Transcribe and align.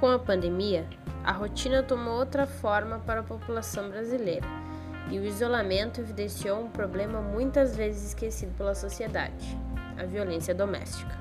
Com 0.00 0.08
a 0.08 0.18
pandemia, 0.18 0.86
a 1.22 1.30
rotina 1.30 1.82
tomou 1.82 2.14
outra 2.14 2.46
forma 2.46 3.00
para 3.00 3.20
a 3.20 3.22
população 3.22 3.90
brasileira 3.90 4.46
e 5.10 5.18
o 5.18 5.24
isolamento 5.26 6.00
evidenciou 6.00 6.58
um 6.58 6.70
problema 6.70 7.20
muitas 7.20 7.76
vezes 7.76 8.08
esquecido 8.08 8.56
pela 8.56 8.74
sociedade: 8.74 9.58
a 9.98 10.06
violência 10.06 10.54
doméstica. 10.54 11.14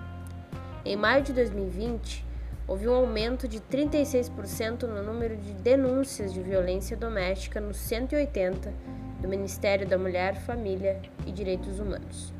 Em 0.85 0.95
maio 0.95 1.21
de 1.21 1.33
2020, 1.33 2.25
houve 2.65 2.87
um 2.87 2.93
aumento 2.93 3.49
de 3.49 3.59
36% 3.59 4.83
no 4.83 5.03
número 5.03 5.35
de 5.35 5.51
denúncias 5.55 6.33
de 6.33 6.41
violência 6.41 6.95
doméstica 6.95 7.59
no 7.59 7.73
180 7.73 8.73
do 9.19 9.27
Ministério 9.27 9.85
da 9.85 9.97
Mulher, 9.97 10.37
Família 10.37 11.01
e 11.27 11.33
Direitos 11.33 11.81
Humanos. 11.81 12.38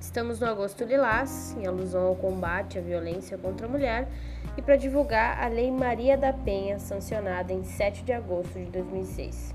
Estamos 0.00 0.38
no 0.38 0.46
Agosto 0.46 0.84
Lilás, 0.84 1.56
em 1.56 1.66
alusão 1.66 2.06
ao 2.06 2.14
combate 2.14 2.78
à 2.78 2.80
violência 2.80 3.36
contra 3.36 3.66
a 3.66 3.68
mulher, 3.68 4.08
e 4.56 4.62
para 4.62 4.76
divulgar 4.76 5.42
a 5.42 5.48
Lei 5.48 5.72
Maria 5.72 6.16
da 6.16 6.32
Penha, 6.32 6.78
sancionada 6.78 7.52
em 7.52 7.64
7 7.64 8.04
de 8.04 8.12
agosto 8.12 8.54
de 8.54 8.66
2006. 8.66 9.52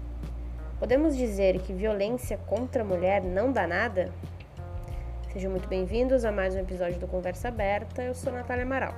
Podemos 0.78 1.16
dizer 1.16 1.62
que 1.62 1.72
violência 1.74 2.38
contra 2.38 2.82
a 2.82 2.86
mulher 2.86 3.24
não 3.24 3.54
dá 3.54 3.66
nada? 3.66 4.12
Sejam 5.32 5.50
muito 5.50 5.68
bem-vindos 5.70 6.26
a 6.26 6.32
mais 6.32 6.54
um 6.54 6.60
episódio 6.60 7.00
do 7.00 7.08
Conversa 7.08 7.48
Aberta. 7.48 8.04
Eu 8.04 8.14
sou 8.14 8.34
Natália 8.34 8.66
Amaral. 8.66 8.94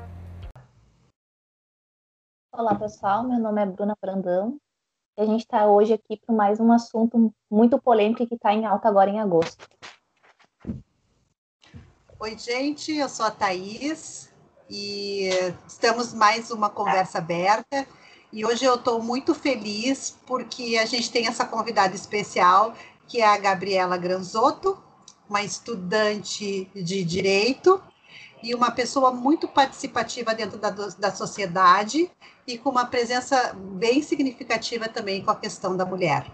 Olá, 2.52 2.73
pessoal. 2.73 3.23
Meu 3.23 3.39
nome 3.39 3.62
é 3.62 3.66
Bruna 3.67 3.95
Brandão 4.02 4.58
e 5.16 5.22
a 5.22 5.25
gente 5.25 5.41
está 5.41 5.67
hoje 5.67 5.94
aqui 5.94 6.20
para 6.25 6.34
mais 6.34 6.59
um 6.59 6.72
assunto 6.72 7.31
muito 7.52 7.80
polêmico 7.80 8.25
que 8.25 8.34
está 8.34 8.52
em 8.52 8.66
alta 8.66 8.89
agora 8.89 9.12
em 9.12 9.20
agosto. 9.20 9.75
Oi, 12.18 12.38
gente. 12.38 12.96
Eu 12.96 13.10
sou 13.10 13.26
a 13.26 13.32
Thaís 13.32 14.32
e 14.70 15.30
estamos 15.67 16.14
mais 16.14 16.50
uma 16.50 16.70
conversa 16.70 17.17
aberta. 17.17 17.86
E 18.31 18.45
hoje 18.45 18.64
eu 18.64 18.76
estou 18.76 19.03
muito 19.03 19.36
feliz 19.36 20.17
porque 20.26 20.78
a 20.81 20.86
gente 20.86 21.12
tem 21.12 21.28
essa 21.28 21.45
convidada 21.45 21.94
especial, 21.94 22.73
que 23.06 23.22
é 23.22 23.28
a 23.28 23.38
Gabriela 23.38 23.98
Granzotto, 23.98 24.81
uma 25.30 25.44
estudante 25.44 26.72
de 26.73 27.04
direito 27.04 27.84
e 28.42 28.56
uma 28.56 28.72
pessoa 28.72 29.11
muito 29.11 29.45
participativa 29.45 30.34
dentro 30.34 30.58
da, 30.58 30.70
da 30.70 31.14
sociedade 31.14 32.09
e 32.48 32.58
com 32.58 32.70
uma 32.70 32.86
presença 32.86 33.54
bem 33.54 34.02
significativa 34.02 34.88
também 34.88 35.22
com 35.22 35.32
a 35.32 35.36
questão 35.36 35.76
da 35.76 35.86
mulher. 35.86 36.26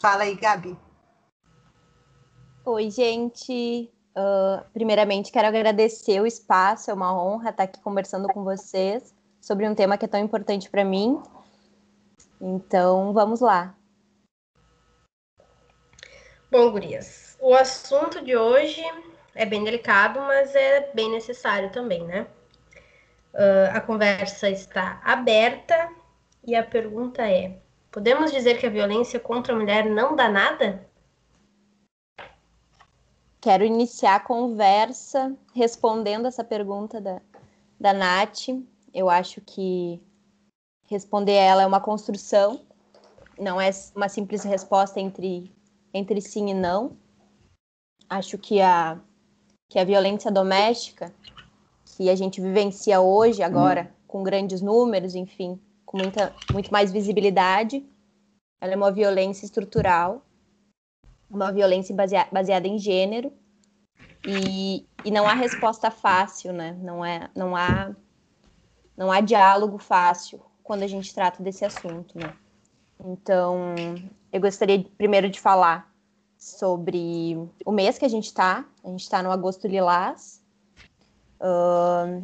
Fala 0.00 0.22
aí, 0.22 0.36
Gabi. 0.36 0.78
Oi, 2.64 2.90
gente. 2.90 3.92
Uh, 4.16 4.64
primeiramente, 4.72 5.32
quero 5.32 5.48
agradecer 5.48 6.20
o 6.20 6.26
espaço, 6.26 6.90
é 6.90 6.94
uma 6.94 7.12
honra 7.20 7.50
estar 7.50 7.64
aqui 7.64 7.80
conversando 7.80 8.28
com 8.28 8.44
vocês 8.44 9.12
sobre 9.40 9.68
um 9.68 9.74
tema 9.74 9.98
que 9.98 10.04
é 10.04 10.08
tão 10.08 10.20
importante 10.20 10.70
para 10.70 10.84
mim. 10.84 11.20
Então, 12.40 13.12
vamos 13.12 13.40
lá. 13.40 13.74
Bom, 16.50 16.70
gurias, 16.70 17.36
o 17.40 17.52
assunto 17.54 18.24
de 18.24 18.36
hoje 18.36 18.82
é 19.34 19.44
bem 19.44 19.64
delicado, 19.64 20.20
mas 20.20 20.54
é 20.54 20.92
bem 20.94 21.10
necessário 21.10 21.72
também, 21.72 22.04
né? 22.04 22.26
Uh, 23.32 23.74
a 23.74 23.80
conversa 23.80 24.48
está 24.48 25.00
aberta 25.02 25.90
e 26.46 26.54
a 26.54 26.62
pergunta 26.62 27.28
é: 27.28 27.58
podemos 27.90 28.30
dizer 28.30 28.58
que 28.58 28.66
a 28.66 28.70
violência 28.70 29.18
contra 29.18 29.52
a 29.52 29.56
mulher 29.56 29.86
não 29.86 30.14
dá 30.14 30.28
nada? 30.28 30.86
Quero 33.44 33.62
iniciar 33.62 34.14
a 34.14 34.20
conversa 34.20 35.36
respondendo 35.52 36.26
essa 36.26 36.42
pergunta 36.42 36.98
da, 36.98 37.20
da 37.78 37.92
Nath. 37.92 38.48
Eu 38.94 39.10
acho 39.10 39.42
que 39.42 40.00
responder 40.86 41.34
ela 41.34 41.60
é 41.60 41.66
uma 41.66 41.78
construção, 41.78 42.62
não 43.38 43.60
é 43.60 43.68
uma 43.94 44.08
simples 44.08 44.44
resposta 44.44 44.98
entre, 44.98 45.52
entre 45.92 46.22
sim 46.22 46.52
e 46.52 46.54
não. 46.54 46.96
Acho 48.08 48.38
que 48.38 48.62
a, 48.62 48.98
que 49.68 49.78
a 49.78 49.84
violência 49.84 50.32
doméstica 50.32 51.14
que 51.84 52.08
a 52.08 52.16
gente 52.16 52.40
vivencia 52.40 53.02
hoje, 53.02 53.42
agora, 53.42 53.82
uhum. 53.82 54.06
com 54.06 54.22
grandes 54.22 54.62
números, 54.62 55.14
enfim, 55.14 55.60
com 55.84 55.98
muita, 55.98 56.34
muito 56.50 56.72
mais 56.72 56.90
visibilidade. 56.90 57.84
Ela 58.58 58.72
é 58.72 58.76
uma 58.76 58.90
violência 58.90 59.44
estrutural, 59.44 60.22
uma 61.30 61.52
violência 61.52 61.94
baseada, 61.94 62.28
baseada 62.32 62.68
em 62.68 62.78
gênero, 62.78 63.32
e, 64.26 64.86
e 65.04 65.10
não 65.10 65.26
há 65.26 65.34
resposta 65.34 65.90
fácil, 65.90 66.52
né? 66.52 66.76
Não, 66.80 67.04
é, 67.04 67.28
não, 67.34 67.54
há, 67.54 67.94
não 68.96 69.12
há 69.12 69.20
diálogo 69.20 69.78
fácil 69.78 70.40
quando 70.62 70.82
a 70.82 70.86
gente 70.86 71.14
trata 71.14 71.42
desse 71.42 71.64
assunto, 71.64 72.18
né? 72.18 72.32
Então, 73.04 73.74
eu 74.32 74.40
gostaria 74.40 74.84
primeiro 74.96 75.28
de 75.28 75.38
falar 75.38 75.92
sobre 76.38 77.36
o 77.64 77.72
mês 77.72 77.98
que 77.98 78.04
a 78.04 78.08
gente 78.08 78.26
está. 78.26 78.64
A 78.82 78.88
gente 78.88 79.02
está 79.02 79.22
no 79.22 79.30
Agosto 79.30 79.66
Lilás, 79.66 80.42
uh, 81.40 82.22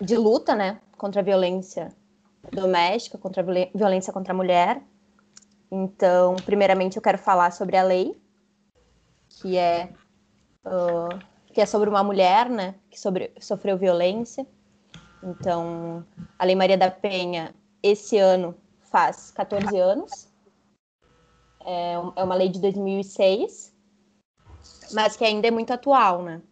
de 0.00 0.16
luta, 0.16 0.54
né, 0.54 0.80
contra 0.96 1.20
a 1.20 1.24
violência 1.24 1.92
doméstica, 2.50 3.18
contra 3.18 3.42
a 3.42 3.44
violência 3.74 4.12
contra 4.12 4.32
a 4.32 4.36
mulher. 4.36 4.82
Então, 5.74 6.36
primeiramente, 6.44 6.98
eu 6.98 7.02
quero 7.02 7.16
falar 7.16 7.50
sobre 7.50 7.78
a 7.78 7.82
lei, 7.82 8.14
que 9.30 9.56
é 9.56 9.90
uh, 10.66 11.18
que 11.50 11.62
é 11.62 11.66
sobre 11.66 11.88
uma 11.88 12.04
mulher, 12.04 12.50
né, 12.50 12.74
que 12.90 13.00
sobre, 13.00 13.32
sofreu 13.40 13.78
violência. 13.78 14.46
Então, 15.22 16.04
a 16.38 16.44
Lei 16.44 16.54
Maria 16.54 16.76
da 16.76 16.90
Penha, 16.90 17.54
esse 17.82 18.18
ano, 18.18 18.54
faz 18.82 19.30
14 19.30 19.78
anos. 19.78 20.28
É, 21.64 21.94
é 22.16 22.24
uma 22.24 22.34
lei 22.34 22.50
de 22.50 22.60
2006, 22.60 23.72
mas 24.92 25.16
que 25.16 25.24
ainda 25.24 25.48
é 25.48 25.50
muito 25.50 25.72
atual, 25.72 26.22
né? 26.22 26.42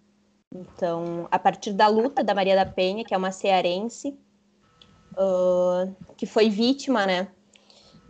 Então, 0.54 1.28
a 1.30 1.38
partir 1.38 1.74
da 1.74 1.88
luta 1.88 2.24
da 2.24 2.34
Maria 2.34 2.56
da 2.56 2.64
Penha, 2.64 3.04
que 3.04 3.12
é 3.12 3.16
uma 3.18 3.32
cearense, 3.32 4.18
uh, 5.12 5.94
que 6.16 6.26
foi 6.26 6.48
vítima 6.48 7.04
né, 7.06 7.28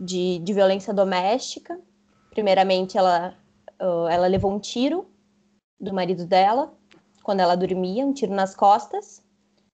de, 0.01 0.39
de 0.39 0.53
violência 0.53 0.91
doméstica. 0.91 1.79
Primeiramente, 2.31 2.97
ela, 2.97 3.37
ela 3.79 4.25
levou 4.25 4.51
um 4.51 4.59
tiro 4.59 5.07
do 5.79 5.93
marido 5.93 6.25
dela 6.25 6.73
quando 7.23 7.39
ela 7.39 7.55
dormia, 7.55 8.05
um 8.05 8.13
tiro 8.13 8.33
nas 8.33 8.55
costas. 8.55 9.23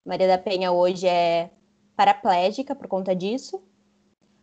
Maria 0.05 0.27
da 0.27 0.39
Penha 0.39 0.73
hoje 0.73 1.07
é 1.07 1.51
paraplégica 1.95 2.75
por 2.75 2.89
conta 2.89 3.15
disso. 3.15 3.57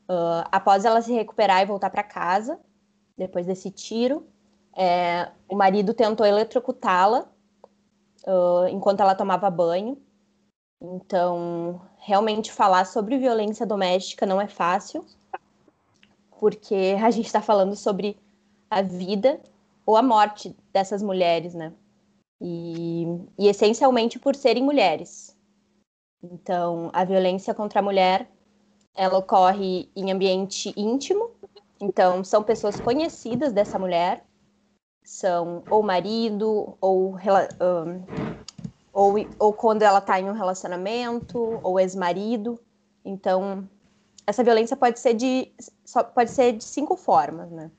Uh, 0.10 0.46
após 0.52 0.86
ela 0.86 1.02
se 1.02 1.12
recuperar 1.14 1.62
e 1.62 1.66
voltar 1.66 1.90
para 1.90 2.04
casa, 2.04 2.60
depois 3.18 3.46
desse 3.46 3.72
tiro, 3.72 4.28
é, 4.76 5.32
o 5.48 5.56
marido 5.56 5.94
tentou 5.94 6.26
eletrocutá-la 6.26 7.28
uh, 8.28 8.68
enquanto 8.70 9.00
ela 9.00 9.16
tomava 9.16 9.50
banho. 9.50 9.98
Então, 10.82 11.82
realmente 11.98 12.52
falar 12.52 12.86
sobre 12.86 13.18
violência 13.18 13.66
doméstica 13.66 14.26
não 14.26 14.42
é 14.42 14.48
fácil, 14.48 15.06
porque 16.42 16.98
a 17.00 17.12
gente 17.12 17.28
está 17.28 17.40
falando 17.40 17.76
sobre 17.76 18.18
a 18.68 18.82
vida 18.82 19.40
ou 19.86 19.96
a 19.96 20.02
morte 20.02 20.56
dessas 20.74 21.04
mulheres, 21.04 21.54
né? 21.54 21.72
E, 22.42 23.06
e 23.38 23.48
essencialmente 23.48 24.18
por 24.18 24.36
serem 24.36 24.64
mulheres. 24.64 25.38
Então, 26.24 26.90
a 26.94 27.06
violência 27.06 27.54
contra 27.54 27.80
a 27.80 27.84
mulher, 27.84 28.28
ela 28.96 29.20
ocorre 29.20 29.88
em 29.96 30.12
ambiente 30.12 30.74
íntimo. 30.76 31.30
Então, 31.80 32.24
são 32.24 32.42
pessoas 32.42 32.80
conhecidas 32.80 33.54
dessa 33.54 33.78
mulher, 33.78 34.26
são 35.04 35.64
ou 35.70 35.84
marido, 35.84 36.76
ou, 36.82 37.18
um, 37.18 38.04
ou, 38.92 39.14
ou 39.38 39.54
quando 39.54 39.84
ela 39.84 40.00
está 40.00 40.20
em 40.20 40.28
um 40.28 40.34
relacionamento, 40.34 41.60
ou 41.62 41.80
ex-marido. 41.80 42.60
Então, 43.06 43.70
essa 44.32 44.44
violência 44.44 44.76
pode 44.76 45.00
ser 45.00 45.14
de 45.14 45.52
só, 45.86 46.04
pode 46.04 46.32
ser 46.32 46.54
de 46.54 46.64
cinco 46.64 46.96
formas, 46.96 47.52
né? 47.52 47.70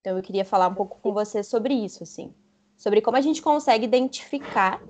Então, 0.00 0.16
eu 0.16 0.22
queria 0.22 0.44
falar 0.44 0.68
um 0.68 0.74
pouco 0.74 0.98
com 1.00 1.12
você 1.12 1.42
sobre 1.42 1.74
isso, 1.74 2.02
assim, 2.02 2.32
sobre 2.76 3.00
como 3.00 3.16
a 3.16 3.20
gente 3.20 3.42
consegue 3.42 3.84
identificar 3.84 4.80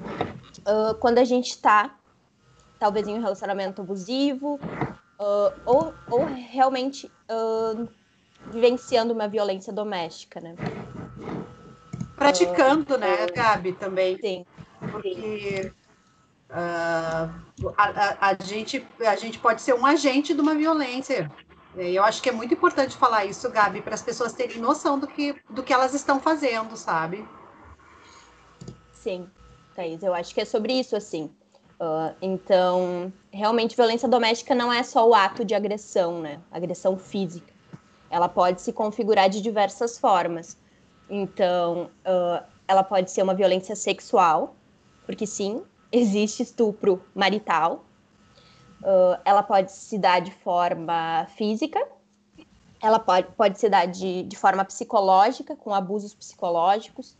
uh, 0.00 0.94
quando 0.98 1.18
a 1.18 1.24
gente 1.24 1.50
está, 1.50 1.94
talvez, 2.78 3.06
em 3.06 3.14
um 3.14 3.20
relacionamento 3.20 3.82
abusivo, 3.82 4.54
uh, 4.54 5.52
ou, 5.66 5.94
ou 6.10 6.24
realmente 6.24 7.10
uh, 7.30 7.86
vivenciando 8.50 9.12
uma 9.12 9.28
violência 9.28 9.72
doméstica, 9.72 10.40
né? 10.40 10.54
Praticando, 12.16 12.96
né, 12.96 13.26
Gabi, 13.26 13.72
também. 13.74 14.18
Sim. 14.18 14.46
Porque 14.90 15.70
uh, 16.50 17.72
a, 17.76 17.84
a, 17.84 18.30
a, 18.30 18.44
gente, 18.44 18.86
a 19.00 19.16
gente 19.16 19.38
pode 19.38 19.62
ser 19.62 19.74
um 19.74 19.86
agente 19.86 20.34
de 20.34 20.40
uma 20.40 20.54
violência. 20.54 21.30
Eu 21.76 22.02
acho 22.04 22.22
que 22.22 22.30
é 22.30 22.32
muito 22.32 22.54
importante 22.54 22.96
falar 22.96 23.26
isso, 23.26 23.50
Gabi, 23.50 23.82
para 23.82 23.94
as 23.94 24.02
pessoas 24.02 24.32
terem 24.32 24.58
noção 24.58 24.98
do 24.98 25.06
que, 25.06 25.34
do 25.50 25.62
que 25.62 25.72
elas 25.72 25.92
estão 25.92 26.18
fazendo, 26.18 26.74
sabe? 26.76 27.26
Sim, 28.92 29.28
Thaís, 29.74 30.02
eu 30.02 30.14
acho 30.14 30.34
que 30.34 30.40
é 30.40 30.44
sobre 30.44 30.72
isso, 30.72 30.96
assim. 30.96 31.30
Uh, 31.78 32.16
então, 32.22 33.12
realmente, 33.30 33.76
violência 33.76 34.08
doméstica 34.08 34.54
não 34.54 34.72
é 34.72 34.82
só 34.82 35.06
o 35.06 35.14
ato 35.14 35.44
de 35.44 35.54
agressão, 35.54 36.20
né? 36.22 36.40
Agressão 36.50 36.96
física. 36.96 37.52
Ela 38.08 38.28
pode 38.28 38.62
se 38.62 38.72
configurar 38.72 39.28
de 39.28 39.42
diversas 39.42 39.98
formas. 39.98 40.56
Então, 41.10 41.90
uh, 42.06 42.42
ela 42.66 42.82
pode 42.82 43.10
ser 43.10 43.22
uma 43.22 43.34
violência 43.34 43.76
sexual, 43.76 44.56
porque 45.04 45.26
sim, 45.26 45.62
existe 45.90 46.42
estupro 46.42 47.02
marital. 47.14 47.84
Uh, 48.82 49.18
ela 49.24 49.42
pode 49.42 49.72
se 49.72 49.98
dar 49.98 50.20
de 50.20 50.30
forma 50.30 51.26
física, 51.36 51.80
ela 52.80 52.98
pode, 52.98 53.28
pode 53.32 53.58
se 53.58 53.68
dar 53.68 53.86
de, 53.86 54.22
de 54.24 54.36
forma 54.36 54.64
psicológica, 54.64 55.56
com 55.56 55.74
abusos 55.74 56.14
psicológicos, 56.14 57.16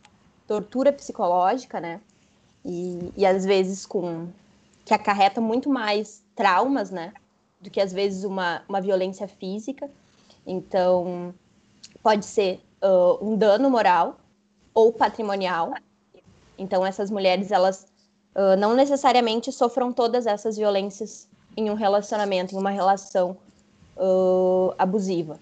tortura 0.47 0.93
psicológica, 0.93 1.79
né? 1.79 1.99
E, 2.63 3.11
e 3.17 3.25
às 3.25 3.45
vezes 3.45 3.85
com 3.85 4.29
que 4.85 4.93
acarreta 4.93 5.41
muito 5.41 5.69
mais 5.69 6.23
traumas, 6.35 6.91
né? 6.91 7.13
Do 7.59 7.69
que 7.69 7.81
às 7.81 7.91
vezes 7.91 8.23
uma, 8.23 8.61
uma 8.69 8.79
violência 8.79 9.27
física. 9.27 9.89
Então, 10.45 11.33
pode 12.01 12.25
ser 12.25 12.61
uh, 12.81 13.17
um 13.21 13.35
dano 13.35 13.69
moral 13.69 14.17
ou 14.73 14.93
patrimonial. 14.93 15.73
Então, 16.57 16.85
essas 16.85 17.11
mulheres, 17.11 17.51
elas 17.51 17.87
uh, 18.37 18.55
não 18.55 18.75
necessariamente 18.75 19.51
sofram 19.51 19.91
todas 19.91 20.27
essas 20.27 20.55
violências 20.55 21.27
em 21.57 21.71
um 21.71 21.73
relacionamento, 21.73 22.53
em 22.53 22.57
uma 22.57 22.69
relação 22.69 23.35
uh, 23.97 24.73
abusiva. 24.77 25.39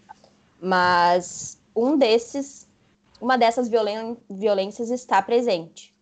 Mas 0.62 1.59
um 1.75 1.97
desses, 1.97 2.65
uma 3.19 3.38
dessas 3.38 3.68
violen 3.68 4.18
violências 4.30 4.89
está 4.89 5.21
presente. 5.21 5.94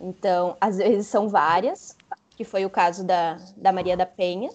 Então, 0.00 0.56
às 0.60 0.78
vezes 0.78 1.06
são 1.06 1.28
várias, 1.28 1.96
que 2.36 2.44
foi 2.44 2.64
o 2.66 2.70
caso 2.70 3.04
da, 3.04 3.38
da 3.56 3.72
Maria 3.72 3.96
da 3.96 4.04
Penha. 4.04 4.50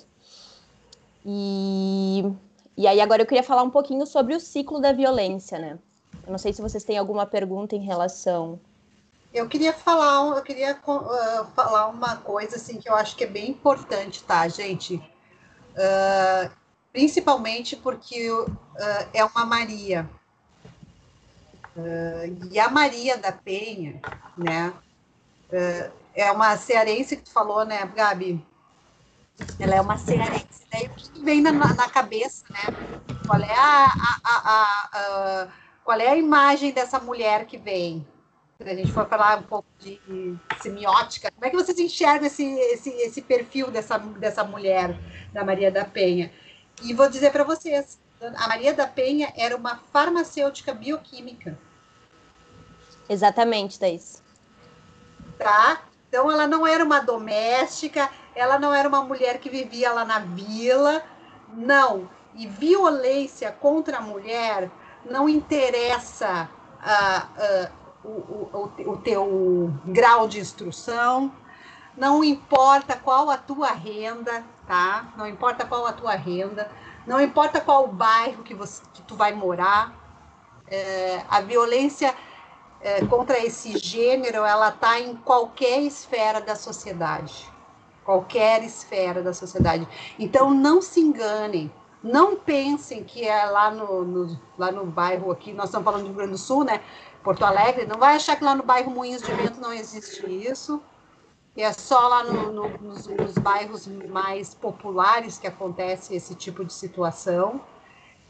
E, 1.25 2.25
e 2.75 2.85
aí 2.85 2.99
agora 2.99 3.21
eu 3.21 3.25
queria 3.25 3.43
falar 3.43 3.63
um 3.63 3.69
pouquinho 3.69 4.05
sobre 4.05 4.35
o 4.35 4.39
ciclo 4.39 4.81
da 4.81 4.91
violência, 4.91 5.57
né? 5.57 5.79
Eu 6.25 6.31
não 6.31 6.37
sei 6.37 6.51
se 6.51 6.61
vocês 6.61 6.83
têm 6.83 6.97
alguma 6.97 7.25
pergunta 7.25 7.75
em 7.75 7.79
relação. 7.79 8.59
Eu 9.31 9.47
queria 9.47 9.73
falar, 9.73 10.37
eu 10.37 10.41
queria 10.41 10.75
uh, 10.75 11.45
falar 11.55 11.87
uma 11.87 12.17
coisa 12.17 12.55
assim 12.55 12.79
que 12.79 12.89
eu 12.89 12.95
acho 12.95 13.15
que 13.15 13.23
é 13.23 13.27
bem 13.27 13.51
importante, 13.51 14.23
tá, 14.23 14.47
gente? 14.47 14.95
Uh, 15.75 16.51
principalmente 16.91 17.75
porque 17.75 18.31
uh, 18.31 18.57
é 19.13 19.23
uma 19.23 19.45
Maria. 19.45 20.09
e 22.51 22.59
a 22.59 22.69
Maria 22.69 23.17
da 23.17 23.31
Penha, 23.31 24.01
né? 24.35 24.73
é 26.13 26.31
uma 26.31 26.57
cearense 26.57 27.15
que 27.15 27.23
tu 27.23 27.31
falou, 27.31 27.65
né, 27.65 27.85
Gabi? 27.95 28.43
Ela 29.59 29.75
é 29.75 29.81
uma 29.81 29.97
cearense. 29.97 30.65
Daí 30.71 30.87
o 30.87 30.89
que 30.89 31.23
vem 31.23 31.41
na, 31.41 31.51
na 31.51 31.89
cabeça, 31.89 32.43
né? 32.49 32.59
Qual 33.25 33.39
é 33.39 33.55
a, 33.55 33.85
a, 33.85 34.19
a, 34.23 34.89
a, 34.91 35.47
qual 35.83 35.99
é 35.99 36.09
a 36.09 36.17
imagem 36.17 36.71
dessa 36.71 36.99
mulher 36.99 37.45
que 37.45 37.57
vem? 37.57 38.05
Se 38.61 38.69
a 38.69 38.75
gente 38.75 38.91
for 38.91 39.07
falar 39.07 39.39
um 39.39 39.43
pouco 39.43 39.69
de 39.79 40.01
semiótica, 40.61 41.31
como 41.31 41.45
é 41.45 41.49
que 41.49 41.55
vocês 41.55 41.79
enxergam 41.79 42.27
esse, 42.27 42.43
esse, 42.43 42.89
esse 42.89 43.21
perfil 43.21 43.71
dessa, 43.71 43.97
dessa 43.97 44.43
mulher, 44.43 44.99
da 45.31 45.45
Maria 45.45 45.71
da 45.71 45.85
Penha? 45.85 46.29
E 46.83 46.93
vou 46.93 47.09
dizer 47.09 47.31
para 47.31 47.45
vocês, 47.45 47.97
a 48.19 48.47
Maria 48.49 48.73
da 48.73 48.85
Penha 48.85 49.31
era 49.37 49.55
uma 49.55 49.77
farmacêutica 49.93 50.73
bioquímica. 50.73 51.57
Exatamente, 53.07 53.79
Thaís. 53.79 54.21
Tá? 55.37 55.83
Então, 56.09 56.29
ela 56.29 56.45
não 56.45 56.67
era 56.67 56.83
uma 56.83 56.99
doméstica, 56.99 58.09
ela 58.35 58.59
não 58.59 58.73
era 58.73 58.89
uma 58.89 59.05
mulher 59.05 59.39
que 59.39 59.49
vivia 59.49 59.93
lá 59.93 60.03
na 60.03 60.19
vila, 60.19 61.01
não. 61.53 62.09
E 62.35 62.45
violência 62.45 63.53
contra 63.53 63.99
a 63.99 64.01
mulher 64.01 64.69
não 65.09 65.29
interessa 65.29 66.49
uh, 66.79 67.25
uh, 67.65 67.78
o, 68.03 68.71
o, 68.85 68.97
teu 68.97 69.73
grau 69.85 70.27
de 70.27 70.39
instrução, 70.39 71.31
não 71.97 72.23
importa 72.23 72.95
qual 72.95 73.29
a 73.29 73.37
tua 73.37 73.71
renda, 73.71 74.43
tá? 74.67 75.13
Não 75.17 75.27
importa 75.27 75.65
qual 75.65 75.85
a 75.85 75.93
tua 75.93 76.15
renda, 76.15 76.71
não 77.05 77.19
importa 77.19 77.59
qual 77.59 77.85
o 77.85 77.87
bairro 77.87 78.43
que, 78.43 78.53
você, 78.53 78.81
que 78.93 79.01
tu 79.01 79.15
vai 79.15 79.33
morar. 79.33 79.97
É, 80.71 81.23
a 81.29 81.41
violência 81.41 82.13
é, 82.79 83.03
contra 83.05 83.43
esse 83.43 83.77
gênero, 83.77 84.45
ela 84.45 84.69
está 84.69 84.99
em 84.99 85.15
qualquer 85.15 85.81
esfera 85.81 86.39
da 86.39 86.55
sociedade. 86.55 87.51
Qualquer 88.05 88.63
esfera 88.63 89.21
da 89.21 89.33
sociedade. 89.33 89.87
Então, 90.17 90.51
não 90.51 90.81
se 90.81 90.99
enganem. 90.99 91.71
Não 92.01 92.37
pensem 92.37 93.03
que 93.03 93.27
é 93.27 93.43
lá 93.45 93.69
no, 93.71 94.05
no, 94.05 94.39
lá 94.57 94.71
no 94.71 94.85
bairro 94.85 95.31
aqui, 95.31 95.51
nós 95.51 95.65
estamos 95.65 95.83
falando 95.83 96.03
do 96.03 96.07
Rio 96.07 96.15
Grande 96.15 96.31
do 96.31 96.37
Sul, 96.37 96.63
né? 96.63 96.81
Porto 97.23 97.43
Alegre, 97.43 97.85
não 97.85 97.99
vai 97.99 98.15
achar 98.15 98.35
que 98.35 98.43
lá 98.43 98.55
no 98.55 98.63
bairro 98.63 98.91
Moinhos 98.91 99.21
de 99.21 99.31
Vento 99.33 99.59
não 99.59 99.73
existe 99.73 100.25
isso. 100.25 100.81
É 101.55 101.73
só 101.73 102.07
lá 102.07 102.23
no, 102.23 102.53
no, 102.53 102.69
nos, 102.77 103.07
nos 103.07 103.33
bairros 103.33 103.85
mais 103.87 104.53
populares 104.53 105.37
que 105.37 105.47
acontece 105.47 106.15
esse 106.15 106.33
tipo 106.33 106.63
de 106.63 106.71
situação. 106.71 107.61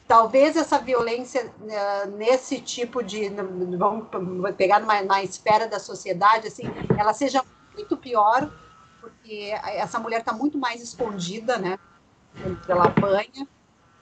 Talvez 0.08 0.58
essa 0.58 0.80
violência 0.80 1.46
uh, 1.46 2.10
nesse 2.18 2.60
tipo 2.60 3.04
de 3.04 3.30
vamos 3.78 4.08
pegar 4.58 4.80
numa, 4.80 5.02
na 5.04 5.22
esfera 5.24 5.68
da 5.68 5.80
sociedade 5.80 6.48
assim 6.48 6.64
ela 6.98 7.14
seja 7.14 7.44
muito 7.76 7.96
pior 7.96 8.52
porque 9.00 9.54
essa 9.64 10.00
mulher 10.00 10.22
está 10.22 10.34
muito 10.34 10.58
mais 10.58 10.82
escondida 10.82 11.60
né 11.60 11.78
ela 12.68 12.86
apanha 12.86 13.48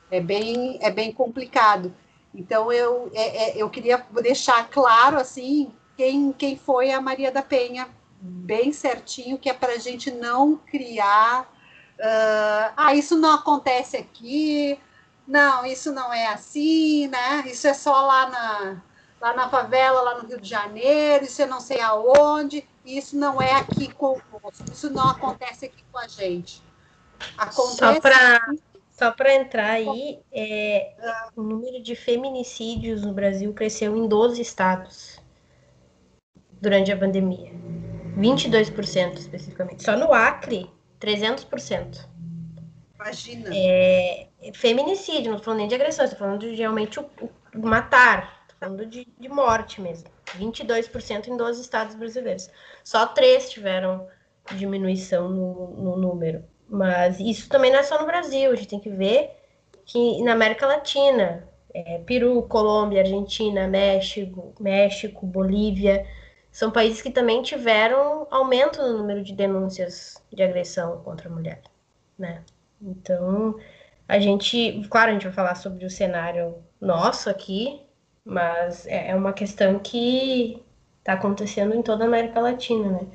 é 0.09 0.21
bem 0.21 0.79
é 0.81 0.89
bem 0.89 1.11
complicado 1.11 1.93
então 2.37 2.71
eu 2.71 3.11
é, 3.13 3.49
é, 3.49 3.61
eu 3.61 3.69
queria 3.69 4.05
deixar 4.21 4.69
claro 4.69 5.17
assim 5.17 5.73
quem 5.97 6.31
quem 6.31 6.55
foi 6.55 6.91
a 6.91 7.01
Maria 7.01 7.31
da 7.31 7.41
Penha 7.41 7.89
bem 8.21 8.71
certinho 8.71 9.37
que 9.37 9.49
é 9.49 9.53
para 9.53 9.73
a 9.73 9.77
gente 9.77 10.09
não 10.11 10.55
criar 10.55 11.41
uh, 11.99 12.73
ah 12.77 12.95
isso 12.95 13.17
não 13.17 13.33
acontece 13.33 13.97
aqui 13.97 14.79
não, 15.27 15.65
isso 15.65 15.91
não 15.91 16.13
é 16.13 16.27
assim, 16.27 17.07
né? 17.07 17.43
Isso 17.47 17.67
é 17.67 17.73
só 17.73 18.01
lá 18.01 18.29
na, 18.29 18.81
lá 19.19 19.33
na 19.33 19.49
favela, 19.49 20.01
lá 20.01 20.21
no 20.21 20.27
Rio 20.27 20.39
de 20.39 20.49
Janeiro, 20.49 21.25
isso 21.25 21.41
eu 21.41 21.47
não 21.47 21.59
sei 21.59 21.81
aonde, 21.81 22.65
isso 22.85 23.17
não 23.17 23.41
é 23.41 23.51
aqui 23.55 23.93
conosco, 23.93 24.63
isso 24.71 24.89
não 24.89 25.09
acontece 25.09 25.65
aqui 25.65 25.83
com 25.91 25.99
a 25.99 26.07
gente. 26.07 26.63
Acontece 27.37 27.77
só 27.77 27.99
para 27.99 28.39
só 28.97 29.11
para 29.11 29.35
entrar 29.35 29.71
aí, 29.71 30.19
é, 30.31 30.93
o 31.35 31.43
número 31.43 31.81
de 31.81 31.95
feminicídios 31.95 33.03
no 33.03 33.13
Brasil 33.13 33.53
cresceu 33.53 33.95
em 33.95 34.07
12 34.07 34.41
estados 34.41 35.19
durante 36.59 36.91
a 36.91 36.97
pandemia. 36.97 37.51
22% 38.17 39.17
especificamente. 39.17 39.83
Só 39.83 39.95
no 39.95 40.11
Acre, 40.11 40.69
300%. 40.99 42.07
Imagina. 42.95 43.49
É, 43.53 44.27
feminicídio, 44.55 45.29
não 45.29 45.37
estou 45.37 45.45
falando 45.45 45.59
nem 45.59 45.67
de 45.67 45.75
agressão, 45.75 46.05
estou 46.05 46.19
falando 46.19 46.39
de 46.39 46.55
realmente 46.55 46.99
o, 46.99 47.07
o 47.55 47.59
matar, 47.59 48.45
estou 48.47 48.57
falando 48.59 48.85
de, 48.87 49.07
de 49.19 49.29
morte 49.29 49.79
mesmo. 49.79 50.09
22% 50.39 51.27
em 51.27 51.37
12 51.37 51.61
estados 51.61 51.95
brasileiros. 51.95 52.49
Só 52.83 53.05
três 53.05 53.51
tiveram 53.51 54.07
diminuição 54.55 55.29
no, 55.29 55.67
no, 55.75 55.97
número. 55.97 56.43
Mas 56.69 57.19
isso 57.19 57.49
também 57.49 57.71
não 57.71 57.79
é 57.79 57.83
só 57.83 57.99
no 57.99 58.05
Brasil, 58.05 58.51
a 58.51 58.55
gente 58.55 58.67
tem 58.67 58.79
que 58.79 58.89
ver 58.89 59.31
que 59.85 60.21
na 60.21 60.33
América 60.33 60.67
Latina, 60.67 61.47
é, 61.73 61.99
Peru, 61.99 62.43
Colômbia, 62.43 63.01
Argentina, 63.01 63.67
México, 63.67 64.53
México, 64.59 65.25
Bolívia, 65.25 66.05
são 66.51 66.71
países 66.71 67.01
que 67.01 67.11
também 67.11 67.41
tiveram 67.41 68.27
aumento 68.29 68.81
no 68.81 68.97
número 68.97 69.23
de 69.23 69.33
denúncias 69.33 70.21
de 70.33 70.43
agressão 70.43 71.01
contra 71.03 71.29
a 71.29 71.31
mulher, 71.31 71.61
né? 72.17 72.43
Então, 72.81 73.55
a 74.07 74.19
gente, 74.19 74.81
claro, 74.89 75.11
a 75.11 75.13
gente 75.13 75.23
vai 75.23 75.33
falar 75.33 75.55
sobre 75.55 75.85
o 75.85 75.89
cenário 75.89 76.55
nosso 76.81 77.29
aqui, 77.29 77.81
mas 78.25 78.85
é, 78.87 79.11
é 79.11 79.15
uma 79.15 79.33
questão 79.33 79.79
que 79.79 80.63
está 80.99 81.13
acontecendo 81.13 81.73
em 81.75 81.81
toda 81.81 82.03
a 82.03 82.07
América 82.07 82.39
Latina, 82.39 82.91
né? 82.91 83.07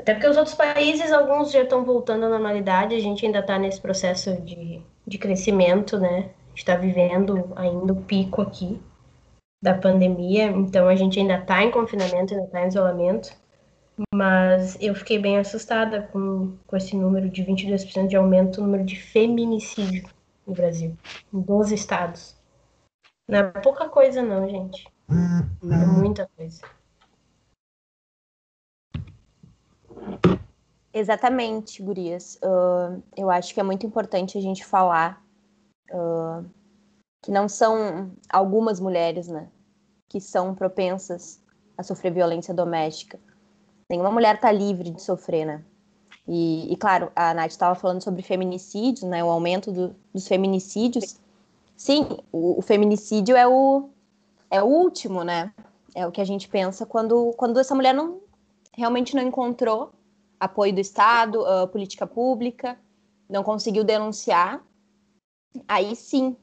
Até 0.00 0.14
porque 0.14 0.28
os 0.28 0.36
outros 0.38 0.56
países, 0.56 1.12
alguns 1.12 1.52
já 1.52 1.62
estão 1.62 1.84
voltando 1.84 2.24
à 2.24 2.28
normalidade, 2.30 2.94
a 2.94 2.98
gente 2.98 3.26
ainda 3.26 3.40
está 3.40 3.58
nesse 3.58 3.78
processo 3.78 4.34
de, 4.40 4.80
de 5.06 5.18
crescimento, 5.18 5.98
né? 5.98 6.30
Está 6.54 6.74
vivendo 6.74 7.52
ainda 7.54 7.92
o 7.92 8.02
pico 8.02 8.40
aqui 8.40 8.80
da 9.62 9.74
pandemia, 9.74 10.44
então 10.46 10.88
a 10.88 10.96
gente 10.96 11.20
ainda 11.20 11.36
está 11.36 11.62
em 11.62 11.70
confinamento, 11.70 12.32
ainda 12.32 12.46
está 12.46 12.64
em 12.64 12.68
isolamento, 12.68 13.30
mas 14.14 14.78
eu 14.80 14.94
fiquei 14.94 15.18
bem 15.18 15.36
assustada 15.36 16.08
com, 16.10 16.56
com 16.66 16.76
esse 16.78 16.96
número 16.96 17.28
de 17.28 17.44
22% 17.44 18.06
de 18.06 18.16
aumento 18.16 18.58
no 18.62 18.68
número 18.68 18.84
de 18.84 18.96
feminicídio 18.96 20.08
no 20.46 20.54
Brasil, 20.54 20.96
em 21.30 21.40
12 21.42 21.74
estados. 21.74 22.34
Não 23.28 23.38
é 23.38 23.42
pouca 23.42 23.86
coisa, 23.90 24.22
não, 24.22 24.48
gente. 24.48 24.82
É 25.10 25.86
muita 25.86 26.26
coisa. 26.38 26.62
Exatamente, 30.92 31.82
Gurias. 31.82 32.38
Uh, 32.42 33.02
eu 33.16 33.30
acho 33.30 33.54
que 33.54 33.60
é 33.60 33.62
muito 33.62 33.86
importante 33.86 34.36
a 34.36 34.40
gente 34.40 34.64
falar 34.64 35.22
uh, 35.92 36.44
que 37.22 37.30
não 37.30 37.48
são 37.48 38.10
algumas 38.28 38.80
mulheres, 38.80 39.28
né, 39.28 39.48
que 40.08 40.20
são 40.20 40.54
propensas 40.54 41.40
a 41.78 41.82
sofrer 41.82 42.12
violência 42.12 42.52
doméstica. 42.52 43.20
Nenhuma 43.88 44.10
mulher 44.10 44.36
está 44.36 44.50
livre 44.50 44.90
de 44.90 45.02
sofrer, 45.02 45.44
né? 45.44 45.64
E, 46.26 46.72
e 46.72 46.76
claro, 46.76 47.10
a 47.16 47.34
Nath 47.34 47.50
estava 47.50 47.74
falando 47.74 48.02
sobre 48.02 48.22
feminicídios, 48.22 49.02
né, 49.02 49.22
o 49.24 49.30
aumento 49.30 49.72
do, 49.72 49.96
dos 50.12 50.28
feminicídios. 50.28 51.18
Sim, 51.76 52.06
o, 52.30 52.58
o, 52.58 52.62
feminicídio 52.62 53.36
é 53.36 53.48
o, 53.48 53.88
é 54.50 54.62
o 54.62 54.66
último, 54.66 55.24
né? 55.24 55.52
É 55.94 56.06
o 56.06 56.12
que 56.12 56.20
a 56.20 56.24
gente 56.24 56.48
pensa 56.48 56.84
quando, 56.84 57.32
quando 57.36 57.58
essa 57.58 57.74
mulher 57.74 57.94
não 57.94 58.20
realmente 58.76 59.14
não 59.14 59.22
encontrou 59.22 59.92
apoio 60.38 60.72
do 60.72 60.80
Estado, 60.80 61.42
uh, 61.42 61.68
política 61.68 62.06
pública, 62.06 62.78
não 63.28 63.42
conseguiu 63.42 63.84
denunciar, 63.84 64.64
aí 65.68 65.94
sim 65.94 66.36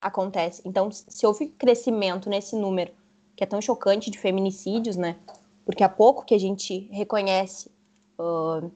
acontece. 0.00 0.62
Então, 0.64 0.90
se 0.90 1.26
houve 1.26 1.48
crescimento 1.48 2.28
nesse 2.28 2.56
número, 2.56 2.92
que 3.36 3.44
é 3.44 3.46
tão 3.46 3.60
chocante 3.60 4.10
de 4.10 4.18
feminicídios, 4.18 4.96
né? 4.96 5.16
Porque 5.64 5.82
há 5.82 5.88
pouco 5.88 6.24
que 6.24 6.34
a 6.34 6.38
gente 6.38 6.88
reconhece 6.90 7.70
uh, 8.18 8.70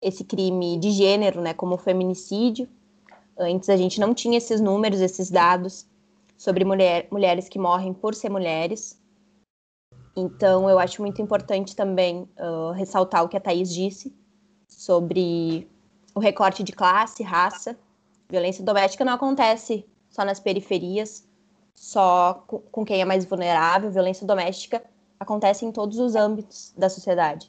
esse 0.00 0.24
crime 0.24 0.78
de 0.78 0.90
gênero, 0.90 1.40
né, 1.40 1.52
como 1.52 1.76
feminicídio. 1.76 2.68
Antes 3.36 3.68
a 3.68 3.76
gente 3.76 4.00
não 4.00 4.14
tinha 4.14 4.38
esses 4.38 4.60
números, 4.60 5.00
esses 5.00 5.30
dados 5.30 5.86
sobre 6.36 6.64
mulher, 6.64 7.08
mulheres 7.10 7.48
que 7.48 7.58
morrem 7.58 7.92
por 7.92 8.14
ser 8.14 8.30
mulheres. 8.30 9.00
Então, 10.20 10.68
eu 10.68 10.80
acho 10.80 11.00
muito 11.00 11.22
importante 11.22 11.76
também 11.76 12.28
uh, 12.36 12.72
ressaltar 12.72 13.22
o 13.22 13.28
que 13.28 13.36
a 13.36 13.40
Thaís 13.40 13.72
disse 13.72 14.12
sobre 14.66 15.70
o 16.12 16.18
recorte 16.18 16.64
de 16.64 16.72
classe, 16.72 17.22
raça. 17.22 17.78
Violência 18.28 18.64
doméstica 18.64 19.04
não 19.04 19.12
acontece 19.12 19.86
só 20.10 20.24
nas 20.24 20.40
periferias, 20.40 21.24
só 21.72 22.44
com 22.72 22.84
quem 22.84 23.00
é 23.00 23.04
mais 23.04 23.24
vulnerável. 23.24 23.92
Violência 23.92 24.26
doméstica 24.26 24.82
acontece 25.20 25.64
em 25.64 25.70
todos 25.70 26.00
os 26.00 26.16
âmbitos 26.16 26.74
da 26.76 26.88
sociedade. 26.88 27.48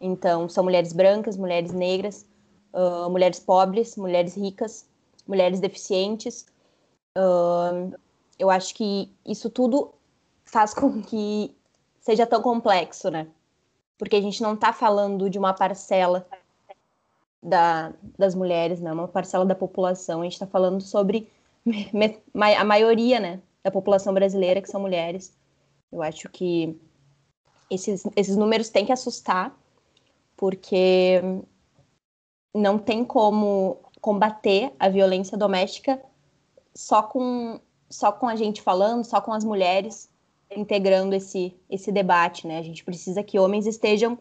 Então, 0.00 0.48
são 0.48 0.64
mulheres 0.64 0.94
brancas, 0.94 1.36
mulheres 1.36 1.72
negras, 1.72 2.24
uh, 2.72 3.10
mulheres 3.10 3.40
pobres, 3.40 3.94
mulheres 3.94 4.34
ricas, 4.34 4.88
mulheres 5.28 5.60
deficientes. 5.60 6.46
Uh, 7.14 7.94
eu 8.38 8.48
acho 8.48 8.74
que 8.74 9.12
isso 9.26 9.50
tudo 9.50 9.92
faz 10.46 10.72
com 10.72 11.02
que 11.02 11.54
seja 12.06 12.24
tão 12.24 12.40
complexo, 12.40 13.10
né? 13.10 13.26
Porque 13.98 14.14
a 14.14 14.20
gente 14.20 14.40
não 14.40 14.54
está 14.54 14.72
falando 14.72 15.28
de 15.28 15.40
uma 15.40 15.52
parcela 15.52 16.24
da, 17.42 17.92
das 18.16 18.32
mulheres, 18.32 18.80
né? 18.80 18.92
Uma 18.92 19.08
parcela 19.08 19.44
da 19.44 19.56
população. 19.56 20.20
A 20.20 20.22
gente 20.22 20.34
está 20.34 20.46
falando 20.46 20.80
sobre 20.80 21.28
a 22.32 22.64
maioria, 22.64 23.18
né? 23.18 23.42
Da 23.60 23.72
população 23.72 24.14
brasileira 24.14 24.62
que 24.62 24.70
são 24.70 24.80
mulheres. 24.80 25.36
Eu 25.90 26.00
acho 26.00 26.28
que 26.28 26.80
esses, 27.68 28.04
esses 28.14 28.36
números 28.36 28.68
têm 28.68 28.86
que 28.86 28.92
assustar, 28.92 29.52
porque 30.36 31.20
não 32.54 32.78
tem 32.78 33.04
como 33.04 33.80
combater 34.00 34.72
a 34.78 34.88
violência 34.88 35.36
doméstica 35.36 36.00
só 36.72 37.02
com, 37.02 37.58
só 37.90 38.12
com 38.12 38.28
a 38.28 38.36
gente 38.36 38.62
falando, 38.62 39.04
só 39.04 39.20
com 39.20 39.32
as 39.32 39.42
mulheres 39.42 40.08
integrando 40.50 41.14
esse, 41.14 41.54
esse 41.68 41.90
debate, 41.90 42.46
né? 42.46 42.58
A 42.58 42.62
gente 42.62 42.84
precisa 42.84 43.22
que 43.22 43.38
homens 43.38 43.66
estejam 43.66 44.18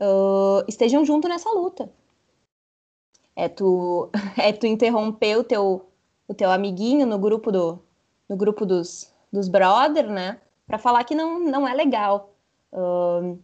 uh, 0.00 0.64
estejam 0.66 1.04
junto 1.04 1.28
nessa 1.28 1.50
luta. 1.50 1.90
É 3.36 3.48
tu, 3.48 4.10
é 4.36 4.52
tu 4.52 4.66
interromper 4.66 5.36
o 5.38 5.44
teu, 5.44 5.86
o 6.26 6.34
teu 6.34 6.50
amiguinho 6.50 7.06
no 7.06 7.18
grupo 7.18 7.52
do 7.52 7.78
no 8.28 8.36
grupo 8.36 8.66
dos, 8.66 9.12
dos 9.32 9.48
brother, 9.48 10.08
né? 10.10 10.38
Para 10.66 10.78
falar 10.78 11.04
que 11.04 11.14
não, 11.14 11.38
não 11.38 11.66
é 11.66 11.72
legal. 11.72 12.34
Uh, 12.70 13.38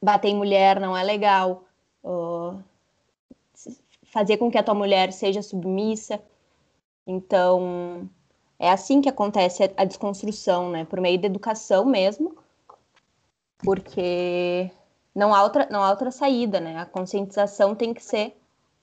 bater 0.00 0.28
em 0.28 0.36
mulher 0.36 0.78
não 0.78 0.96
é 0.96 1.02
legal. 1.02 1.64
Uh, 2.04 2.62
fazer 4.04 4.36
com 4.36 4.50
que 4.50 4.56
a 4.56 4.62
tua 4.62 4.74
mulher 4.74 5.12
seja 5.12 5.42
submissa. 5.42 6.22
Então, 7.04 8.08
é 8.58 8.70
assim 8.70 9.00
que 9.00 9.08
acontece 9.08 9.72
a, 9.76 9.84
desconstrução, 9.84 10.70
né? 10.70 10.84
Por 10.84 11.00
meio 11.00 11.20
da 11.20 11.26
educação 11.26 11.84
mesmo, 11.84 12.36
porque 13.58 14.70
não 15.14 15.34
há 15.34 15.42
outra, 15.42 15.68
não 15.70 15.82
há 15.82 15.90
outra 15.90 16.10
saída, 16.10 16.60
né? 16.60 16.76
A 16.78 16.86
conscientização 16.86 17.74
tem 17.74 17.94
que 17.94 18.02
ser 18.02 18.36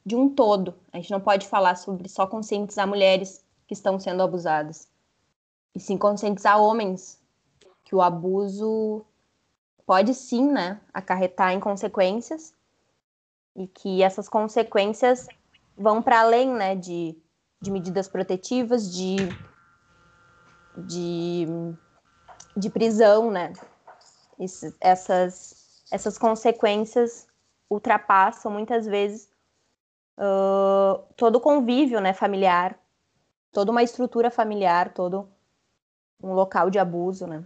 de 0.05 0.15
um 0.15 0.29
todo. 0.29 0.75
A 0.93 0.97
gente 0.97 1.11
não 1.11 1.19
pode 1.19 1.47
falar 1.47 1.75
sobre 1.75 2.07
só 2.07 2.25
conscientizar 2.25 2.87
mulheres 2.87 3.43
que 3.67 3.73
estão 3.73 3.99
sendo 3.99 4.21
abusadas, 4.23 4.87
e 5.73 5.79
sim 5.79 5.97
conscientizar 5.97 6.61
homens 6.61 7.19
que 7.83 7.95
o 7.95 8.01
abuso 8.01 9.03
pode 9.85 10.13
sim, 10.13 10.51
né, 10.51 10.79
acarretar 10.93 11.51
em 11.51 11.59
consequências 11.59 12.53
e 13.55 13.67
que 13.67 14.01
essas 14.01 14.27
consequências 14.27 15.27
vão 15.77 16.01
para 16.01 16.21
além, 16.21 16.49
né, 16.49 16.75
de, 16.75 17.15
de 17.61 17.71
medidas 17.71 18.07
protetivas, 18.07 18.91
de 18.93 19.17
de, 20.77 21.45
de 22.55 22.69
prisão, 22.69 23.31
né? 23.31 23.53
Essas, 24.81 25.83
essas 25.91 26.17
consequências 26.17 27.27
ultrapassam 27.69 28.51
muitas 28.51 28.85
vezes 28.85 29.29
uh, 30.17 31.01
todo 31.15 31.37
o 31.37 31.41
convívio 31.41 31.99
né, 31.99 32.13
familiar, 32.13 32.77
toda 33.51 33.71
uma 33.71 33.83
estrutura 33.83 34.29
familiar, 34.29 34.93
todo 34.93 35.29
um 36.21 36.33
local 36.33 36.69
de 36.69 36.79
abuso, 36.79 37.27
né? 37.27 37.43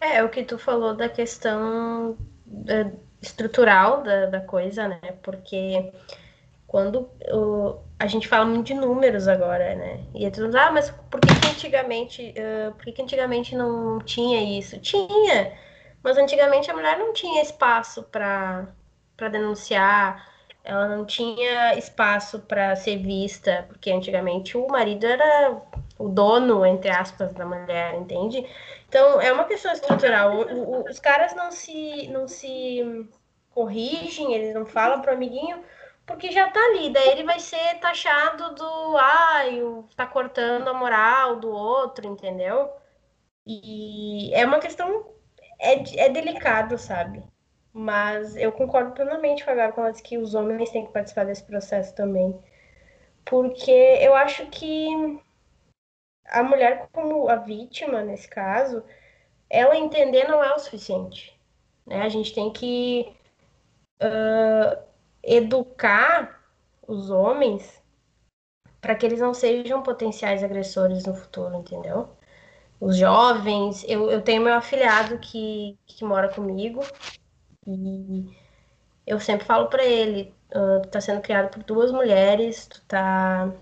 É, 0.00 0.22
o 0.22 0.28
que 0.28 0.44
tu 0.44 0.58
falou 0.58 0.94
da 0.94 1.08
questão 1.08 2.16
da, 2.44 2.90
estrutural 3.20 4.02
da, 4.02 4.26
da 4.26 4.40
coisa, 4.40 4.88
né? 4.88 5.00
Porque 5.22 5.92
quando 6.70 7.10
uh, 7.32 7.80
a 7.98 8.06
gente 8.06 8.28
fala 8.28 8.44
muito 8.44 8.68
de 8.68 8.74
números 8.74 9.26
agora, 9.26 9.74
né? 9.74 10.04
E 10.14 10.24
é 10.24 10.30
tudo, 10.30 10.56
ah, 10.56 10.70
mas 10.70 10.88
por 11.10 11.20
que, 11.20 11.26
que 11.26 11.48
antigamente, 11.48 12.32
uh, 12.38 12.72
por 12.74 12.84
que, 12.84 12.92
que 12.92 13.02
antigamente 13.02 13.56
não 13.56 13.98
tinha 13.98 14.56
isso? 14.56 14.78
Tinha, 14.78 15.52
mas 16.00 16.16
antigamente 16.16 16.70
a 16.70 16.74
mulher 16.74 16.96
não 16.96 17.12
tinha 17.12 17.42
espaço 17.42 18.04
para 18.04 18.68
denunciar, 19.18 20.24
ela 20.62 20.86
não 20.86 21.04
tinha 21.04 21.74
espaço 21.76 22.38
para 22.38 22.76
ser 22.76 22.98
vista, 22.98 23.64
porque 23.66 23.90
antigamente 23.90 24.56
o 24.56 24.68
marido 24.68 25.06
era 25.06 25.60
o 25.98 26.08
dono, 26.08 26.64
entre 26.64 26.92
aspas, 26.92 27.34
da 27.34 27.44
mulher, 27.44 27.96
entende? 27.96 28.46
Então 28.88 29.20
é 29.20 29.32
uma 29.32 29.42
questão 29.42 29.72
estrutural. 29.72 30.36
O, 30.36 30.82
o, 30.82 30.88
os 30.88 31.00
caras 31.00 31.34
não 31.34 31.50
se, 31.50 32.06
não 32.12 32.28
se 32.28 33.08
corrigem, 33.50 34.34
eles 34.34 34.54
não 34.54 34.64
falam 34.64 35.02
pro 35.02 35.12
amiguinho 35.12 35.58
porque 36.10 36.32
já 36.32 36.50
tá 36.50 36.60
ali, 36.60 36.90
daí 36.92 37.10
ele 37.10 37.22
vai 37.22 37.38
ser 37.38 37.78
taxado 37.78 38.54
do 38.56 38.96
ai, 38.96 39.60
ah, 39.60 39.84
tá 39.96 40.06
cortando 40.06 40.68
a 40.68 40.74
moral 40.74 41.36
do 41.36 41.48
outro, 41.50 42.06
entendeu? 42.06 42.68
E 43.46 44.34
é 44.34 44.44
uma 44.44 44.58
questão 44.58 45.06
é, 45.60 45.74
é 46.06 46.08
delicado, 46.08 46.76
sabe? 46.78 47.22
Mas 47.72 48.36
eu 48.36 48.50
concordo 48.52 48.92
plenamente 48.92 49.44
com 49.44 49.50
a 49.52 49.54
Gabi 49.54 49.72
quando 49.74 49.86
ela 49.86 50.02
que 50.02 50.18
os 50.18 50.34
homens 50.34 50.70
têm 50.70 50.86
que 50.86 50.92
participar 50.92 51.24
desse 51.26 51.44
processo 51.44 51.94
também. 51.94 52.36
Porque 53.24 53.70
eu 53.70 54.14
acho 54.14 54.46
que 54.46 54.88
a 56.26 56.42
mulher, 56.42 56.88
como 56.92 57.28
a 57.28 57.36
vítima, 57.36 58.02
nesse 58.02 58.28
caso, 58.28 58.84
ela 59.48 59.76
entender 59.76 60.26
não 60.28 60.42
é 60.42 60.52
o 60.54 60.58
suficiente. 60.58 61.38
Né? 61.86 62.02
A 62.02 62.08
gente 62.08 62.34
tem 62.34 62.52
que 62.52 63.14
uh, 64.02 64.89
educar 65.22 66.40
os 66.86 67.10
homens 67.10 67.80
para 68.80 68.94
que 68.94 69.04
eles 69.04 69.20
não 69.20 69.34
sejam 69.34 69.82
potenciais 69.82 70.42
agressores 70.42 71.04
no 71.04 71.14
futuro, 71.14 71.54
entendeu? 71.56 72.08
Os 72.80 72.96
jovens, 72.96 73.84
eu, 73.86 74.10
eu 74.10 74.22
tenho 74.22 74.42
meu 74.42 74.54
afilhado 74.54 75.18
que, 75.18 75.78
que 75.86 76.04
mora 76.04 76.28
comigo 76.28 76.80
e 77.66 78.34
eu 79.06 79.20
sempre 79.20 79.46
falo 79.46 79.68
para 79.68 79.84
ele, 79.84 80.34
uh, 80.54 80.80
tu 80.82 80.88
tá 80.88 81.00
sendo 81.00 81.20
criado 81.20 81.50
por 81.50 81.62
duas 81.62 81.92
mulheres, 81.92 82.66
tu 82.66 82.80
tá 82.88 83.52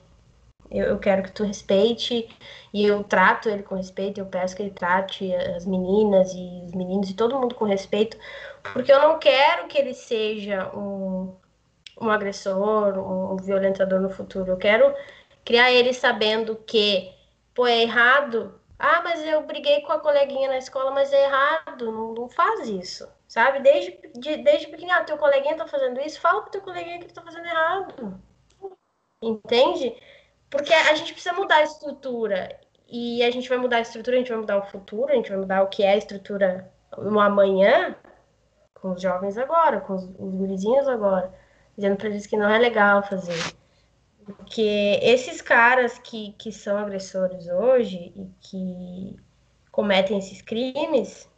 eu, 0.70 0.84
eu, 0.84 0.98
quero 0.98 1.22
que 1.22 1.32
tu 1.32 1.44
respeite 1.44 2.28
e 2.72 2.84
eu 2.84 3.02
trato 3.02 3.48
ele 3.48 3.62
com 3.62 3.74
respeito, 3.74 4.20
eu 4.20 4.26
peço 4.26 4.54
que 4.54 4.62
ele 4.62 4.70
trate 4.70 5.34
as 5.34 5.64
meninas 5.64 6.32
e 6.34 6.62
os 6.66 6.72
meninos 6.72 7.10
e 7.10 7.14
todo 7.14 7.38
mundo 7.38 7.54
com 7.54 7.64
respeito, 7.64 8.18
porque 8.72 8.92
eu 8.92 9.00
não 9.00 9.18
quero 9.18 9.66
que 9.66 9.78
ele 9.78 9.94
seja 9.94 10.70
um, 10.76 11.34
um 12.00 12.10
agressor, 12.10 12.98
um 12.98 13.36
violentador 13.36 14.00
no 14.00 14.10
futuro. 14.10 14.52
Eu 14.52 14.56
quero 14.56 14.94
criar 15.44 15.70
ele 15.72 15.92
sabendo 15.92 16.56
que, 16.56 17.12
pô, 17.54 17.66
é 17.66 17.82
errado. 17.82 18.60
Ah, 18.78 19.00
mas 19.02 19.24
eu 19.24 19.42
briguei 19.42 19.80
com 19.82 19.92
a 19.92 19.98
coleguinha 19.98 20.48
na 20.48 20.58
escola, 20.58 20.90
mas 20.90 21.12
é 21.12 21.24
errado, 21.24 21.90
não, 21.90 22.14
não 22.14 22.28
faz 22.28 22.68
isso. 22.68 23.08
sabe? 23.26 23.60
Desde, 23.60 23.98
de, 24.14 24.36
desde 24.38 24.68
pequeno, 24.68 24.92
ah, 24.92 25.04
teu 25.04 25.18
coleguinha 25.18 25.56
tá 25.56 25.66
fazendo 25.66 26.00
isso, 26.00 26.20
fala 26.20 26.42
pro 26.42 26.50
teu 26.50 26.62
coleguinha 26.62 26.98
que 26.98 27.04
ele 27.04 27.12
tá 27.12 27.22
fazendo 27.22 27.46
errado. 27.46 28.20
Entende? 29.22 29.96
Porque 30.48 30.72
a 30.72 30.94
gente 30.94 31.12
precisa 31.12 31.34
mudar 31.34 31.56
a 31.56 31.62
estrutura. 31.64 32.58
E 32.88 33.22
a 33.22 33.30
gente 33.30 33.48
vai 33.48 33.58
mudar 33.58 33.76
a 33.78 33.80
estrutura, 33.82 34.16
a 34.16 34.18
gente 34.18 34.30
vai 34.30 34.38
mudar 34.38 34.58
o 34.58 34.66
futuro, 34.66 35.12
a 35.12 35.14
gente 35.14 35.28
vai 35.28 35.38
mudar 35.38 35.62
o 35.62 35.68
que 35.68 35.82
é 35.82 35.92
a 35.92 35.96
estrutura 35.96 36.72
no 36.96 37.20
amanhã, 37.20 37.94
com 38.80 38.92
os 38.92 39.02
jovens 39.02 39.36
agora, 39.36 39.80
com 39.80 39.94
os, 39.94 40.04
os 40.04 40.34
gurizinhos 40.34 40.88
agora, 40.88 41.32
dizendo 41.78 41.96
para 41.96 42.08
eles 42.08 42.26
que 42.26 42.36
não 42.36 42.50
é 42.50 42.58
legal 42.58 43.04
fazer. 43.04 43.54
Porque 44.26 44.98
esses 45.00 45.40
caras 45.40 45.96
que, 45.96 46.32
que 46.32 46.50
são 46.50 46.76
agressores 46.76 47.46
hoje 47.46 48.12
e 48.16 48.28
que 48.40 49.16
cometem 49.70 50.18
esses 50.18 50.42
crimes, 50.42 51.30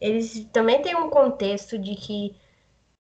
eles 0.00 0.44
também 0.52 0.80
têm 0.80 0.94
um 0.94 1.10
contexto 1.10 1.76
de 1.76 1.96
que 1.96 2.36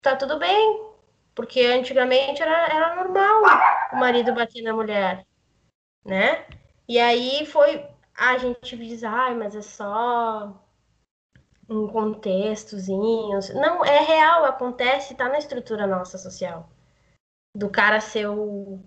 tá 0.02 0.16
tudo 0.16 0.40
bem, 0.40 0.88
porque 1.36 1.62
antigamente 1.62 2.42
era, 2.42 2.66
era 2.68 2.96
normal 2.96 3.44
o 3.94 3.98
marido 3.98 4.34
bater 4.34 4.64
na 4.64 4.74
mulher, 4.74 5.24
né? 6.04 6.46
E 6.90 7.00
aí 7.00 7.46
foi. 7.46 7.86
A 8.18 8.40
gente 8.40 8.76
diz, 8.76 9.04
ai, 9.04 9.36
mas 9.36 9.56
é 9.56 9.62
só 9.62 10.60
um 11.70 11.88
contextozinho. 11.88 13.40
Não, 13.54 13.86
é 13.86 14.00
real, 14.00 14.46
acontece, 14.46 15.14
tá 15.14 15.30
na 15.30 15.38
estrutura 15.38 15.86
nossa 15.86 16.18
social. 16.18 16.68
Do 17.58 17.70
cara 17.70 18.00
ser 18.00 18.28
o, 18.28 18.80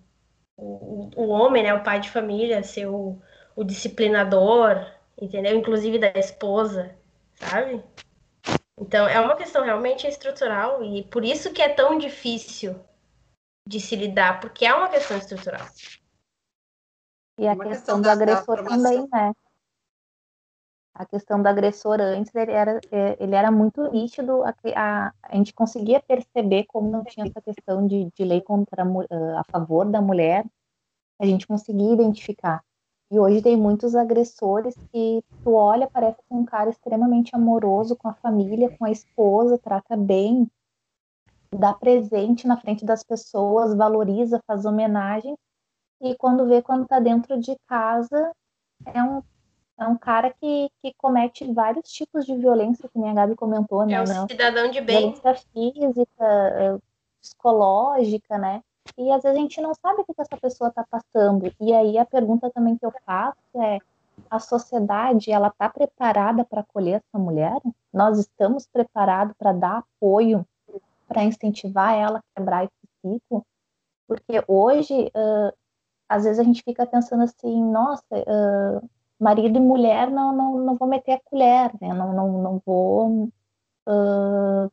o, 0.57 1.11
o 1.17 1.29
homem, 1.29 1.63
né? 1.63 1.75
O 1.75 1.83
pai 1.83 2.01
de 2.01 2.11
família, 2.11 2.63
ser 2.63 2.87
o, 2.87 3.21
o 3.57 3.65
disciplinador, 3.65 4.87
entendeu? 5.21 5.57
Inclusive 5.57 5.99
da 5.99 6.13
esposa, 6.17 6.95
sabe? 7.35 7.83
Então, 8.79 9.09
é 9.09 9.21
uma 9.21 9.37
questão 9.37 9.65
realmente 9.65 10.07
estrutural 10.07 10.83
e 10.83 11.03
por 11.05 11.25
isso 11.25 11.53
que 11.53 11.61
é 11.61 11.69
tão 11.69 11.99
difícil 11.99 12.79
de 13.67 13.81
se 13.81 13.95
lidar, 13.95 14.41
porque 14.41 14.65
é 14.65 14.73
uma 14.75 14.89
questão 14.89 15.19
estrutural. 15.19 15.67
E 17.39 17.47
a 17.47 17.57
questão, 17.57 17.71
questão, 17.71 18.01
do 18.01 18.11
agressor 18.11 18.65
também, 18.65 19.09
né? 19.13 19.33
A 21.01 21.07
questão 21.07 21.43
do 21.43 21.47
agressor 21.47 21.99
antes, 21.99 22.35
ele 22.35 22.53
era, 22.53 22.79
é, 22.93 23.17
ele 23.19 23.35
era 23.35 23.51
muito 23.51 23.91
nítido, 23.91 24.43
a, 24.45 24.55
a, 24.77 25.13
a 25.23 25.35
gente 25.35 25.55
conseguia 25.55 25.99
perceber 25.99 26.67
como 26.67 26.91
não 26.91 27.03
tinha 27.03 27.25
essa 27.25 27.41
questão 27.41 27.87
de, 27.87 28.11
de 28.15 28.23
lei 28.23 28.43
contra 28.43 28.83
a, 28.83 29.41
a 29.41 29.45
favor 29.45 29.87
da 29.87 30.03
mulher, 30.03 30.45
a 31.19 31.25
gente 31.25 31.47
conseguia 31.47 31.95
identificar. 31.95 32.63
E 33.11 33.19
hoje 33.19 33.41
tem 33.41 33.57
muitos 33.57 33.95
agressores 33.95 34.75
que 34.93 35.25
tu 35.43 35.55
olha, 35.55 35.89
parece 35.91 36.19
é 36.31 36.35
um 36.35 36.45
cara 36.45 36.69
extremamente 36.69 37.35
amoroso 37.35 37.97
com 37.97 38.09
a 38.09 38.13
família, 38.13 38.77
com 38.77 38.85
a 38.85 38.91
esposa, 38.91 39.57
trata 39.57 39.97
bem, 39.97 40.47
dá 41.51 41.73
presente 41.73 42.47
na 42.47 42.59
frente 42.59 42.85
das 42.85 43.03
pessoas, 43.03 43.75
valoriza, 43.75 44.43
faz 44.47 44.67
homenagem. 44.67 45.35
E 46.03 46.15
quando 46.17 46.47
vê, 46.47 46.61
quando 46.61 46.87
tá 46.87 47.01
dentro 47.01 47.41
de 47.41 47.57
casa, 47.67 48.33
é 48.85 49.03
um, 49.03 49.23
é 49.81 49.87
um 49.87 49.97
cara 49.97 50.31
que, 50.31 50.71
que 50.83 50.95
comete 50.99 51.51
vários 51.53 51.91
tipos 51.91 52.27
de 52.27 52.37
violência, 52.37 52.89
que 52.89 53.05
a 53.05 53.15
Gabi 53.15 53.35
comentou, 53.35 53.87
né? 53.87 53.95
É 53.95 54.03
um 54.03 54.29
cidadão 54.29 54.71
de 54.71 54.81
bem. 54.81 55.13
Violência 55.13 55.35
física, 55.53 56.25
eh, 56.25 56.79
psicológica, 57.21 58.39
né? 58.39 58.63
e 58.97 59.11
às 59.11 59.23
vezes 59.23 59.39
a 59.39 59.41
gente 59.41 59.61
não 59.61 59.75
sabe 59.75 60.03
o 60.03 60.05
que, 60.05 60.21
essa 60.21 60.37
pessoa 60.37 60.69
está 60.69 60.85
passando. 60.85 61.53
E 61.61 61.73
aí 61.73 61.99
a 61.99 62.05
pergunta 62.05 62.51
também 62.51 62.77
que 62.77 62.85
eu 62.85 62.93
faço 63.05 63.39
é: 63.57 63.79
a 64.31 64.39
sociedade 64.39 65.31
ela 65.31 65.49
está 65.49 65.69
preparada 65.69 66.45
para 66.45 66.61
acolher 66.61 67.03
essa 67.03 67.19
mulher? 67.19 67.59
Nós 67.93 68.19
estamos 68.19 68.67
preparados 68.67 69.35
para 69.39 69.53
dar 69.53 69.79
apoio, 69.79 70.47
para 71.09 71.25
incentivar 71.25 71.95
ela 71.95 72.19
a 72.19 72.23
quebrar 72.35 72.65
esse 72.65 72.73
ciclo? 73.01 73.45
Porque 74.07 74.43
hoje, 74.49 75.11
uh, 75.15 75.53
às 76.09 76.25
vezes 76.25 76.39
a 76.39 76.45
gente 76.45 76.63
fica 76.63 76.87
pensando 76.87 77.23
assim: 77.23 77.63
nossa, 77.65 78.05
uh, 78.13 78.91
marido 79.21 79.59
e 79.59 79.61
mulher 79.61 80.11
não, 80.11 80.35
não, 80.35 80.59
não 80.59 80.77
vou 80.77 80.89
meter 80.89 81.13
a 81.13 81.21
colher, 81.21 81.71
né? 81.81 81.93
não, 81.93 82.13
não, 82.13 82.43
não 82.43 82.63
vou. 82.65 83.29
Uh, 83.87 84.71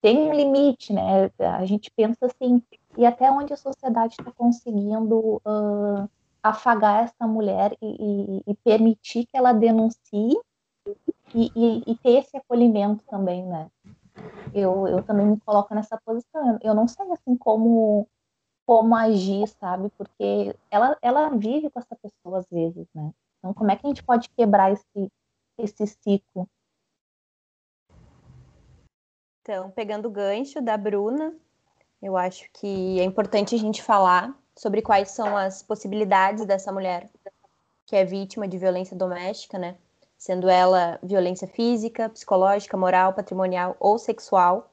tem 0.00 0.16
um 0.16 0.32
limite, 0.32 0.92
né? 0.92 1.30
A 1.38 1.64
gente 1.66 1.90
pensa 1.90 2.26
assim, 2.26 2.62
e 2.96 3.04
até 3.04 3.30
onde 3.30 3.52
a 3.52 3.56
sociedade 3.56 4.14
está 4.18 4.30
conseguindo 4.32 5.40
uh, 5.44 6.08
afagar 6.42 7.04
essa 7.04 7.26
mulher 7.26 7.76
e, 7.82 7.86
e, 7.86 8.42
e, 8.46 8.54
permitir 8.64 9.26
que 9.26 9.36
ela 9.36 9.52
denuncie 9.52 10.38
e, 11.34 11.82
e, 11.86 11.96
ter 11.96 12.20
esse 12.20 12.36
acolhimento 12.36 13.04
também, 13.06 13.44
né? 13.44 13.68
Eu, 14.54 14.86
eu 14.88 15.02
também 15.02 15.26
me 15.26 15.40
coloco 15.40 15.74
nessa 15.74 16.00
posição. 16.04 16.58
Eu 16.62 16.74
não 16.74 16.88
sei 16.88 17.10
assim 17.12 17.36
como 17.36 18.08
como 18.68 18.94
agir, 18.94 19.48
sabe? 19.48 19.90
Porque 19.96 20.54
ela, 20.70 20.94
ela 21.00 21.30
vive 21.30 21.70
com 21.70 21.80
essa 21.80 21.96
pessoa 21.96 22.40
às 22.40 22.46
vezes, 22.50 22.86
né? 22.94 23.14
Então, 23.38 23.54
como 23.54 23.70
é 23.70 23.76
que 23.76 23.86
a 23.86 23.88
gente 23.88 24.02
pode 24.02 24.28
quebrar 24.28 24.70
esse, 24.70 25.10
esse 25.56 25.86
ciclo? 25.86 26.46
Então, 29.40 29.70
pegando 29.70 30.06
o 30.06 30.10
gancho 30.10 30.60
da 30.60 30.76
Bruna, 30.76 31.34
eu 32.02 32.14
acho 32.14 32.44
que 32.52 33.00
é 33.00 33.04
importante 33.04 33.54
a 33.54 33.58
gente 33.58 33.82
falar 33.82 34.38
sobre 34.54 34.82
quais 34.82 35.12
são 35.12 35.34
as 35.34 35.62
possibilidades 35.62 36.44
dessa 36.44 36.70
mulher 36.70 37.08
que 37.86 37.96
é 37.96 38.04
vítima 38.04 38.46
de 38.46 38.58
violência 38.58 38.94
doméstica, 38.94 39.56
né? 39.56 39.78
Sendo 40.18 40.46
ela 40.46 40.98
violência 41.02 41.48
física, 41.48 42.10
psicológica, 42.10 42.76
moral, 42.76 43.14
patrimonial 43.14 43.74
ou 43.80 43.98
sexual. 43.98 44.70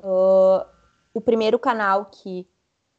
Uh, 0.00 0.66
o 1.14 1.20
primeiro 1.20 1.56
canal 1.56 2.06
que 2.06 2.48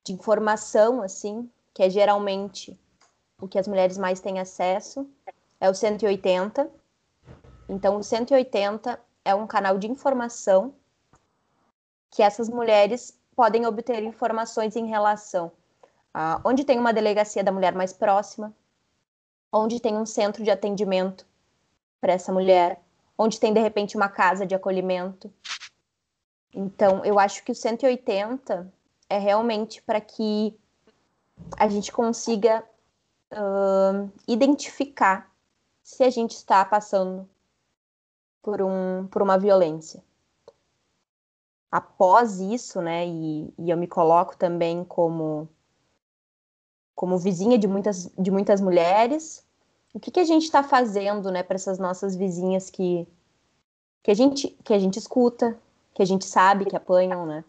de 0.03 0.13
informação, 0.13 1.01
assim, 1.01 1.49
que 1.73 1.83
é 1.83 1.89
geralmente 1.89 2.79
o 3.39 3.47
que 3.47 3.59
as 3.59 3.67
mulheres 3.67 3.97
mais 3.97 4.19
têm 4.19 4.39
acesso, 4.39 5.09
é 5.59 5.69
o 5.69 5.73
180. 5.73 6.69
Então, 7.69 7.97
o 7.97 8.03
180 8.03 8.99
é 9.23 9.35
um 9.35 9.47
canal 9.47 9.77
de 9.77 9.89
informação 9.89 10.73
que 12.09 12.21
essas 12.21 12.49
mulheres 12.49 13.17
podem 13.35 13.65
obter 13.65 14.03
informações 14.03 14.75
em 14.75 14.87
relação 14.87 15.51
a 16.13 16.41
onde 16.43 16.65
tem 16.65 16.77
uma 16.77 16.93
delegacia 16.93 17.43
da 17.43 17.51
mulher 17.51 17.73
mais 17.73 17.93
próxima, 17.93 18.53
onde 19.51 19.79
tem 19.79 19.95
um 19.95 20.05
centro 20.05 20.43
de 20.43 20.51
atendimento 20.51 21.25
para 22.01 22.13
essa 22.13 22.33
mulher, 22.33 22.81
onde 23.17 23.39
tem 23.39 23.53
de 23.53 23.59
repente 23.59 23.95
uma 23.95 24.09
casa 24.09 24.45
de 24.45 24.53
acolhimento. 24.53 25.31
Então, 26.53 27.05
eu 27.05 27.17
acho 27.17 27.43
que 27.43 27.51
o 27.51 27.55
180 27.55 28.71
é 29.11 29.17
realmente 29.17 29.81
para 29.81 29.99
que 29.99 30.57
a 31.57 31.67
gente 31.67 31.91
consiga 31.91 32.63
uh, 33.33 34.09
identificar 34.25 35.29
se 35.83 36.01
a 36.03 36.09
gente 36.09 36.31
está 36.31 36.63
passando 36.63 37.29
por, 38.41 38.61
um, 38.61 39.07
por 39.07 39.21
uma 39.21 39.37
violência. 39.37 40.01
Após 41.69 42.39
isso, 42.39 42.81
né, 42.81 43.05
e, 43.05 43.53
e 43.57 43.69
eu 43.69 43.75
me 43.75 43.87
coloco 43.87 44.37
também 44.37 44.83
como, 44.85 45.47
como 46.95 47.17
vizinha 47.17 47.57
de 47.57 47.67
muitas, 47.67 48.09
de 48.17 48.31
muitas 48.31 48.61
mulheres, 48.61 49.45
o 49.93 49.99
que, 49.99 50.09
que 50.09 50.21
a 50.21 50.25
gente 50.25 50.43
está 50.43 50.63
fazendo 50.63 51.29
né, 51.31 51.43
para 51.43 51.55
essas 51.55 51.77
nossas 51.77 52.15
vizinhas 52.15 52.69
que, 52.69 53.05
que, 54.03 54.11
a 54.11 54.13
gente, 54.13 54.49
que 54.63 54.73
a 54.73 54.79
gente 54.79 54.97
escuta, 54.97 55.59
que 55.93 56.01
a 56.01 56.05
gente 56.05 56.23
sabe 56.23 56.65
que 56.65 56.77
apanham, 56.77 57.25
né? 57.25 57.43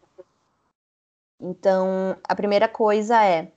Então, 1.43 2.17
a 2.23 2.35
primeira 2.37 2.69
coisa 2.69 3.23
é: 3.25 3.51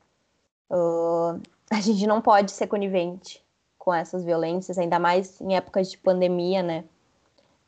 uh, 0.71 1.39
a 1.69 1.79
gente 1.79 2.07
não 2.07 2.19
pode 2.19 2.51
ser 2.51 2.65
conivente 2.65 3.45
com 3.77 3.93
essas 3.93 4.23
violências, 4.23 4.79
ainda 4.79 4.97
mais 4.97 5.39
em 5.39 5.55
épocas 5.55 5.91
de 5.91 5.97
pandemia, 5.99 6.63
né? 6.63 6.83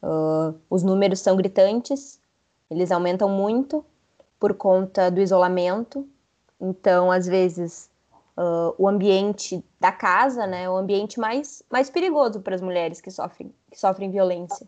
Uh, 0.02 0.60
os 0.70 0.82
números 0.82 1.20
são 1.20 1.36
gritantes, 1.36 2.20
eles 2.70 2.92
aumentam 2.92 3.30
muito 3.30 3.86
por 4.40 4.56
conta 4.56 5.12
do 5.12 5.22
isolamento. 5.22 6.08
Então, 6.60 7.12
às 7.12 7.28
vezes, 7.28 7.88
uh, 8.36 8.74
o 8.80 8.88
ambiente 8.88 9.64
da 9.80 9.92
casa, 9.92 10.48
né, 10.48 10.64
é 10.64 10.70
o 10.70 10.76
ambiente 10.76 11.20
mais, 11.20 11.62
mais 11.72 11.90
perigoso 11.90 12.42
para 12.42 12.56
as 12.56 12.62
mulheres 12.62 13.00
que 13.00 13.12
sofrem, 13.12 13.54
que 13.70 13.80
sofrem 13.80 14.10
violência. 14.10 14.68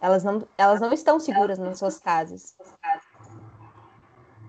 Elas 0.00 0.22
não, 0.22 0.46
elas 0.58 0.80
não 0.80 0.92
estão 0.92 1.18
seguras 1.18 1.58
nas 1.58 1.78
suas 1.78 1.98
casas. 1.98 2.54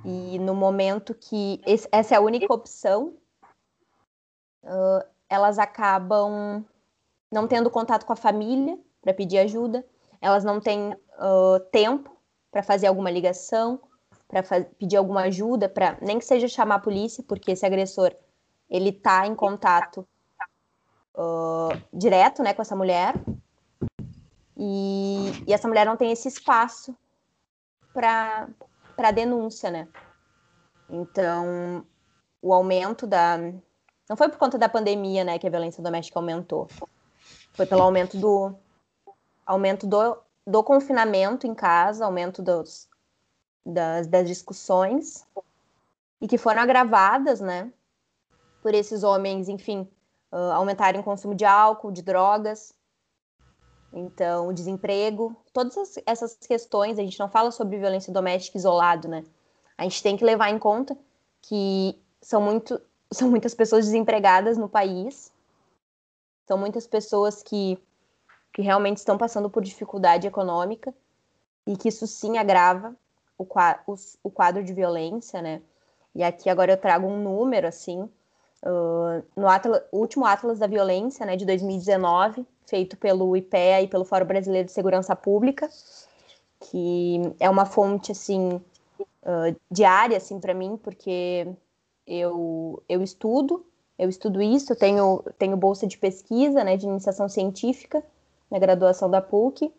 E 0.10 0.40
no 0.40 0.56
momento 0.56 1.14
que 1.14 1.62
esse, 1.68 1.86
essa 1.92 2.16
é 2.16 2.18
a 2.18 2.22
única 2.22 2.54
opção, 2.54 3.14
uh, 4.64 5.06
elas 5.28 5.60
acabam 5.60 6.64
não 7.30 7.46
tendo 7.46 7.70
contato 7.70 8.06
com 8.06 8.14
a 8.14 8.16
família, 8.16 8.80
para 9.02 9.14
pedir 9.14 9.38
ajuda, 9.40 9.86
elas 10.22 10.46
não 10.46 10.62
têm 10.62 10.94
uh, 10.94 11.60
tempo 11.74 12.16
para 12.50 12.64
fazer 12.64 12.88
alguma 12.88 13.12
ligação, 13.12 13.82
para 14.30 14.42
pedir 14.80 14.96
alguma 14.96 15.24
ajuda, 15.24 15.68
para 15.68 15.98
nem 16.02 16.18
que 16.18 16.26
seja 16.26 16.48
chamar 16.48 16.76
a 16.76 16.80
polícia, 16.80 17.22
porque 17.28 17.52
esse 17.52 17.66
agressor 17.66 18.16
ele 18.70 18.92
está 18.92 19.28
em 19.28 19.36
contato 19.36 20.08
uh, 21.16 21.78
direto, 21.92 22.42
né, 22.42 22.54
com 22.54 22.62
essa 22.62 22.78
mulher. 22.78 23.14
E, 24.56 25.44
e 25.46 25.54
essa 25.54 25.68
mulher 25.68 25.86
não 25.86 25.98
tem 25.98 26.14
esse 26.14 26.30
espaço 26.30 26.96
para 27.94 28.48
denúncia, 29.12 29.70
né? 29.70 29.88
Então, 30.90 31.86
o 32.42 32.54
aumento 32.54 33.06
da. 33.06 33.38
Não 34.10 34.16
foi 34.16 34.30
por 34.30 34.38
conta 34.38 34.58
da 34.58 34.70
pandemia, 34.70 35.24
né, 35.24 35.38
que 35.38 35.46
a 35.46 35.50
violência 35.50 35.84
doméstica 35.84 36.18
aumentou. 36.18 36.68
Foi 37.54 37.66
pelo 37.66 37.82
aumento 37.82 38.18
do 38.18 38.56
aumento 39.46 39.88
do, 39.88 40.18
do 40.46 40.64
confinamento 40.64 41.48
em 41.48 41.54
casa, 41.54 42.06
aumento 42.06 42.42
dos, 42.42 42.90
das, 43.66 44.08
das 44.08 44.28
discussões, 44.28 45.26
e 46.22 46.28
que 46.28 46.38
foram 46.38 46.62
agravadas, 46.62 47.40
né, 47.40 47.72
por 48.62 48.74
esses 48.74 49.04
homens, 49.04 49.48
enfim, 49.48 49.90
uh, 50.32 50.54
aumentarem 50.54 51.00
o 51.00 51.04
consumo 51.04 51.34
de 51.34 51.46
álcool, 51.46 51.92
de 51.92 52.02
drogas, 52.02 52.74
então, 53.92 54.50
o 54.50 54.54
desemprego, 54.54 55.36
todas 55.54 55.96
essas 56.06 56.36
questões, 56.36 57.00
a 57.00 57.02
gente 57.02 57.20
não 57.20 57.30
fala 57.30 57.52
sobre 57.52 57.78
violência 57.78 58.12
doméstica 58.12 58.58
isolado, 58.58 59.08
né? 59.08 59.24
A 59.78 59.84
gente 59.84 60.04
tem 60.04 60.18
que 60.18 60.26
levar 60.26 60.50
em 60.50 60.60
conta 60.60 60.98
que 61.42 61.98
são, 62.22 62.42
muito, 62.42 62.80
são 63.12 63.30
muitas 63.30 63.54
pessoas 63.54 63.86
desempregadas 63.86 64.58
no 64.58 64.68
país, 64.68 65.32
são 66.46 66.58
muitas 66.58 66.86
pessoas 66.88 67.42
que, 67.42 67.78
que 68.54 68.62
realmente 68.62 68.98
estão 68.98 69.18
passando 69.18 69.50
por 69.50 69.64
dificuldade 69.64 70.28
econômica 70.28 70.94
e 71.66 71.76
que 71.76 71.90
isso 71.90 72.08
sim 72.08 72.38
agrava 72.38 72.96
o, 73.38 73.44
o, 73.44 73.96
o 74.24 74.32
quadro 74.32 74.64
de 74.64 74.74
violência, 74.74 75.42
né? 75.42 75.62
E 76.16 76.24
aqui 76.24 76.50
agora 76.50 76.72
eu 76.72 76.78
trago 76.78 77.06
um 77.06 77.22
número, 77.22 77.68
assim, 77.68 78.10
no 79.36 79.48
Atlas, 79.48 79.84
último 79.92 80.26
Atlas 80.26 80.60
da 80.60 80.68
Violência, 80.68 81.26
né, 81.26 81.36
de 81.36 81.46
2019, 81.46 82.46
feito 82.66 82.98
pelo 82.98 83.36
IPEA 83.36 83.84
e 83.84 83.88
pelo 83.88 84.06
Fórum 84.06 84.26
Brasileiro 84.26 84.66
de 84.66 84.72
Segurança 84.74 85.16
Pública, 85.16 85.70
que 86.60 87.22
é 87.40 87.50
uma 87.50 87.66
fonte 87.66 88.12
assim 88.12 88.62
uh, 89.24 89.56
diária 89.70 90.18
assim 90.18 90.40
para 90.40 90.54
mim, 90.54 90.78
porque 90.78 91.48
eu 92.06 92.82
eu 92.90 93.02
estudo, 93.04 93.66
eu 93.98 94.10
estudo 94.10 94.42
isso, 94.42 94.76
tenho 94.76 95.24
tenho 95.38 95.56
bolsa 95.56 95.86
de 95.86 95.98
pesquisa, 95.98 96.64
né, 96.64 96.78
de 96.78 96.88
iniciação 96.88 97.30
científica 97.30 98.04
na 98.50 98.60
graduação 98.60 99.10
da 99.10 99.22
PUC 99.22 99.72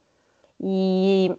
e 0.61 1.37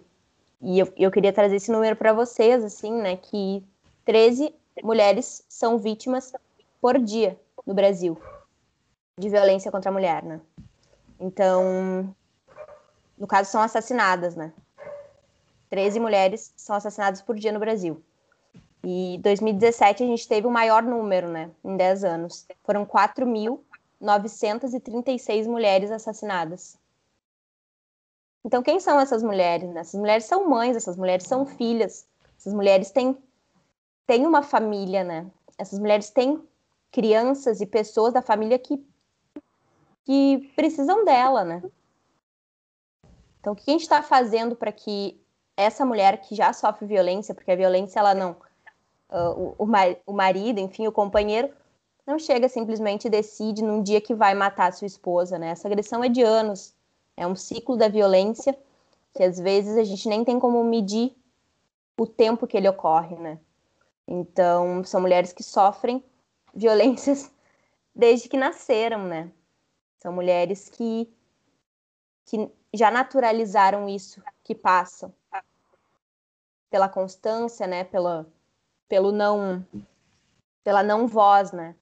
e 0.62 0.78
eu, 0.78 0.92
eu 0.94 1.10
queria 1.10 1.32
trazer 1.32 1.56
esse 1.56 1.72
número 1.72 1.96
para 1.96 2.12
vocês, 2.12 2.62
assim, 2.62 2.92
né, 2.92 3.16
que 3.16 3.64
13 4.04 4.54
mulheres 4.82 5.42
são 5.48 5.78
vítimas 5.78 6.34
por 6.80 6.98
dia 6.98 7.38
no 7.66 7.74
Brasil 7.74 8.18
de 9.18 9.28
violência 9.28 9.70
contra 9.70 9.90
a 9.90 9.92
mulher, 9.92 10.22
né? 10.22 10.40
Então, 11.18 12.14
no 13.18 13.26
caso, 13.26 13.50
são 13.50 13.60
assassinadas, 13.60 14.34
né? 14.34 14.50
13 15.68 16.00
mulheres 16.00 16.54
são 16.56 16.74
assassinadas 16.74 17.20
por 17.20 17.36
dia 17.36 17.52
no 17.52 17.60
Brasil. 17.60 18.02
E 18.82 19.20
2017 19.22 20.02
a 20.02 20.06
gente 20.06 20.26
teve 20.26 20.46
o 20.46 20.50
maior 20.50 20.82
número, 20.82 21.28
né? 21.28 21.50
Em 21.62 21.76
10 21.76 22.02
anos. 22.02 22.46
Foram 22.64 22.86
4.936 22.86 25.46
mulheres 25.46 25.90
assassinadas. 25.90 26.78
Então, 28.42 28.62
quem 28.62 28.80
são 28.80 28.98
essas 28.98 29.22
mulheres? 29.22 29.68
Né? 29.68 29.82
Essas 29.82 30.00
mulheres 30.00 30.24
são 30.24 30.48
mães, 30.48 30.74
essas 30.74 30.96
mulheres 30.96 31.26
são 31.26 31.44
filhas, 31.44 32.06
essas 32.38 32.54
mulheres 32.54 32.90
têm, 32.90 33.14
têm 34.06 34.26
uma 34.26 34.42
família, 34.42 35.04
né? 35.04 35.26
Essas 35.58 35.78
mulheres 35.78 36.08
têm 36.08 36.42
crianças 36.90 37.60
e 37.60 37.66
pessoas 37.66 38.12
da 38.12 38.22
família 38.22 38.58
que 38.58 38.84
que 40.04 40.50
precisam 40.56 41.04
dela, 41.04 41.44
né? 41.44 41.62
Então, 43.38 43.52
o 43.52 43.56
que 43.56 43.70
a 43.70 43.72
gente 43.72 43.82
está 43.82 44.02
fazendo 44.02 44.56
para 44.56 44.72
que 44.72 45.20
essa 45.56 45.84
mulher 45.84 46.20
que 46.20 46.34
já 46.34 46.52
sofre 46.52 46.86
violência, 46.86 47.34
porque 47.34 47.50
a 47.50 47.56
violência 47.56 48.00
ela 48.00 48.14
não, 48.14 48.32
uh, 49.10 49.54
o, 49.58 49.66
o, 50.06 50.12
marido, 50.12 50.58
enfim, 50.58 50.86
o 50.86 50.92
companheiro, 50.92 51.50
não 52.06 52.18
chega 52.18 52.48
simplesmente 52.48 53.06
e 53.06 53.10
decide 53.10 53.62
num 53.62 53.82
dia 53.82 54.00
que 54.00 54.14
vai 54.14 54.34
matar 54.34 54.72
sua 54.72 54.86
esposa, 54.86 55.38
né? 55.38 55.50
Essa 55.50 55.68
agressão 55.68 56.02
é 56.02 56.08
de 56.08 56.22
anos, 56.22 56.74
é 57.16 57.26
um 57.26 57.36
ciclo 57.36 57.76
da 57.76 57.88
violência 57.88 58.58
que 59.14 59.22
às 59.22 59.38
vezes 59.38 59.76
a 59.76 59.84
gente 59.84 60.08
nem 60.08 60.24
tem 60.24 60.38
como 60.38 60.62
medir 60.64 61.14
o 61.98 62.06
tempo 62.06 62.46
que 62.46 62.56
ele 62.56 62.68
ocorre, 62.68 63.16
né? 63.16 63.38
Então, 64.06 64.82
são 64.84 65.00
mulheres 65.00 65.32
que 65.32 65.42
sofrem 65.42 66.02
violências 66.54 67.30
desde 67.94 68.28
que 68.28 68.36
nasceram, 68.36 69.04
né? 69.04 69.30
São 69.98 70.12
mulheres 70.12 70.68
que, 70.68 71.12
que 72.24 72.50
já 72.72 72.90
naturalizaram 72.90 73.88
isso, 73.88 74.22
que 74.42 74.54
passam 74.54 75.12
pela 76.70 76.88
constância, 76.88 77.66
né? 77.66 77.84
Pela, 77.84 78.26
pelo 78.88 79.12
não, 79.12 79.64
pela 80.64 80.82
não 80.82 81.06
voz, 81.06 81.52
né? 81.52 81.74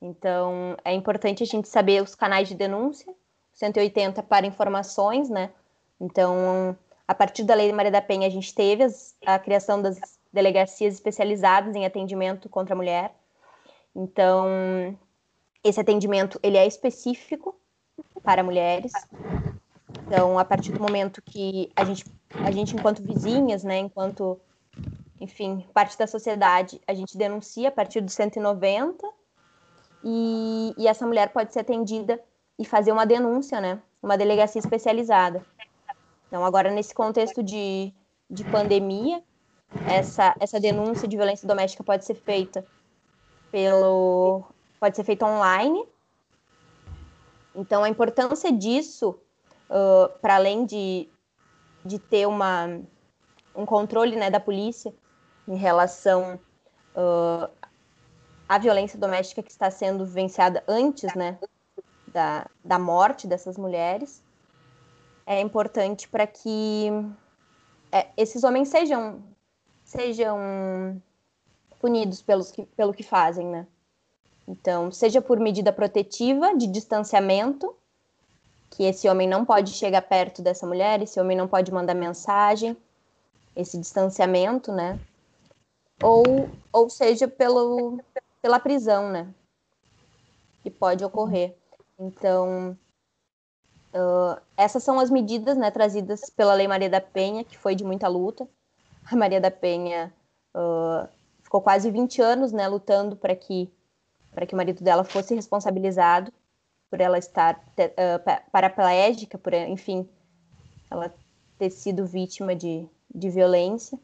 Então 0.00 0.76
é 0.84 0.92
importante 0.92 1.42
a 1.42 1.46
gente 1.46 1.68
saber 1.68 2.02
os 2.02 2.14
canais 2.14 2.48
de 2.48 2.54
denúncia, 2.54 3.14
180 3.54 4.22
para 4.22 4.46
informações, 4.46 5.30
né? 5.30 5.50
Então 5.98 6.76
a 7.08 7.14
partir 7.14 7.44
da 7.44 7.54
Lei 7.54 7.72
Maria 7.72 7.90
da 7.90 8.02
Penha 8.02 8.26
a 8.26 8.30
gente 8.30 8.54
teve 8.54 8.84
as, 8.84 9.16
a 9.24 9.38
criação 9.38 9.80
das 9.80 9.98
delegacias 10.32 10.94
especializadas 10.94 11.74
em 11.74 11.86
atendimento 11.86 12.48
contra 12.48 12.74
a 12.74 12.76
mulher. 12.76 13.14
Então 13.94 14.96
esse 15.64 15.80
atendimento 15.80 16.38
ele 16.42 16.58
é 16.58 16.66
específico 16.66 17.56
para 18.22 18.44
mulheres. 18.44 18.92
Então, 20.06 20.38
a 20.38 20.44
partir 20.44 20.72
do 20.72 20.80
momento 20.80 21.22
que 21.22 21.70
a 21.74 21.84
gente, 21.84 22.04
a 22.44 22.50
gente 22.50 22.76
enquanto 22.76 23.02
vizinhas, 23.02 23.64
né, 23.64 23.78
enquanto, 23.78 24.38
enfim, 25.18 25.66
parte 25.72 25.96
da 25.96 26.06
sociedade, 26.06 26.80
a 26.86 26.92
gente 26.92 27.16
denuncia 27.16 27.68
a 27.68 27.72
partir 27.72 28.02
do 28.02 28.10
190 28.10 29.06
e, 30.04 30.74
e 30.76 30.86
essa 30.86 31.06
mulher 31.06 31.30
pode 31.32 31.52
ser 31.52 31.60
atendida 31.60 32.20
e 32.58 32.64
fazer 32.64 32.92
uma 32.92 33.06
denúncia, 33.06 33.60
né, 33.60 33.80
uma 34.02 34.18
delegacia 34.18 34.58
especializada. 34.58 35.44
Então, 36.28 36.44
agora, 36.44 36.70
nesse 36.70 36.94
contexto 36.94 37.42
de, 37.42 37.92
de 38.28 38.44
pandemia, 38.44 39.22
essa, 39.88 40.34
essa 40.38 40.60
denúncia 40.60 41.08
de 41.08 41.16
violência 41.16 41.48
doméstica 41.48 41.82
pode 41.82 42.04
ser 42.04 42.14
feita 42.14 42.64
pelo 43.54 44.42
pode 44.80 44.96
ser 44.96 45.04
feita 45.04 45.24
online. 45.24 45.86
Então, 47.54 47.84
a 47.84 47.88
importância 47.88 48.50
disso, 48.50 49.16
uh, 49.70 50.08
para 50.20 50.34
além 50.34 50.66
de, 50.66 51.08
de 51.84 52.00
ter 52.00 52.26
uma, 52.26 52.80
um 53.54 53.64
controle 53.64 54.16
né, 54.16 54.28
da 54.28 54.40
polícia 54.40 54.92
em 55.46 55.54
relação 55.54 56.34
uh, 56.96 57.48
à 58.48 58.58
violência 58.58 58.98
doméstica 58.98 59.40
que 59.40 59.52
está 59.52 59.70
sendo 59.70 60.04
vivenciada 60.04 60.64
antes 60.66 61.14
né, 61.14 61.38
da, 62.08 62.50
da 62.64 62.76
morte 62.76 63.28
dessas 63.28 63.56
mulheres, 63.56 64.20
é 65.24 65.40
importante 65.40 66.08
para 66.08 66.26
que 66.26 66.88
é, 67.92 68.08
esses 68.16 68.42
homens 68.42 68.66
sejam, 68.66 69.22
sejam 69.84 71.00
punidos 71.84 72.22
pelos 72.22 72.50
que, 72.50 72.64
pelo 72.64 72.94
que 72.94 73.02
fazem, 73.02 73.46
né? 73.46 73.66
Então, 74.48 74.90
seja 74.90 75.20
por 75.20 75.38
medida 75.38 75.70
protetiva, 75.70 76.56
de 76.56 76.66
distanciamento, 76.66 77.76
que 78.70 78.84
esse 78.84 79.06
homem 79.06 79.28
não 79.28 79.44
pode 79.44 79.70
chegar 79.72 80.00
perto 80.00 80.40
dessa 80.40 80.66
mulher, 80.66 81.02
esse 81.02 81.20
homem 81.20 81.36
não 81.36 81.46
pode 81.46 81.70
mandar 81.70 81.92
mensagem, 81.92 82.74
esse 83.54 83.76
distanciamento, 83.76 84.72
né? 84.72 84.98
Ou, 86.02 86.48
ou 86.72 86.88
seja, 86.88 87.28
pelo, 87.28 88.00
pela 88.40 88.58
prisão, 88.58 89.10
né? 89.10 89.28
Que 90.62 90.70
pode 90.70 91.04
ocorrer. 91.04 91.54
Então, 91.98 92.78
uh, 93.92 94.40
essas 94.56 94.82
são 94.82 94.98
as 94.98 95.10
medidas 95.10 95.58
né, 95.58 95.70
trazidas 95.70 96.30
pela 96.30 96.54
Lei 96.54 96.66
Maria 96.66 96.88
da 96.88 97.02
Penha, 97.02 97.44
que 97.44 97.58
foi 97.58 97.74
de 97.74 97.84
muita 97.84 98.08
luta. 98.08 98.48
A 99.04 99.14
Maria 99.14 99.38
da 99.38 99.50
Penha 99.50 100.10
uh, 100.54 101.06
ficou 101.54 101.62
quase 101.62 101.88
20 101.88 102.20
anos 102.20 102.50
né, 102.50 102.66
lutando 102.66 103.14
para 103.14 103.36
que 103.36 103.72
para 104.32 104.44
que 104.44 104.54
o 104.54 104.56
marido 104.56 104.82
dela 104.82 105.04
fosse 105.04 105.32
responsabilizado 105.36 106.32
por 106.90 107.00
ela 107.00 107.16
estar 107.16 107.54
uh, 107.54 108.50
paraplégica, 108.50 109.38
por, 109.38 109.54
enfim, 109.54 110.08
ela 110.90 111.14
ter 111.56 111.70
sido 111.70 112.04
vítima 112.04 112.56
de, 112.56 112.84
de 113.14 113.30
violência. 113.30 113.96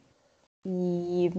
E 0.65 1.29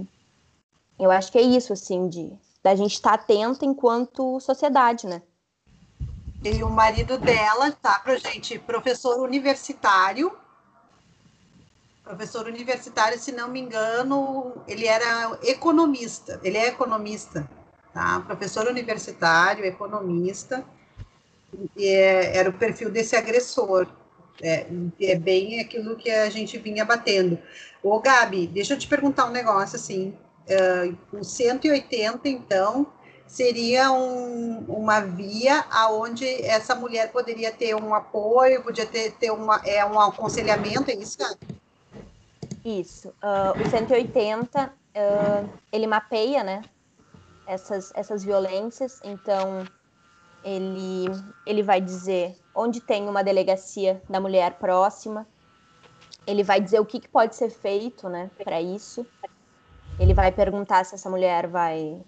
eu 0.98 1.10
acho 1.10 1.32
que 1.32 1.38
é 1.38 1.40
isso, 1.42 1.72
assim, 1.72 2.06
de 2.06 2.38
da 2.62 2.74
gente 2.74 2.92
estar 2.92 3.16
tá 3.16 3.24
atenta 3.24 3.64
enquanto 3.64 4.38
sociedade, 4.40 5.06
né? 5.06 5.22
E 6.44 6.62
o 6.62 6.68
marido 6.68 7.16
dela, 7.16 7.72
tá, 7.72 7.98
pra 8.00 8.18
gente, 8.18 8.58
professor 8.58 9.18
universitário. 9.20 10.30
Professor 12.04 12.46
universitário, 12.46 13.18
se 13.18 13.32
não 13.32 13.48
me 13.48 13.60
engano, 13.60 14.52
ele 14.66 14.86
era 14.86 15.38
economista, 15.42 16.40
ele 16.42 16.58
é 16.58 16.66
economista 16.66 17.48
tá? 17.92 18.20
Professor 18.20 18.66
universitário, 18.66 19.64
economista, 19.64 20.64
e 21.76 21.86
é, 21.86 22.36
era 22.36 22.50
o 22.50 22.52
perfil 22.52 22.90
desse 22.90 23.14
agressor. 23.14 23.86
É, 24.40 24.66
é 25.00 25.14
bem 25.14 25.60
aquilo 25.60 25.96
que 25.96 26.10
a 26.10 26.28
gente 26.30 26.58
vinha 26.58 26.84
batendo. 26.84 27.38
Ô, 27.82 28.00
Gabi, 28.00 28.46
deixa 28.46 28.74
eu 28.74 28.78
te 28.78 28.88
perguntar 28.88 29.26
um 29.26 29.30
negócio 29.30 29.76
assim. 29.76 30.16
Uh, 31.12 31.18
o 31.18 31.22
180, 31.22 32.28
então, 32.28 32.86
seria 33.26 33.92
um, 33.92 34.64
uma 34.66 35.00
via 35.00 35.64
aonde 35.70 36.26
essa 36.44 36.74
mulher 36.74 37.12
poderia 37.12 37.52
ter 37.52 37.76
um 37.76 37.94
apoio, 37.94 38.62
podia 38.62 38.86
ter, 38.86 39.12
ter 39.12 39.30
uma, 39.30 39.60
é, 39.64 39.84
um 39.84 40.00
aconselhamento, 40.00 40.90
é 40.90 40.94
isso, 40.94 41.18
Gabi? 41.18 41.61
Isso. 42.64 43.08
Uh, 43.08 43.60
o 43.60 43.68
180, 43.68 44.66
uh, 44.66 45.58
ele 45.72 45.86
mapeia, 45.86 46.44
né, 46.44 46.62
essas, 47.46 47.92
essas 47.94 48.22
violências, 48.22 49.00
então 49.04 49.64
ele, 50.44 51.06
ele 51.46 51.62
vai 51.62 51.80
dizer 51.80 52.36
onde 52.54 52.80
tem 52.80 53.08
uma 53.08 53.22
delegacia 53.24 54.00
da 54.08 54.20
mulher 54.20 54.54
próxima, 54.54 55.26
ele 56.26 56.42
vai 56.44 56.60
dizer 56.60 56.80
o 56.80 56.86
que, 56.86 57.00
que 57.00 57.08
pode 57.08 57.34
ser 57.34 57.50
feito, 57.50 58.08
né, 58.08 58.30
para 58.42 58.60
isso. 58.60 59.04
Ele 59.98 60.14
vai 60.14 60.30
perguntar 60.30 60.84
se 60.84 60.94
essa 60.94 61.10
mulher 61.10 61.48
vai 61.48 62.00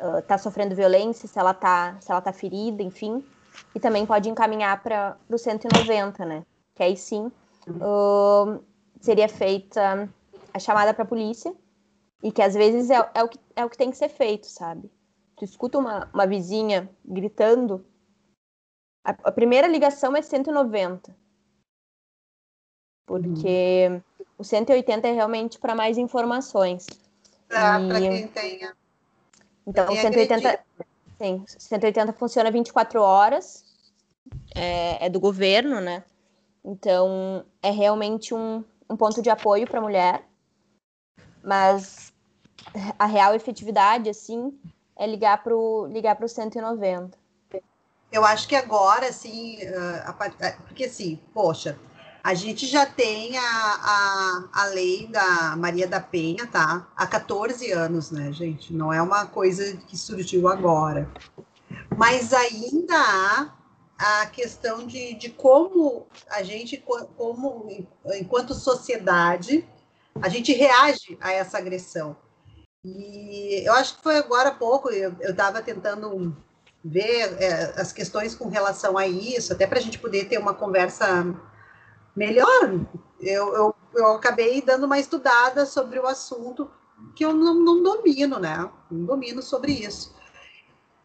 uh, 0.00 0.22
tá 0.22 0.38
sofrendo 0.38 0.74
violência, 0.74 1.28
se 1.28 1.38
ela 1.38 1.52
tá, 1.52 1.96
se 2.00 2.10
ela 2.10 2.20
tá 2.20 2.32
ferida, 2.32 2.82
enfim. 2.82 3.24
E 3.74 3.80
também 3.80 4.06
pode 4.06 4.28
encaminhar 4.28 4.82
para 4.82 5.16
o 5.28 5.36
190, 5.36 6.24
né? 6.24 6.44
Que 6.74 6.82
aí 6.82 6.96
sim 6.96 7.30
uh, 7.68 8.62
seria 9.00 9.28
feita 9.28 10.08
a 10.52 10.58
chamada 10.58 10.92
para 10.92 11.04
a 11.04 11.08
polícia 11.08 11.54
e 12.22 12.30
que 12.30 12.42
às 12.42 12.54
vezes 12.54 12.90
é, 12.90 13.10
é, 13.14 13.22
o 13.22 13.28
que, 13.28 13.38
é 13.56 13.64
o 13.64 13.70
que 13.70 13.78
tem 13.78 13.90
que 13.90 13.96
ser 13.96 14.08
feito, 14.08 14.46
sabe? 14.46 14.90
Tu 15.36 15.44
escuta 15.44 15.78
uma, 15.78 16.10
uma 16.12 16.26
vizinha 16.26 16.90
gritando, 17.04 17.84
a, 19.04 19.10
a 19.24 19.32
primeira 19.32 19.66
ligação 19.66 20.14
é 20.14 20.22
190. 20.22 21.16
Porque 23.06 23.88
uhum. 23.90 24.26
o 24.38 24.44
180 24.44 25.08
é 25.08 25.12
realmente 25.12 25.58
para 25.58 25.74
mais 25.74 25.96
informações. 25.96 26.86
Para 27.48 28.00
e... 28.00 28.08
quem 28.08 28.28
tenha. 28.28 28.76
Então, 29.66 29.92
o 29.92 29.96
180, 29.96 30.60
sim, 31.18 31.44
180 31.46 32.12
funciona 32.12 32.50
24 32.50 33.00
horas, 33.00 33.64
é, 34.54 35.06
é 35.06 35.08
do 35.08 35.20
governo, 35.20 35.80
né? 35.80 36.04
Então, 36.64 37.44
é 37.62 37.70
realmente 37.70 38.34
um, 38.34 38.64
um 38.90 38.96
ponto 38.96 39.22
de 39.22 39.30
apoio 39.30 39.68
para 39.68 39.78
a 39.78 39.82
mulher, 39.82 40.24
mas 41.44 42.12
a 42.98 43.06
real 43.06 43.34
efetividade, 43.34 44.10
assim, 44.10 44.58
é 44.96 45.06
ligar 45.06 45.42
para 45.44 45.56
o 45.56 45.86
ligar 45.86 46.16
pro 46.16 46.28
190. 46.28 47.16
Eu 48.10 48.24
acho 48.24 48.48
que 48.48 48.56
agora, 48.56 49.06
assim, 49.06 49.58
porque 50.66 50.84
assim, 50.84 51.20
poxa, 51.32 51.78
a 52.24 52.34
gente 52.34 52.66
já 52.66 52.84
tem 52.84 53.38
a, 53.38 53.42
a, 53.42 54.48
a 54.52 54.64
lei 54.66 55.06
da 55.06 55.54
Maria 55.56 55.86
da 55.86 56.00
Penha, 56.00 56.44
tá? 56.48 56.88
Há 56.96 57.06
14 57.06 57.70
anos, 57.70 58.10
né, 58.10 58.32
gente? 58.32 58.74
Não 58.74 58.92
é 58.92 59.00
uma 59.00 59.26
coisa 59.26 59.76
que 59.86 59.96
surgiu 59.96 60.48
agora. 60.48 61.08
Mas 61.96 62.34
ainda 62.34 62.96
há 62.98 63.59
a 64.00 64.24
questão 64.26 64.86
de, 64.86 65.12
de 65.12 65.28
como 65.28 66.06
a 66.30 66.42
gente, 66.42 66.82
como 67.18 67.68
enquanto 68.14 68.54
sociedade, 68.54 69.68
a 70.22 70.28
gente 70.30 70.54
reage 70.54 71.18
a 71.20 71.32
essa 71.32 71.58
agressão. 71.58 72.16
E 72.82 73.62
eu 73.62 73.74
acho 73.74 73.96
que 73.96 74.02
foi 74.02 74.16
agora 74.16 74.48
há 74.48 74.54
pouco, 74.54 74.88
eu 74.88 75.12
estava 75.20 75.60
tentando 75.60 76.34
ver 76.82 77.36
é, 77.42 77.78
as 77.78 77.92
questões 77.92 78.34
com 78.34 78.48
relação 78.48 78.96
a 78.96 79.06
isso, 79.06 79.52
até 79.52 79.66
para 79.66 79.78
a 79.78 79.82
gente 79.82 79.98
poder 79.98 80.30
ter 80.30 80.38
uma 80.38 80.54
conversa 80.54 81.06
melhor. 82.16 82.80
Eu, 83.20 83.54
eu, 83.54 83.74
eu 83.94 84.06
acabei 84.12 84.62
dando 84.62 84.86
uma 84.86 84.98
estudada 84.98 85.66
sobre 85.66 85.98
o 85.98 86.06
assunto 86.06 86.70
que 87.14 87.22
eu 87.22 87.34
não, 87.34 87.54
não 87.54 87.82
domino, 87.82 88.38
né? 88.38 88.70
Não 88.90 89.04
domino 89.04 89.42
sobre 89.42 89.72
isso. 89.72 90.14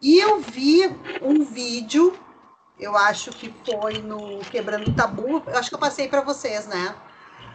E 0.02 0.18
eu 0.18 0.40
vi 0.40 0.88
um 1.22 1.44
vídeo, 1.44 2.18
eu 2.80 2.96
acho 2.98 3.32
que 3.32 3.54
foi 3.66 4.02
no 4.02 4.40
Quebrando 4.52 4.94
Tabu, 4.94 5.44
eu 5.48 5.58
acho 5.58 5.70
que 5.70 5.76
eu 5.76 5.80
passei 5.80 6.08
para 6.08 6.22
vocês, 6.22 6.68
né? 6.68 6.96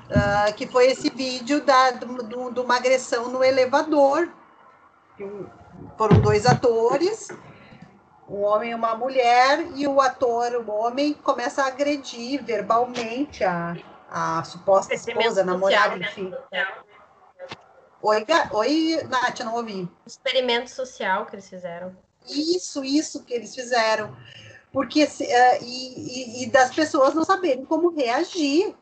Uh, 0.09 0.55
que 0.55 0.67
foi 0.67 0.87
esse 0.87 1.09
vídeo 1.11 1.61
da, 1.65 1.93
do, 1.93 2.51
de 2.51 2.61
uma 2.61 2.77
agressão 2.77 3.29
no 3.29 3.45
elevador. 3.45 4.29
Foram 5.97 6.21
dois 6.21 6.47
atores, 6.47 7.29
um 8.29 8.43
homem 8.43 8.71
e 8.71 8.75
uma 8.75 8.95
mulher, 8.95 9.67
e 9.75 9.87
o 9.87 10.01
ator, 10.01 10.55
o 10.67 10.71
homem, 10.71 11.13
começa 11.13 11.63
a 11.63 11.67
agredir 11.67 12.43
verbalmente 12.43 13.45
a, 13.45 13.77
a 14.11 14.43
suposta 14.45 14.95
esposa, 14.95 15.45
namorada, 15.45 15.97
né? 15.97 16.07
enfim. 16.07 16.33
Oi, 18.03 18.27
Oi, 18.53 19.07
Nath, 19.09 19.41
não 19.41 19.57
ouvi. 19.57 19.89
Experimento 20.07 20.71
social 20.71 21.27
que 21.27 21.37
eles 21.37 21.49
fizeram. 21.49 21.95
Isso, 22.27 22.83
isso 22.83 23.23
que 23.25 23.35
eles 23.35 23.55
fizeram. 23.55 24.17
Porque, 24.73 25.05
uh, 25.05 25.65
e, 25.65 26.43
e, 26.43 26.43
e 26.45 26.47
das 26.47 26.75
pessoas 26.75 27.15
não 27.15 27.25
saberem 27.25 27.65
como 27.65 27.91
reagir 27.91 28.75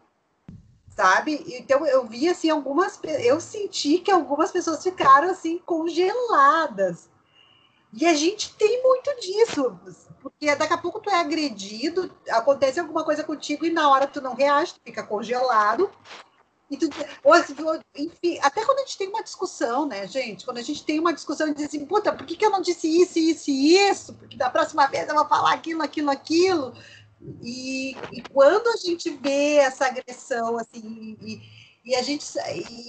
sabe? 0.99 1.45
Então 1.47 1.87
eu 1.87 2.05
vi 2.09 2.29
assim 2.29 2.51
algumas, 2.51 2.99
eu 3.21 3.41
senti 3.41 3.99
que 3.99 4.11
algumas 4.11 4.51
pessoas 4.51 4.83
ficaram 4.83 5.31
assim 5.31 5.57
congeladas. 5.61 7.09
E 7.93 8.05
a 8.05 8.15
gente 8.15 8.53
tem 8.57 8.83
muito 8.83 9.09
disso, 9.21 9.79
porque 10.21 10.55
daqui 10.57 10.73
a 10.73 10.79
pouco 10.79 10.99
tu 11.01 11.09
é 11.09 11.21
agredido, 11.21 12.13
acontece 12.29 12.81
alguma 12.81 13.05
coisa 13.05 13.23
contigo 13.23 13.65
e 13.65 13.71
na 13.71 13.89
hora 13.89 14.09
tu 14.09 14.21
não 14.21 14.35
reage, 14.35 14.75
tu 14.75 14.81
fica 14.85 15.05
congelado. 15.05 15.89
E 16.71 16.77
tu, 16.77 16.87
enfim, 17.97 18.39
até 18.43 18.65
quando 18.65 18.79
a 18.79 18.83
gente 18.83 18.99
tem 18.99 19.09
uma 19.09 19.23
discussão, 19.23 19.87
né, 19.87 20.07
gente? 20.07 20.45
Quando 20.45 20.59
a 20.59 20.63
gente 20.63 20.85
tem 20.85 21.01
uma 21.01 21.15
discussão 21.15 21.49
e 21.49 21.55
diz 21.55 21.65
assim, 21.65 21.87
puta, 21.87 22.13
por 22.13 22.27
que, 22.27 22.37
que 22.37 22.45
eu 22.45 22.51
não 22.51 22.61
disse 22.61 22.87
isso, 22.87 23.19
isso 23.19 23.51
e 23.51 23.75
isso? 23.89 24.15
Porque 24.15 24.37
da 24.37 24.51
próxima 24.51 24.87
vez 24.87 25.09
eu 25.09 25.15
vou 25.15 25.27
falar 25.27 25.55
aquilo, 25.55 25.83
aquilo, 25.83 26.11
aquilo. 26.11 26.75
E, 27.43 27.97
e 28.13 28.23
quando 28.31 28.69
a 28.69 28.77
gente 28.77 29.09
vê 29.11 29.57
essa 29.57 29.87
agressão, 29.87 30.59
assim, 30.59 31.17
e, 31.23 31.41
e 31.85 31.95
a 31.97 32.03
gente, 32.03 32.25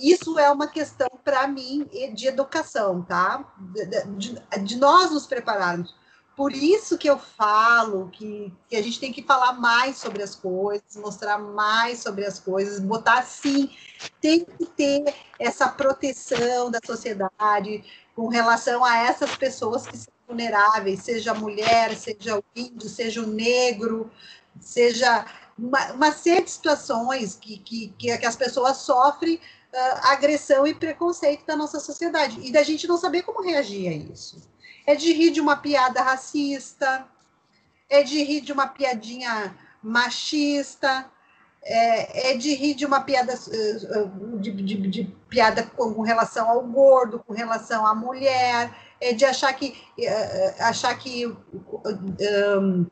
isso 0.04 0.38
é 0.38 0.52
uma 0.52 0.68
questão 0.68 1.10
para 1.24 1.48
mim 1.48 1.88
de 2.14 2.28
educação, 2.28 3.02
tá? 3.02 3.50
De, 3.58 3.86
de, 4.18 4.64
de, 4.66 4.78
nós 4.78 5.10
nos 5.12 5.26
prepararmos. 5.26 5.96
Por 6.40 6.54
isso 6.54 6.98
que 6.98 7.10
eu 7.10 7.20
falo 7.20 8.10
que, 8.14 8.50
que 8.70 8.78
a 8.78 8.82
gente 8.82 8.98
tem 8.98 9.12
que 9.12 9.22
falar 9.22 9.60
mais 9.60 9.98
sobre 9.98 10.24
as 10.24 10.36
coisas, 10.36 10.96
mostrar 10.96 11.38
mais 11.38 12.00
sobre 12.00 12.26
as 12.26 12.40
coisas, 12.40 12.80
botar 12.80 13.24
sim, 13.24 13.70
tem 14.22 14.46
que 14.46 14.66
ter 14.66 15.14
essa 15.38 15.68
proteção 15.68 16.72
da 16.72 16.80
sociedade 16.86 17.84
com 18.16 18.30
relação 18.30 18.86
a 18.86 19.00
essas 19.00 19.36
pessoas 19.36 19.86
que 19.86 19.98
são 19.98 20.14
vulneráveis, 20.26 21.04
seja 21.04 21.34
mulher, 21.34 21.94
seja 21.98 22.38
o 22.38 22.44
índio, 22.56 22.88
seja 22.88 23.22
o 23.22 23.28
negro, 23.28 24.10
seja 24.62 25.26
uma, 25.58 25.92
uma 25.92 26.12
série 26.14 26.46
de 26.46 26.52
situações 26.52 27.36
que, 27.36 27.58
que, 27.58 27.94
que 27.98 28.12
as 28.12 28.38
pessoas 28.38 28.78
sofrem 28.78 29.36
uh, 29.36 29.40
agressão 30.04 30.66
e 30.66 30.74
preconceito 30.74 31.46
da 31.46 31.58
nossa 31.58 31.82
sociedade, 31.82 32.40
e 32.42 32.50
da 32.50 32.64
gente 32.64 32.88
não 32.88 32.98
saber 32.98 33.24
como 33.24 33.44
reagir 33.44 33.90
a 33.90 33.94
isso. 33.94 34.49
É 34.90 34.96
de 34.96 35.14
rir 35.14 35.30
de 35.30 35.40
uma 35.40 35.56
piada 35.56 36.02
racista, 36.02 37.06
é 37.88 38.02
de 38.02 38.24
rir 38.24 38.42
de 38.42 38.52
uma 38.52 38.66
piadinha 38.66 39.56
machista, 39.84 41.06
é, 41.64 42.32
é, 42.32 42.38
de 42.38 42.56
rir 42.56 42.74
de 42.74 42.88
uma 42.88 43.02
piada 43.02 43.36
de, 44.40 44.52
de, 44.52 44.88
de, 44.88 45.04
piada 45.30 45.62
com 45.78 46.02
relação 46.02 46.50
ao 46.50 46.64
gordo, 46.64 47.20
com 47.20 47.34
relação 47.34 47.86
à 47.86 47.94
mulher, 47.94 48.76
é 49.00 49.14
de 49.14 49.24
achar 49.26 49.54
que 49.54 49.76
uh, 50.00 50.64
achar 50.64 50.98
que 50.98 51.28
um, 51.28 52.88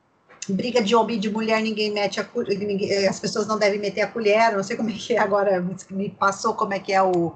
briga 0.50 0.84
de 0.84 0.96
homem 0.96 1.16
e 1.18 1.20
de 1.20 1.32
mulher 1.32 1.64
ninguém 1.64 1.92
mete 1.92 2.20
a 2.20 2.28
ninguém, 2.60 3.08
as 3.08 3.20
pessoas 3.20 3.48
não 3.48 3.58
devem 3.58 3.80
meter 3.80 4.02
a 4.02 4.08
colher, 4.08 4.56
não 4.56 4.64
sei 4.64 4.78
como 4.78 4.92
é 4.92 4.94
que 4.94 5.16
é 5.16 5.20
agora 5.20 5.66
me 5.90 6.10
passou 6.10 6.54
como 6.54 6.76
é 6.76 6.80
que 6.80 6.94
é 6.94 7.02
o, 7.02 7.34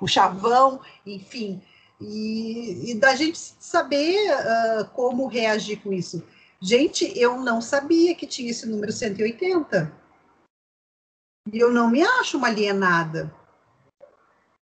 o 0.00 0.06
chavão, 0.06 0.80
enfim, 1.04 1.60
e, 2.00 2.90
e 2.90 2.94
da 2.94 3.14
gente 3.14 3.38
saber 3.38 4.18
uh, 4.32 4.84
como 4.90 5.26
reagir 5.26 5.80
com 5.82 5.92
isso. 5.92 6.22
Gente, 6.60 7.12
eu 7.18 7.38
não 7.40 7.60
sabia 7.60 8.14
que 8.14 8.26
tinha 8.26 8.50
esse 8.50 8.66
número 8.66 8.92
180. 8.92 9.92
E 11.52 11.58
eu 11.58 11.70
não 11.70 11.90
me 11.90 12.02
acho 12.02 12.38
uma 12.38 12.48
alienada. 12.48 13.34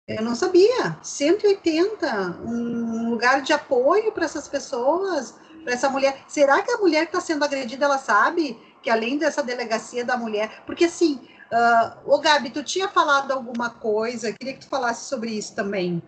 Eu 0.08 0.22
não 0.22 0.34
sabia. 0.34 0.98
180, 1.02 2.40
um 2.44 3.10
lugar 3.10 3.42
de 3.42 3.52
apoio 3.52 4.10
para 4.12 4.24
essas 4.24 4.48
pessoas, 4.48 5.34
para 5.62 5.74
essa 5.74 5.88
mulher. 5.88 6.24
Será 6.26 6.62
que 6.62 6.70
a 6.70 6.78
mulher 6.78 7.06
que 7.06 7.16
está 7.16 7.20
sendo 7.20 7.44
agredida, 7.44 7.84
ela 7.84 7.98
sabe 7.98 8.58
que 8.82 8.90
além 8.90 9.16
dessa 9.16 9.42
delegacia 9.42 10.04
da 10.04 10.16
mulher, 10.16 10.62
porque 10.66 10.86
assim, 10.86 11.20
uh, 11.52 12.12
ô 12.12 12.18
Gabi, 12.18 12.50
tu 12.50 12.64
tinha 12.64 12.88
falado 12.88 13.30
alguma 13.30 13.70
coisa, 13.70 14.32
queria 14.32 14.54
que 14.54 14.60
tu 14.60 14.68
falasse 14.68 15.08
sobre 15.08 15.30
isso 15.30 15.54
também. 15.54 16.02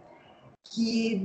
Que 0.64 1.20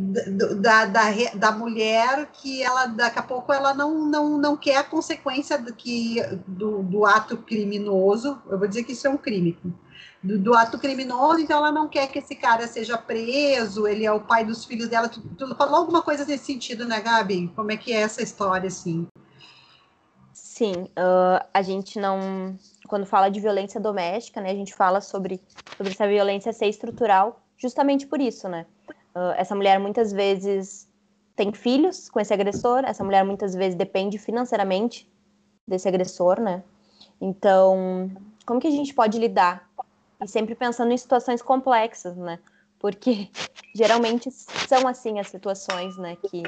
da, 0.60 0.86
da, 0.86 1.06
da 1.34 1.52
mulher 1.52 2.30
que 2.34 2.62
ela 2.62 2.86
daqui 2.86 3.20
a 3.20 3.24
pouco 3.24 3.52
ela 3.52 3.74
não, 3.74 4.06
não, 4.06 4.38
não 4.38 4.58
quer 4.58 4.78
a 4.78 4.84
consequência 4.84 5.58
do, 5.58 5.74
que, 5.74 6.22
do, 6.46 6.84
do 6.84 7.06
ato 7.06 7.38
criminoso, 7.38 8.40
eu 8.50 8.60
vou 8.60 8.68
dizer 8.68 8.84
que 8.84 8.92
isso 8.92 9.08
é 9.08 9.10
um 9.10 9.18
crime, 9.18 9.58
do, 10.22 10.38
do, 10.38 10.54
ato 10.54 10.78
criminoso, 10.78 11.40
então 11.40 11.58
ela 11.58 11.72
não 11.72 11.88
quer 11.88 12.08
que 12.08 12.20
esse 12.20 12.36
cara 12.36 12.68
seja 12.68 12.98
preso, 12.98 13.88
ele 13.88 14.06
é 14.06 14.12
o 14.12 14.20
pai 14.20 14.46
dos 14.46 14.66
filhos 14.66 14.90
dela, 14.90 15.08
tu, 15.08 15.22
tu 15.22 15.56
falou 15.56 15.78
alguma 15.78 16.02
coisa 16.02 16.26
nesse 16.26 16.46
sentido, 16.46 16.86
né, 16.86 17.00
Gabi? 17.00 17.52
Como 17.56 17.72
é 17.72 17.78
que 17.78 17.94
é 17.94 18.02
essa 18.02 18.22
história, 18.22 18.68
assim? 18.68 19.08
Sim, 20.34 20.74
uh, 20.74 21.48
a 21.54 21.62
gente 21.62 21.98
não, 21.98 22.58
quando 22.88 23.06
fala 23.06 23.30
de 23.30 23.40
violência 23.40 23.80
doméstica, 23.80 24.42
né, 24.42 24.52
a 24.52 24.56
gente 24.56 24.76
fala 24.76 25.00
sobre, 25.00 25.42
sobre 25.78 25.94
essa 25.94 26.08
violência 26.08 26.52
ser 26.52 26.68
estrutural, 26.68 27.42
justamente 27.58 28.06
por 28.06 28.20
isso, 28.20 28.50
né, 28.50 28.66
Uh, 29.16 29.34
essa 29.36 29.56
mulher 29.56 29.80
muitas 29.80 30.12
vezes 30.12 30.88
tem 31.36 31.54
filhos 31.54 32.10
com 32.10 32.20
esse 32.20 32.34
agressor, 32.34 32.84
essa 32.86 33.04
mulher 33.04 33.24
muitas 33.24 33.56
vezes 33.56 33.76
depende 33.76 34.18
financeiramente 34.18 35.10
desse 35.68 35.88
agressor, 35.88 36.40
né? 36.40 36.64
Então, 37.22 38.12
como 38.46 38.60
que 38.60 38.68
a 38.68 38.72
gente 38.72 38.94
pode 38.94 39.18
lidar? 39.18 39.70
E 40.22 40.28
sempre 40.28 40.54
pensando 40.54 40.92
em 40.92 40.98
situações 40.98 41.42
complexas, 41.42 42.18
né? 42.18 42.40
Porque 42.78 43.30
geralmente 43.74 44.30
são 44.32 44.88
assim 44.88 45.20
as 45.20 45.28
situações, 45.30 45.98
né? 45.98 46.18
Que 46.30 46.44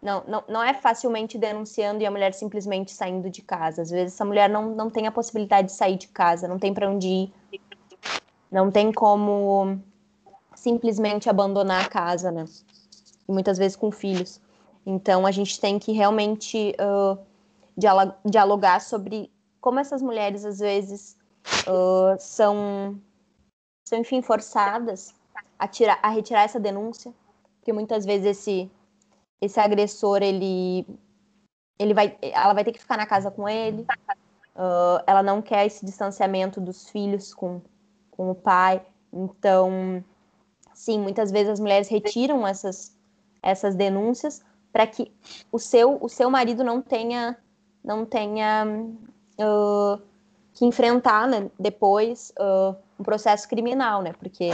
não, 0.00 0.24
não, 0.26 0.44
não 0.48 0.62
é 0.62 0.72
facilmente 0.72 1.36
denunciando 1.36 2.02
e 2.02 2.06
a 2.06 2.10
mulher 2.10 2.32
simplesmente 2.32 2.92
saindo 2.92 3.28
de 3.28 3.42
casa. 3.42 3.82
Às 3.82 3.90
vezes 3.90 4.14
essa 4.14 4.24
mulher 4.24 4.48
não, 4.48 4.70
não 4.74 4.88
tem 4.88 5.06
a 5.06 5.12
possibilidade 5.12 5.68
de 5.68 5.74
sair 5.74 5.96
de 5.96 6.08
casa, 6.08 6.48
não 6.48 6.58
tem 6.58 6.72
para 6.72 6.88
onde 6.88 7.08
ir, 7.08 7.32
não 8.50 8.70
tem 8.70 8.92
como 8.92 9.80
simplesmente 10.66 11.30
abandonar 11.30 11.84
a 11.84 11.88
casa, 11.88 12.32
né? 12.32 12.44
E 13.28 13.30
muitas 13.30 13.56
vezes 13.56 13.76
com 13.76 13.92
filhos. 13.92 14.40
Então 14.84 15.24
a 15.24 15.30
gente 15.30 15.60
tem 15.60 15.78
que 15.78 15.92
realmente 15.92 16.74
uh, 16.80 17.16
dialogar 18.24 18.80
sobre 18.80 19.30
como 19.60 19.78
essas 19.78 20.02
mulheres 20.02 20.44
às 20.44 20.58
vezes 20.58 21.16
uh, 21.68 22.16
são, 22.18 23.00
são, 23.88 23.98
enfim, 24.00 24.20
forçadas 24.22 25.14
a, 25.56 25.68
tirar, 25.68 26.00
a 26.02 26.08
retirar 26.08 26.42
essa 26.42 26.58
denúncia, 26.58 27.14
porque 27.58 27.72
muitas 27.72 28.04
vezes 28.04 28.26
esse, 28.26 28.70
esse 29.40 29.60
agressor 29.60 30.20
ele, 30.20 30.84
ele 31.78 31.94
vai, 31.94 32.18
ela 32.20 32.54
vai 32.54 32.64
ter 32.64 32.72
que 32.72 32.80
ficar 32.80 32.96
na 32.96 33.06
casa 33.06 33.30
com 33.30 33.48
ele. 33.48 33.86
Uh, 34.56 34.98
ela 35.06 35.22
não 35.22 35.40
quer 35.40 35.64
esse 35.64 35.86
distanciamento 35.86 36.60
dos 36.60 36.90
filhos 36.90 37.32
com, 37.32 37.60
com 38.10 38.32
o 38.32 38.34
pai. 38.34 38.84
Então, 39.12 40.02
sim, 40.76 41.00
muitas 41.00 41.32
vezes 41.32 41.54
as 41.54 41.60
mulheres 41.60 41.88
retiram 41.88 42.46
essas, 42.46 42.94
essas 43.42 43.74
denúncias 43.74 44.42
para 44.70 44.86
que 44.86 45.10
o 45.50 45.58
seu, 45.58 45.96
o 46.02 46.08
seu 46.08 46.30
marido 46.30 46.62
não 46.62 46.82
tenha, 46.82 47.34
não 47.82 48.04
tenha 48.04 48.66
uh, 49.40 50.02
que 50.52 50.66
enfrentar 50.66 51.26
né, 51.26 51.50
depois 51.58 52.30
uh, 52.38 52.76
um 53.00 53.02
processo 53.02 53.48
criminal, 53.48 54.02
né? 54.02 54.12
Porque 54.12 54.50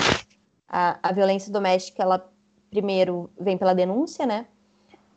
a, 0.69 0.97
a 1.03 1.13
violência 1.13 1.53
doméstica, 1.53 2.05
ela 2.05 2.25
primeiro 2.71 3.29
vem 3.39 3.59
pela 3.59 3.75
denúncia, 3.75 4.25
né? 4.25 4.47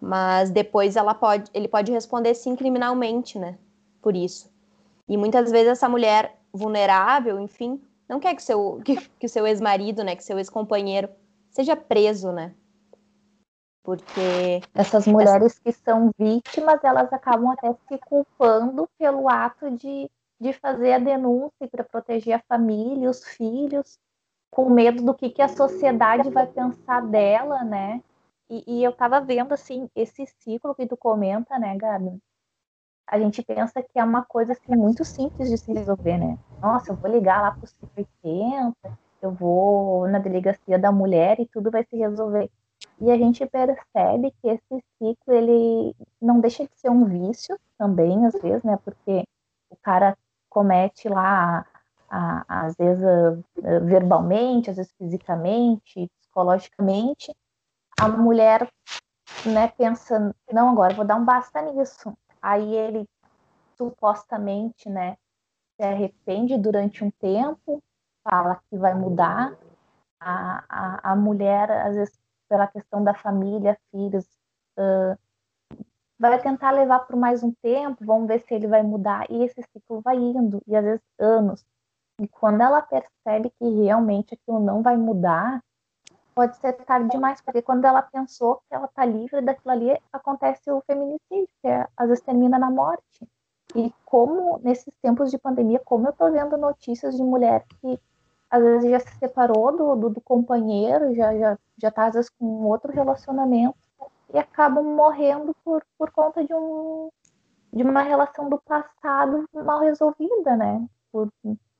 Mas 0.01 0.49
depois 0.49 0.95
ela 0.95 1.13
pode, 1.13 1.51
ele 1.53 1.67
pode 1.67 1.91
responder 1.91 2.33
sim 2.33 2.55
criminalmente, 2.55 3.37
né? 3.37 3.59
Por 4.01 4.15
isso. 4.15 4.51
E 5.07 5.17
muitas 5.17 5.51
vezes 5.51 5.73
essa 5.73 5.87
mulher 5.87 6.35
vulnerável, 6.51 7.39
enfim, 7.39 7.79
não 8.07 8.19
quer 8.19 8.35
que 8.35 8.43
seu, 8.43 8.81
que, 8.83 8.95
que 9.19 9.25
o 9.25 9.29
seu 9.29 9.45
ex-marido, 9.47 10.03
né, 10.03 10.15
que 10.15 10.23
seu 10.23 10.37
ex-companheiro 10.37 11.09
seja 11.49 11.75
preso, 11.75 12.31
né? 12.31 12.53
Porque 13.83 14.61
essas 14.73 15.05
mulheres 15.05 15.53
essa... 15.53 15.61
que 15.63 15.71
são 15.71 16.09
vítimas, 16.17 16.83
elas 16.83 17.11
acabam 17.13 17.51
até 17.51 17.71
se 17.87 17.97
culpando 17.99 18.89
pelo 18.97 19.29
ato 19.29 19.69
de, 19.71 20.09
de 20.39 20.53
fazer 20.53 20.93
a 20.93 20.99
denúncia 20.99 21.67
para 21.71 21.83
proteger 21.83 22.33
a 22.33 22.43
família, 22.47 23.09
os 23.09 23.23
filhos, 23.23 23.99
com 24.49 24.69
medo 24.69 25.03
do 25.03 25.13
que, 25.13 25.29
que 25.29 25.41
a 25.41 25.47
sociedade 25.47 26.29
vai 26.29 26.47
pensar 26.47 27.01
dela, 27.01 27.63
né? 27.63 28.01
E, 28.49 28.63
e 28.65 28.83
eu 28.83 28.91
estava 28.91 29.21
vendo, 29.21 29.53
assim, 29.53 29.89
esse 29.95 30.25
ciclo 30.39 30.73
que 30.73 30.87
tu 30.87 30.97
comenta, 30.97 31.59
né, 31.59 31.77
Gabi? 31.77 32.19
A 33.07 33.19
gente 33.19 33.43
pensa 33.43 33.81
que 33.83 33.99
é 33.99 34.03
uma 34.03 34.23
coisa 34.23 34.53
assim, 34.53 34.75
muito 34.75 35.05
simples 35.05 35.49
de 35.49 35.57
se 35.57 35.71
resolver, 35.71 36.17
né? 36.17 36.37
Nossa, 36.61 36.91
eu 36.91 36.95
vou 36.95 37.09
ligar 37.09 37.41
lá 37.41 37.51
para 37.51 37.63
o 37.63 37.67
180, 37.67 38.75
eu 39.21 39.31
vou 39.31 40.07
na 40.07 40.19
delegacia 40.19 40.79
da 40.79 40.91
mulher 40.91 41.39
e 41.39 41.45
tudo 41.45 41.69
vai 41.69 41.83
se 41.83 41.95
resolver. 41.95 42.49
E 42.99 43.11
a 43.11 43.17
gente 43.17 43.45
percebe 43.45 44.33
que 44.41 44.47
esse 44.47 44.83
ciclo 44.97 45.33
ele 45.33 45.95
não 46.21 46.39
deixa 46.39 46.63
de 46.63 46.71
ser 46.75 46.89
um 46.89 47.05
vício 47.05 47.57
também, 47.77 48.25
às 48.25 48.33
vezes, 48.33 48.63
né? 48.63 48.77
Porque 48.83 49.23
o 49.69 49.75
cara 49.77 50.17
comete 50.49 51.07
lá, 51.07 51.65
a, 52.09 52.45
a, 52.47 52.65
às 52.65 52.75
vezes 52.75 53.03
verbalmente, 53.83 54.69
às 54.69 54.77
vezes 54.77 54.91
fisicamente, 54.97 56.09
psicologicamente. 56.19 57.35
A 57.99 58.07
mulher 58.07 58.67
né, 59.45 59.67
pensa, 59.77 60.33
não, 60.51 60.69
agora 60.69 60.93
vou 60.93 61.05
dar 61.05 61.15
um 61.15 61.25
basta 61.25 61.61
nisso 61.61 62.15
aí 62.45 62.75
ele 62.75 63.09
supostamente, 63.75 64.87
né, 64.87 65.17
se 65.75 65.83
arrepende 65.83 66.57
durante 66.59 67.03
um 67.03 67.09
tempo, 67.09 67.81
fala 68.23 68.61
que 68.69 68.77
vai 68.77 68.93
mudar. 68.93 69.57
A, 70.19 70.63
a, 70.69 71.11
a 71.11 71.15
mulher, 71.15 71.69
às 71.69 71.95
vezes, 71.95 72.17
pela 72.47 72.67
questão 72.67 73.03
da 73.03 73.13
família, 73.13 73.77
filhos, 73.91 74.25
uh, 74.77 75.17
vai 76.19 76.39
tentar 76.39 76.71
levar 76.71 76.99
por 76.99 77.15
mais 77.15 77.43
um 77.43 77.51
tempo, 77.61 78.05
vamos 78.05 78.27
ver 78.27 78.39
se 78.41 78.53
ele 78.53 78.67
vai 78.67 78.83
mudar. 78.83 79.25
E 79.29 79.43
esse 79.43 79.61
ciclo 79.63 80.01
vai 80.01 80.15
indo, 80.15 80.61
e 80.67 80.75
às 80.75 80.83
vezes 80.83 81.03
anos. 81.19 81.65
E 82.21 82.27
quando 82.27 82.61
ela 82.61 82.81
percebe 82.81 83.51
que 83.59 83.69
realmente 83.83 84.35
aquilo 84.35 84.59
não 84.59 84.81
vai 84.81 84.95
mudar, 84.95 85.61
pode 86.35 86.57
ser 86.57 86.73
tarde 86.73 87.09
demais, 87.09 87.39
porque 87.41 87.61
quando 87.61 87.85
ela 87.85 88.01
pensou 88.01 88.57
que 88.67 88.75
ela 88.75 88.85
está 88.85 89.05
livre 89.05 89.41
daquilo 89.41 89.71
ali, 89.71 89.97
acontece 90.11 90.69
o 90.69 90.81
feminicídio, 90.81 91.49
que 91.61 91.67
é, 91.67 91.87
às 91.95 92.09
vezes 92.09 92.23
termina 92.23 92.59
na 92.59 92.69
morte. 92.69 93.27
E 93.73 93.91
como, 94.05 94.59
nesses 94.61 94.93
tempos 95.01 95.31
de 95.31 95.37
pandemia, 95.37 95.81
como 95.83 96.07
eu 96.07 96.11
estou 96.11 96.31
vendo 96.31 96.57
notícias 96.57 97.15
de 97.15 97.23
mulher 97.23 97.65
que 97.81 97.99
às 98.49 98.61
vezes 98.61 98.91
já 98.91 98.99
se 98.99 99.17
separou 99.17 99.75
do, 99.75 99.95
do, 99.95 100.09
do 100.11 100.21
companheiro, 100.21 101.15
já, 101.15 101.35
já, 101.37 101.57
já 101.77 101.91
tá 101.91 102.07
às 102.07 102.13
vezes 102.13 102.29
com 102.29 102.45
outro 102.65 102.91
relacionamento, 102.91 103.75
e 104.33 104.37
acabam 104.37 104.83
morrendo 104.83 105.55
por, 105.63 105.83
por 105.97 106.11
conta 106.11 106.43
de, 106.43 106.53
um, 106.53 107.09
de 107.73 107.83
uma 107.83 108.01
relação 108.01 108.49
do 108.49 108.57
passado 108.59 109.45
mal 109.53 109.79
resolvida, 109.79 110.55
né? 110.55 110.85
Por, 111.11 111.29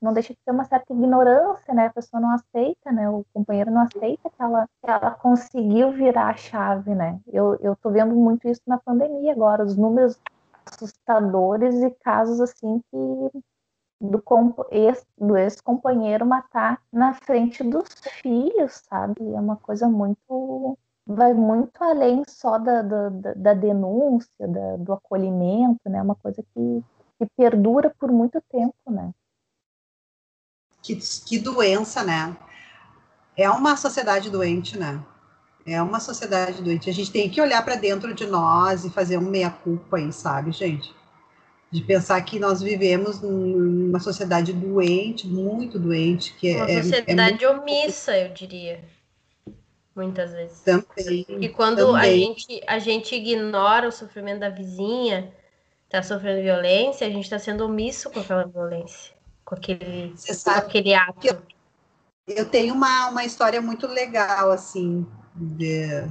não 0.06 0.14
deixa 0.14 0.34
de 0.34 0.40
ter 0.46 0.52
uma 0.52 0.64
certa 0.64 0.94
ignorância, 0.94 1.74
né? 1.74 1.88
A 1.88 1.94
pessoa 1.94 2.22
não 2.22 2.30
aceita, 2.30 2.92
né? 2.92 3.10
O 3.10 3.26
companheiro 3.34 3.72
não 3.72 3.82
aceita 3.82 4.30
que 4.30 4.42
ela, 4.42 4.68
que 4.82 4.90
ela 4.90 5.12
conseguiu 5.12 5.92
virar 5.92 6.30
a 6.30 6.38
chave, 6.38 6.94
né? 6.94 7.20
Eu, 7.28 7.56
eu 7.56 7.76
tô 7.76 7.90
vendo 7.90 8.16
muito 8.16 8.48
isso 8.48 8.62
na 8.68 8.78
pandemia 8.78 9.32
agora, 9.34 9.64
os 9.66 9.76
números 9.76 10.20
assustadores 10.66 11.82
e 11.82 11.90
casos 11.92 12.40
assim 12.40 12.82
que 12.92 13.44
do, 14.00 14.22
ex, 14.72 15.06
do 15.18 15.38
ex-companheiro 15.38 16.26
matar 16.26 16.80
na 16.92 17.14
frente 17.14 17.64
dos 17.64 17.88
filhos, 18.22 18.84
sabe? 18.88 19.22
É 19.34 19.40
uma 19.40 19.56
coisa 19.58 19.88
muito. 19.88 20.78
vai 21.06 21.34
muito 21.34 21.84
além 21.84 22.24
só 22.28 22.58
da, 22.60 22.82
da, 22.82 23.10
da 23.10 23.54
denúncia, 23.54 24.48
da, 24.48 24.78
do 24.78 24.94
acolhimento, 24.94 25.90
né? 25.90 25.98
É 25.98 26.02
uma 26.02 26.16
coisa 26.16 26.44
que, 26.54 26.84
que 27.18 27.26
perdura 27.36 27.94
por 28.00 28.12
muito 28.12 28.40
tempo, 28.52 28.76
né? 28.88 29.12
Que, 30.86 31.00
que 31.26 31.40
doença, 31.40 32.04
né? 32.04 32.36
É 33.36 33.50
uma 33.50 33.76
sociedade 33.76 34.30
doente, 34.30 34.78
né? 34.78 35.04
É 35.66 35.82
uma 35.82 36.00
sociedade 36.00 36.62
doente. 36.62 36.90
A 36.90 36.94
gente 36.94 37.12
tem 37.12 37.28
que 37.28 37.42
olhar 37.42 37.64
para 37.66 37.76
dentro 37.76 38.14
de 38.14 38.28
nós 38.28 38.86
e 38.86 38.90
fazer 38.92 39.18
um 39.18 39.30
meia-culpa 39.30 39.98
aí, 39.98 40.14
sabe, 40.14 40.52
gente? 40.52 40.94
De 41.72 41.82
pensar 41.82 42.22
que 42.22 42.38
nós 42.38 42.62
vivemos 42.62 43.20
numa 43.20 44.00
sociedade 44.00 44.54
doente, 44.54 45.28
muito 45.28 45.80
doente. 45.80 46.36
que 46.36 46.56
Uma 46.56 46.70
é, 46.70 46.84
sociedade 46.84 47.44
é 47.44 47.48
muito... 47.52 47.62
omissa, 47.64 48.16
eu 48.16 48.32
diria. 48.32 48.84
Muitas 49.96 50.32
vezes. 50.34 50.60
Também. 50.60 51.26
E 51.42 51.50
quando 51.50 51.78
também. 51.78 52.00
A, 52.00 52.06
gente, 52.06 52.64
a 52.68 52.80
gente 52.80 53.16
ignora 53.16 53.88
o 53.88 53.92
sofrimento 53.92 54.42
da 54.42 54.50
vizinha, 54.50 55.34
está 55.86 56.04
sofrendo 56.04 56.44
violência, 56.44 57.08
a 57.08 57.10
gente 57.10 57.24
está 57.24 57.40
sendo 57.40 57.66
omisso 57.66 58.12
com 58.12 58.20
aquela 58.20 58.46
violência 58.46 59.15
com 59.46 59.56
aquele, 59.56 60.14
com 60.44 60.50
aquele 60.50 60.94
ato. 60.94 61.28
Eu, 61.28 61.42
eu, 62.28 62.50
tenho 62.50 62.74
uma, 62.74 63.10
uma 63.10 63.24
história 63.24 63.62
muito 63.62 63.88
legal, 63.88 64.52
assim, 64.52 65.08
de... 65.36 66.10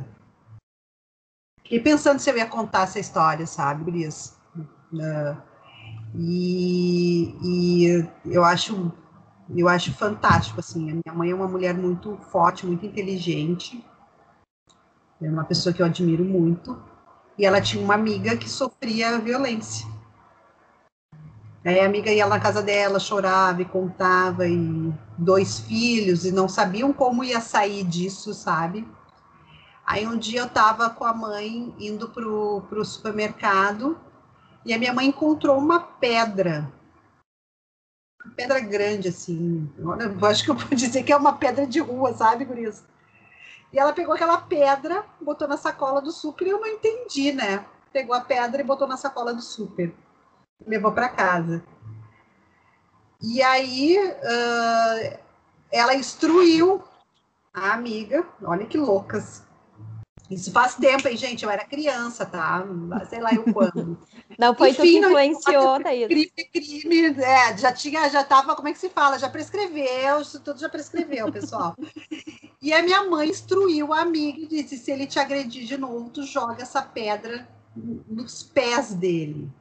E 1.70 1.80
pensando 1.80 2.20
se 2.20 2.30
eu 2.30 2.36
ia 2.36 2.46
contar 2.46 2.82
essa 2.82 3.00
história, 3.00 3.46
sabe, 3.46 3.84
Brias? 3.84 4.38
Uh, 4.92 5.36
e, 6.16 7.34
e 7.42 8.08
eu 8.24 8.44
acho 8.44 8.92
eu 9.50 9.68
acho 9.68 9.92
fantástico, 9.92 10.60
assim, 10.60 10.90
a 10.90 10.94
minha 10.94 11.14
mãe 11.14 11.30
é 11.30 11.34
uma 11.34 11.48
mulher 11.48 11.74
muito 11.74 12.16
forte, 12.30 12.66
muito 12.66 12.86
inteligente, 12.86 13.84
É 15.20 15.28
uma 15.28 15.44
pessoa 15.44 15.72
que 15.72 15.82
eu 15.82 15.86
admiro 15.86 16.24
muito. 16.24 16.80
E 17.36 17.44
ela 17.44 17.60
tinha 17.60 17.82
uma 17.82 17.94
amiga 17.94 18.36
que 18.36 18.48
sofria 18.48 19.18
violência. 19.18 19.86
Aí 21.64 21.80
a 21.80 21.86
amiga 21.86 22.12
ia 22.12 22.26
na 22.26 22.38
casa 22.38 22.62
dela, 22.62 23.00
chorava 23.00 23.62
e 23.62 23.64
contava, 23.64 24.46
e 24.46 24.92
dois 25.16 25.60
filhos, 25.60 26.26
e 26.26 26.30
não 26.30 26.46
sabiam 26.46 26.92
como 26.92 27.24
ia 27.24 27.40
sair 27.40 27.82
disso, 27.84 28.34
sabe? 28.34 28.86
Aí 29.86 30.06
um 30.06 30.18
dia 30.18 30.40
eu 30.40 30.48
tava 30.48 30.90
com 30.90 31.04
a 31.04 31.14
mãe 31.14 31.74
indo 31.78 32.10
pro, 32.10 32.84
supermercado, 32.84 33.98
e 34.62 34.74
a 34.74 34.78
minha 34.78 34.92
mãe 34.92 35.06
encontrou 35.06 35.56
uma 35.56 35.80
pedra. 35.80 36.70
Uma 38.22 38.34
pedra 38.34 38.60
grande, 38.60 39.08
assim. 39.08 39.70
Eu 39.78 40.26
acho 40.26 40.44
que 40.44 40.50
eu 40.50 40.54
vou 40.54 40.68
dizer 40.76 41.02
que 41.02 41.12
é 41.12 41.16
uma 41.16 41.32
pedra 41.32 41.66
de 41.66 41.80
rua, 41.80 42.12
sabe, 42.12 42.44
Gurias? 42.44 42.84
E 43.72 43.78
ela 43.78 43.94
pegou 43.94 44.14
aquela 44.14 44.36
pedra, 44.36 45.02
botou 45.18 45.48
na 45.48 45.56
sacola 45.56 46.02
do 46.02 46.12
super, 46.12 46.46
e 46.46 46.50
eu 46.50 46.60
não 46.60 46.68
entendi, 46.68 47.32
né? 47.32 47.64
Pegou 47.90 48.14
a 48.14 48.20
pedra 48.20 48.60
e 48.60 48.64
botou 48.64 48.86
na 48.86 48.98
sacola 48.98 49.32
do 49.32 49.40
super 49.40 50.03
levou 50.66 50.92
para 50.92 51.08
casa. 51.08 51.62
E 53.22 53.42
aí 53.42 53.96
uh, 53.98 55.18
ela 55.72 55.94
instruiu 55.94 56.82
a 57.52 57.72
amiga, 57.72 58.26
olha 58.42 58.66
que 58.66 58.76
loucas. 58.76 59.42
Isso 60.30 60.50
faz 60.50 60.74
tempo, 60.74 61.06
hein, 61.06 61.16
gente? 61.16 61.44
Eu 61.44 61.50
era 61.50 61.64
criança, 61.64 62.24
tá? 62.24 62.64
Sei 63.08 63.20
lá 63.20 63.32
eu 63.32 63.44
quando. 63.52 63.98
Não 64.38 64.54
foi 64.54 64.70
Enfim, 64.70 64.78
tu 64.78 64.82
que 64.82 64.98
influenciou, 64.98 65.80
Thaís. 65.82 66.06
Crime, 66.06 66.32
crime, 66.52 67.22
é, 67.22 67.56
já 67.58 67.72
tinha, 67.72 68.08
já 68.08 68.24
tava, 68.24 68.56
como 68.56 68.68
é 68.68 68.72
que 68.72 68.78
se 68.78 68.88
fala? 68.88 69.18
Já 69.18 69.28
prescreveu, 69.28 70.20
isso 70.20 70.40
tudo 70.40 70.58
já 70.58 70.68
prescreveu, 70.68 71.30
pessoal. 71.30 71.76
e 72.60 72.72
a 72.72 72.82
minha 72.82 73.04
mãe 73.04 73.28
instruiu 73.28 73.92
a 73.92 74.00
amiga 74.00 74.40
e 74.40 74.46
disse: 74.46 74.78
se 74.78 74.90
ele 74.90 75.06
te 75.06 75.18
agredir 75.18 75.66
de 75.66 75.76
novo, 75.76 76.08
tu 76.08 76.22
joga 76.22 76.62
essa 76.62 76.80
pedra 76.80 77.46
nos 77.76 78.42
pés 78.42 78.94
dele 78.94 79.52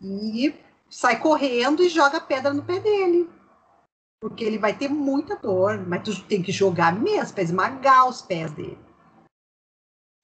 e 0.00 0.54
sai 0.90 1.18
correndo 1.20 1.82
e 1.82 1.88
joga 1.88 2.20
pedra 2.20 2.52
no 2.52 2.62
pé 2.62 2.80
dele. 2.80 3.28
Porque 4.20 4.44
ele 4.44 4.58
vai 4.58 4.76
ter 4.76 4.88
muita 4.88 5.36
dor, 5.36 5.78
mas 5.86 6.02
tu 6.02 6.22
tem 6.24 6.42
que 6.42 6.52
jogar 6.52 6.98
mesmo 6.98 7.34
para 7.34 7.42
esmagar 7.42 8.08
os 8.08 8.22
pés 8.22 8.50
dele. 8.52 8.78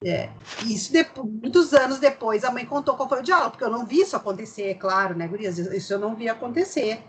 É. 0.02 0.30
Isso 0.64 0.90
depois, 0.90 1.30
muitos 1.30 1.74
anos 1.74 1.98
depois 1.98 2.42
a 2.42 2.50
mãe 2.50 2.64
contou 2.64 2.96
qual 2.96 3.08
foi 3.08 3.20
o 3.20 3.22
diálogo, 3.22 3.50
porque 3.50 3.64
eu 3.64 3.70
não 3.70 3.84
vi 3.84 4.00
isso 4.00 4.16
acontecer, 4.16 4.70
é 4.70 4.74
claro, 4.74 5.14
né, 5.14 5.28
Gurias? 5.28 5.58
Isso 5.58 5.92
eu 5.92 5.98
não 5.98 6.14
vi 6.16 6.28
acontecer. 6.28 7.02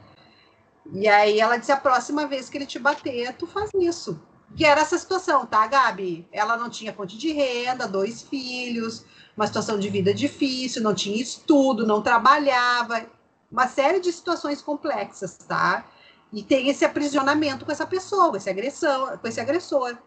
E 0.92 1.08
aí 1.08 1.40
ela 1.40 1.58
disse: 1.58 1.72
a 1.72 1.78
próxima 1.78 2.28
vez 2.28 2.50
que 2.50 2.58
ele 2.58 2.66
te 2.66 2.80
bater, 2.80 3.34
tu 3.38 3.48
faz 3.48 3.70
isso. 3.76 4.22
Que 4.56 4.66
era 4.66 4.82
essa 4.82 4.98
situação, 4.98 5.46
tá, 5.46 5.66
Gabi? 5.68 6.28
Ela 6.32 6.58
não 6.58 6.70
tinha 6.70 6.94
fonte 6.94 7.18
de 7.18 7.32
renda, 7.32 7.88
dois 7.88 8.22
filhos, 8.22 9.06
uma 9.36 9.48
situação 9.48 9.80
de 9.80 9.90
vida 9.90 10.14
difícil, 10.14 10.84
não 10.84 10.94
tinha 10.94 11.22
estudo, 11.22 11.88
não 11.88 12.02
trabalhava, 12.02 13.06
uma 13.52 13.68
série 13.68 14.00
de 14.00 14.12
situações 14.12 14.62
complexas, 14.62 15.38
tá? 15.38 15.86
E 16.32 16.42
tem 16.42 16.70
esse 16.70 16.86
aprisionamento 16.86 17.66
com 17.66 17.72
essa 17.72 17.86
pessoa, 17.86 18.30
com 18.30 18.38
esse 18.38 18.50
agressão, 18.50 19.18
com 19.18 19.28
esse 19.28 19.40
agressor. 19.40 19.98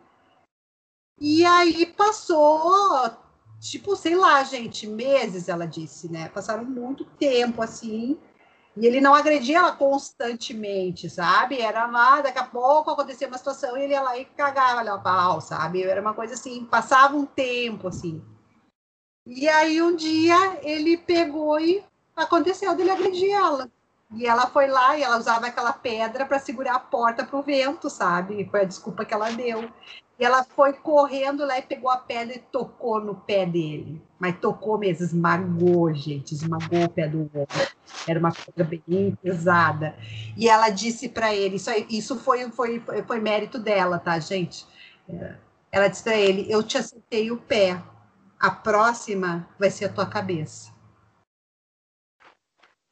E 1.21 1.45
aí 1.45 1.87
passou, 1.87 3.11
tipo, 3.61 3.95
sei 3.95 4.17
lá, 4.17 4.43
gente, 4.43 4.87
meses, 4.87 5.49
ela 5.49 5.67
disse, 5.67 6.11
né? 6.11 6.29
Passaram 6.29 6.65
muito 6.65 7.05
tempo 7.05 7.63
assim. 7.63 8.19
E 8.77 8.87
ele 8.87 9.01
não 9.01 9.15
agredia 9.15 9.59
ela 9.59 9.73
constantemente, 9.73 11.09
sabe? 11.09 11.61
Era 11.61 11.87
lá, 11.87 12.21
daqui 12.21 12.39
a 12.39 12.45
pouco 12.45 12.91
acontecia 12.91 13.29
uma 13.29 13.39
situação 13.39 13.77
e 13.77 13.83
ele 13.83 13.93
ia 13.93 14.03
lá 14.03 14.19
e 14.19 14.25
cagava 14.25 14.95
o 14.95 15.03
pau, 15.03 15.41
sabe? 15.41 15.83
Era 15.83 16.01
uma 16.01 16.13
coisa 16.13 16.35
assim, 16.35 16.65
passava 16.65 17.17
um 17.17 17.25
tempo, 17.25 17.87
assim. 17.87 18.21
E 19.25 19.49
aí 19.49 19.81
um 19.81 19.95
dia 19.95 20.59
ele 20.63 20.97
pegou 20.97 21.59
e 21.61 21.85
aconteceu 22.17 22.75
dele 22.75 22.91
agredir 22.91 23.33
ela. 23.33 23.71
E 24.15 24.27
ela 24.27 24.47
foi 24.47 24.67
lá 24.67 24.97
e 24.97 25.03
ela 25.03 25.19
usava 25.19 25.47
aquela 25.47 25.73
pedra 25.73 26.25
para 26.25 26.39
segurar 26.39 26.77
a 26.77 26.81
porta 26.81 27.25
para 27.25 27.39
o 27.39 27.43
vento, 27.43 27.91
sabe? 27.91 28.49
Foi 28.51 28.61
a 28.61 28.65
desculpa 28.65 29.05
que 29.05 29.13
ela 29.13 29.31
deu. 29.31 29.69
E 30.19 30.25
ela 30.25 30.45
foi 30.45 30.73
correndo 30.73 31.45
lá 31.45 31.59
e 31.59 31.63
pegou 31.63 31.91
a 31.91 31.97
pedra 31.97 32.37
e 32.37 32.39
tocou 32.39 33.01
no 33.01 33.17
pé 33.17 33.45
dele. 33.45 34.01
Mas 34.19 34.39
tocou 34.39 34.79
mesmo, 34.79 35.05
esmagou, 35.05 35.93
gente, 35.93 36.33
esmagou 36.33 36.85
o 36.85 36.89
pé 36.89 37.09
do 37.09 37.29
homem. 37.35 37.69
Era 38.07 38.21
uma 38.21 38.31
pedra 38.31 38.81
bem 38.87 39.19
pesada. 39.21 39.97
E 40.37 40.49
ela 40.49 40.71
disse 40.71 41.09
para 41.09 41.35
ele, 41.35 41.57
isso, 41.57 41.71
isso 41.91 42.17
foi, 42.19 42.49
foi, 42.51 42.81
foi 43.07 43.21
mérito 43.21 43.59
dela, 43.59 43.99
tá, 43.99 44.19
gente? 44.21 44.65
Ela 45.73 45.89
disse 45.89 46.05
para 46.05 46.17
ele: 46.17 46.47
Eu 46.49 46.63
te 46.63 46.79
acertei 46.79 47.33
o 47.33 47.37
pé, 47.37 47.83
a 48.39 48.51
próxima 48.51 49.49
vai 49.59 49.71
ser 49.71 49.87
a 49.87 49.93
tua 49.93 50.07
cabeça. 50.07 50.74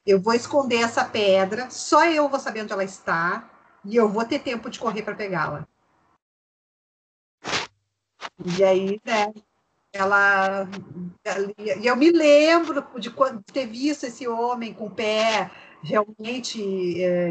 Eu 0.05 0.21
vou 0.21 0.35
esconder 0.35 0.83
essa 0.83 1.05
pedra, 1.05 1.71
só 1.71 2.05
eu 2.07 2.29
vou 2.29 2.41
saber 2.41 2.63
onde 2.63 2.73
ela 2.73 2.85
está, 2.85 3.49
e 3.85 3.97
eu 3.97 4.09
vou 4.09 4.25
ter 4.25 4.41
tempo 4.41 4.69
de 4.69 4.79
correr 4.79 5.03
para 5.03 5.15
pegá-la. 5.15 5.67
E 8.59 8.65
aí, 8.65 9.01
né, 9.05 9.33
ela, 9.93 10.67
E 11.59 11.87
eu 11.87 11.97
me 11.97 12.11
lembro 12.11 12.85
de, 12.99 13.13
ter 13.53 13.67
visto 13.67 14.05
esse 14.05 14.27
homem 14.27 14.73
com 14.73 14.87
o 14.87 14.91
pé 14.91 15.51
realmente 15.83 17.03
é, 17.03 17.29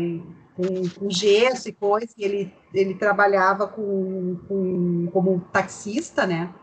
com, 0.56 0.90
com, 1.00 1.10
gesso 1.10 1.70
e 1.70 1.74
coisa, 1.74 2.14
e 2.18 2.24
ele, 2.24 2.54
ele 2.74 2.94
trabalhava 2.96 3.68
com, 3.68 4.38
com, 4.48 5.08
como 5.12 5.40
taxista, 5.52 6.28
né? 6.28 6.54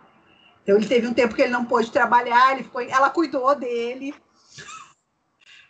Então 0.62 0.76
ele 0.76 0.86
teve 0.86 1.06
um 1.06 1.14
tempo 1.14 1.34
que 1.34 1.42
ele 1.42 1.52
não 1.52 1.64
pôde 1.64 1.90
trabalhar, 1.90 2.52
ele 2.52 2.64
ficou, 2.64 2.82
ela 2.82 3.10
cuidou 3.10 3.54
dele, 3.54 4.14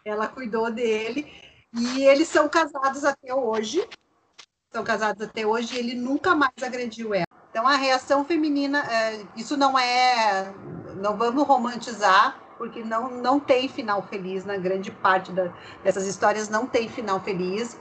ela 0.05 0.26
cuidou 0.26 0.70
dele, 0.70 1.30
e 1.72 2.05
eles 2.05 2.28
são 2.28 2.49
casados 2.49 3.05
até 3.05 3.34
hoje, 3.34 3.86
são 4.72 4.84
casados 4.84 5.22
até 5.22 5.46
hoje, 5.46 5.74
e 5.74 5.78
ele 5.78 5.94
nunca 5.94 6.34
mais 6.34 6.53
agrediu 6.62 7.14
ela. 7.14 7.26
Então 7.51 7.66
a 7.66 7.76
reação 7.76 8.24
feminina, 8.24 8.84
é, 8.90 9.24
isso 9.36 9.57
não 9.57 9.78
é, 9.78 10.53
não 10.96 11.16
vamos 11.16 11.46
romantizar, 11.46 12.40
porque 12.59 12.82
não, 12.82 13.11
não 13.11 13.38
tem 13.38 13.68
final 13.68 14.03
feliz, 14.03 14.44
na 14.44 14.57
grande 14.57 14.90
parte 14.90 15.32
da, 15.32 15.53
dessas 15.82 16.07
histórias 16.07 16.49
não 16.49 16.66
tem 16.66 16.88
final 16.88 17.20
feliz. 17.20 17.78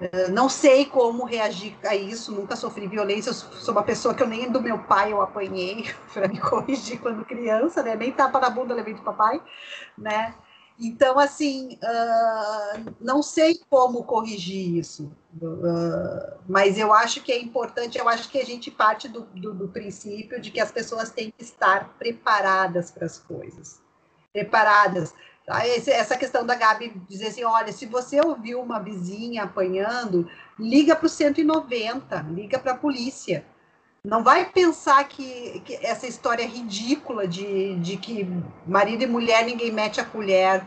Eh, 0.00 0.28
não 0.28 0.48
sei 0.48 0.86
como 0.86 1.24
reagir 1.24 1.76
a 1.84 1.94
isso, 1.94 2.32
nunca 2.32 2.56
sofri 2.56 2.86
violência. 2.86 3.30
Eu 3.30 3.34
sou 3.34 3.72
uma 3.72 3.82
pessoa 3.82 4.14
que 4.14 4.22
eu 4.22 4.26
nem 4.26 4.50
do 4.50 4.60
meu 4.60 4.78
pai 4.78 5.12
eu 5.12 5.22
apanhei 5.22 5.90
para 6.12 6.28
me 6.28 6.38
corrigir 6.38 7.00
quando 7.00 7.24
criança, 7.24 7.82
né? 7.82 7.94
Nem 7.96 8.12
tapa 8.12 8.40
na 8.40 8.50
bunda 8.50 8.74
levei 8.74 8.94
do 8.94 9.02
papai, 9.02 9.40
né? 9.96 10.34
Então, 10.78 11.18
assim, 11.18 11.76
uh, 11.82 12.94
não 13.00 13.22
sei 13.22 13.60
como 13.68 14.04
corrigir 14.04 14.76
isso, 14.76 15.10
uh, 15.42 16.38
mas 16.48 16.78
eu 16.78 16.92
acho 16.92 17.20
que 17.20 17.32
é 17.32 17.40
importante, 17.40 17.98
eu 17.98 18.08
acho 18.08 18.30
que 18.30 18.38
a 18.38 18.44
gente 18.44 18.70
parte 18.70 19.08
do, 19.08 19.22
do, 19.22 19.52
do 19.52 19.68
princípio 19.68 20.40
de 20.40 20.52
que 20.52 20.60
as 20.60 20.70
pessoas 20.70 21.10
têm 21.10 21.32
que 21.36 21.42
estar 21.42 21.96
preparadas 21.98 22.92
para 22.92 23.06
as 23.06 23.18
coisas. 23.18 23.80
Preparadas 24.32 25.12
Tá? 25.48 25.66
Essa 25.66 26.14
questão 26.14 26.44
da 26.44 26.54
Gabi 26.54 26.92
dizer 27.08 27.28
assim: 27.28 27.42
olha, 27.42 27.72
se 27.72 27.86
você 27.86 28.20
ouviu 28.20 28.60
uma 28.60 28.78
vizinha 28.78 29.44
apanhando, 29.44 30.30
liga 30.58 30.94
para 30.94 31.06
o 31.06 31.08
190, 31.08 32.20
liga 32.30 32.58
para 32.58 32.72
a 32.72 32.76
polícia. 32.76 33.46
Não 34.04 34.22
vai 34.22 34.46
pensar 34.46 35.06
que, 35.08 35.60
que, 35.60 35.74
essa 35.84 36.06
história 36.06 36.46
ridícula 36.46 37.26
de, 37.26 37.74
de 37.76 37.96
que 37.96 38.26
marido 38.66 39.02
e 39.02 39.06
mulher 39.06 39.44
ninguém 39.44 39.72
mete 39.72 40.00
a 40.00 40.04
colher. 40.04 40.66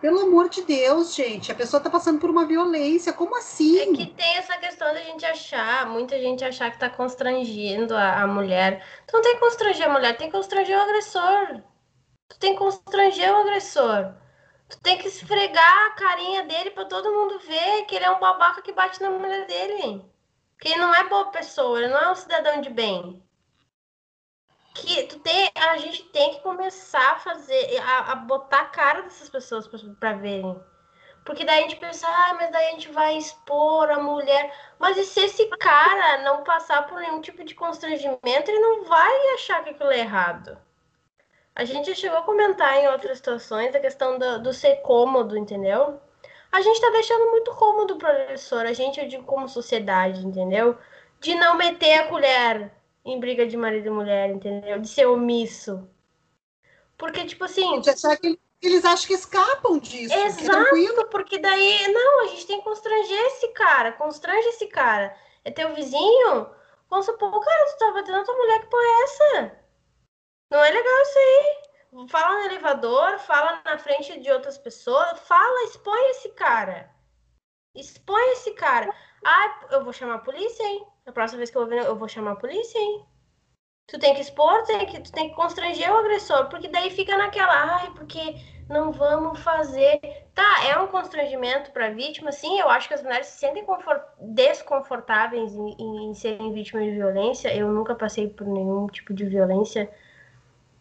Pelo 0.00 0.20
amor 0.20 0.48
de 0.48 0.62
Deus, 0.62 1.14
gente, 1.14 1.52
a 1.52 1.54
pessoa 1.54 1.78
está 1.78 1.90
passando 1.90 2.18
por 2.18 2.30
uma 2.30 2.46
violência, 2.46 3.12
como 3.12 3.36
assim? 3.36 3.80
É 3.80 3.92
que 3.94 4.06
tem 4.06 4.38
essa 4.38 4.56
questão 4.56 4.88
da 4.94 5.00
gente 5.02 5.26
achar, 5.26 5.86
muita 5.86 6.18
gente 6.18 6.42
achar 6.42 6.70
que 6.70 6.76
está 6.76 6.88
constrangendo 6.88 7.94
a, 7.94 8.22
a 8.22 8.26
mulher. 8.26 8.82
Tu 9.06 9.14
não 9.14 9.22
tem 9.22 9.34
que 9.34 9.40
constranger 9.40 9.86
a 9.86 9.92
mulher, 9.92 10.16
tem 10.16 10.28
que 10.28 10.36
constranger 10.36 10.78
o 10.78 10.82
agressor. 10.82 11.62
Tu 12.28 12.38
tem 12.38 12.52
que 12.54 12.58
constranger 12.58 13.30
o 13.30 13.36
agressor. 13.36 14.14
Tu 14.70 14.80
tem 14.80 14.96
que 14.96 15.08
esfregar 15.08 15.86
a 15.86 15.90
carinha 15.90 16.44
dele 16.44 16.70
para 16.70 16.86
todo 16.86 17.12
mundo 17.12 17.38
ver 17.40 17.84
que 17.84 17.96
ele 17.96 18.06
é 18.06 18.10
um 18.10 18.20
babaca 18.20 18.62
que 18.62 18.72
bate 18.72 19.02
na 19.02 19.10
mulher 19.10 19.46
dele. 19.46 20.02
Que 20.60 20.76
não 20.76 20.94
é 20.94 21.08
boa 21.08 21.30
pessoa, 21.30 21.88
não 21.88 21.98
é 21.98 22.10
um 22.10 22.14
cidadão 22.14 22.60
de 22.60 22.70
bem. 22.70 23.22
Que 24.74 25.04
tu 25.04 25.18
tem, 25.20 25.50
a 25.54 25.76
gente 25.78 26.04
tem 26.04 26.34
que 26.34 26.40
começar 26.40 27.12
a 27.12 27.18
fazer, 27.18 27.78
a, 27.78 28.12
a 28.12 28.14
botar 28.14 28.60
a 28.60 28.66
cara 28.66 29.02
dessas 29.02 29.28
pessoas 29.28 29.66
para 29.98 30.12
verem. 30.12 30.62
Porque 31.24 31.44
daí 31.44 31.60
a 31.60 31.62
gente 31.62 31.76
pensa, 31.76 32.06
ah, 32.08 32.34
mas 32.34 32.50
daí 32.50 32.68
a 32.68 32.70
gente 32.70 32.90
vai 32.92 33.16
expor 33.16 33.90
a 33.90 34.00
mulher. 34.00 34.54
Mas 34.78 34.96
e 34.96 35.04
se 35.04 35.20
esse 35.20 35.46
cara 35.58 36.22
não 36.22 36.44
passar 36.44 36.86
por 36.86 37.00
nenhum 37.00 37.20
tipo 37.20 37.44
de 37.44 37.54
constrangimento, 37.54 38.50
ele 38.50 38.58
não 38.58 38.84
vai 38.84 39.34
achar 39.34 39.62
que 39.62 39.70
aquilo 39.70 39.90
é 39.90 40.00
errado. 40.00 40.58
A 41.54 41.64
gente 41.64 41.94
chegou 41.94 42.18
a 42.18 42.22
comentar 42.22 42.76
em 42.78 42.88
outras 42.88 43.18
situações 43.18 43.74
a 43.74 43.80
questão 43.80 44.18
do, 44.18 44.42
do 44.42 44.52
ser 44.52 44.76
cômodo, 44.76 45.36
entendeu? 45.36 46.00
A 46.52 46.60
gente 46.60 46.80
tá 46.80 46.90
deixando 46.90 47.30
muito 47.30 47.54
cômodo 47.54 47.94
o 47.94 47.98
professor, 47.98 48.66
a 48.66 48.72
gente, 48.72 49.00
eu 49.00 49.06
digo 49.06 49.24
como 49.24 49.48
sociedade, 49.48 50.26
entendeu? 50.26 50.76
De 51.20 51.34
não 51.34 51.56
meter 51.56 52.00
a 52.00 52.08
colher, 52.08 52.72
em 53.04 53.20
briga 53.20 53.46
de 53.46 53.56
marido 53.56 53.86
e 53.86 53.90
mulher, 53.90 54.30
entendeu? 54.30 54.80
De 54.80 54.88
ser 54.88 55.06
omisso. 55.06 55.88
Porque, 56.98 57.24
tipo 57.24 57.44
assim. 57.44 57.80
Eles 58.62 58.84
acham 58.84 59.06
que 59.06 59.14
escapam 59.14 59.78
disso. 59.78 60.12
É 60.12 60.26
Exato, 60.26 61.08
porque 61.10 61.38
daí. 61.38 61.90
Não, 61.92 62.24
a 62.24 62.26
gente 62.26 62.46
tem 62.46 62.58
que 62.58 62.64
constranger 62.64 63.18
esse 63.26 63.48
cara. 63.48 63.92
Constrange 63.92 64.48
esse 64.48 64.66
cara. 64.66 65.16
É 65.42 65.50
teu 65.50 65.74
vizinho? 65.74 66.50
Vamos 66.90 67.06
supor, 67.06 67.40
cara, 67.40 67.66
tu 67.66 67.78
tá 67.78 67.92
batendo 67.92 68.18
a 68.18 68.24
tua 68.24 68.36
mulher, 68.36 68.60
que 68.60 68.66
porra 68.66 68.82
é 68.82 69.02
essa? 69.04 69.60
Não 70.50 70.62
é 70.62 70.70
legal 70.70 71.02
isso 71.02 71.18
aí. 71.18 71.59
Fala 72.08 72.38
no 72.38 72.44
elevador, 72.46 73.18
fala 73.18 73.60
na 73.64 73.76
frente 73.76 74.20
de 74.20 74.30
outras 74.30 74.56
pessoas, 74.56 75.18
fala, 75.20 75.64
expõe 75.64 76.10
esse 76.10 76.28
cara. 76.30 76.88
Expõe 77.74 78.32
esse 78.32 78.52
cara. 78.52 78.92
Ah, 79.24 79.66
eu 79.72 79.82
vou 79.82 79.92
chamar 79.92 80.14
a 80.14 80.18
polícia, 80.18 80.62
hein? 80.62 80.86
A 81.04 81.12
próxima 81.12 81.38
vez 81.38 81.50
que 81.50 81.56
eu 81.56 81.62
vou 81.62 81.70
ver, 81.70 81.84
eu 81.84 81.96
vou 81.96 82.08
chamar 82.08 82.32
a 82.32 82.36
polícia, 82.36 82.78
hein? 82.78 83.04
Tu 83.88 83.98
tem 83.98 84.14
que 84.14 84.20
expor, 84.20 84.62
tem 84.62 84.86
que, 84.86 85.00
tu 85.00 85.10
tem 85.10 85.30
que 85.30 85.34
constranger 85.34 85.92
o 85.92 85.98
agressor, 85.98 86.48
porque 86.48 86.68
daí 86.68 86.90
fica 86.90 87.16
naquela, 87.16 87.80
ai, 87.80 87.90
porque 87.96 88.36
não 88.68 88.92
vamos 88.92 89.40
fazer. 89.40 90.00
Tá, 90.32 90.64
é 90.68 90.78
um 90.78 90.86
constrangimento 90.86 91.72
para 91.72 91.86
a 91.86 91.90
vítima, 91.90 92.30
sim. 92.30 92.60
Eu 92.60 92.70
acho 92.70 92.86
que 92.86 92.94
as 92.94 93.02
mulheres 93.02 93.26
se 93.26 93.38
sentem 93.40 93.66
desconfortáveis 94.20 95.52
em, 95.52 95.74
em, 95.76 96.14
serem 96.14 96.52
vítimas 96.52 96.84
de 96.84 96.92
violência. 96.92 97.54
Eu 97.54 97.72
nunca 97.72 97.96
passei 97.96 98.28
por 98.28 98.46
nenhum 98.46 98.86
tipo 98.86 99.12
de 99.12 99.24
violência 99.24 99.90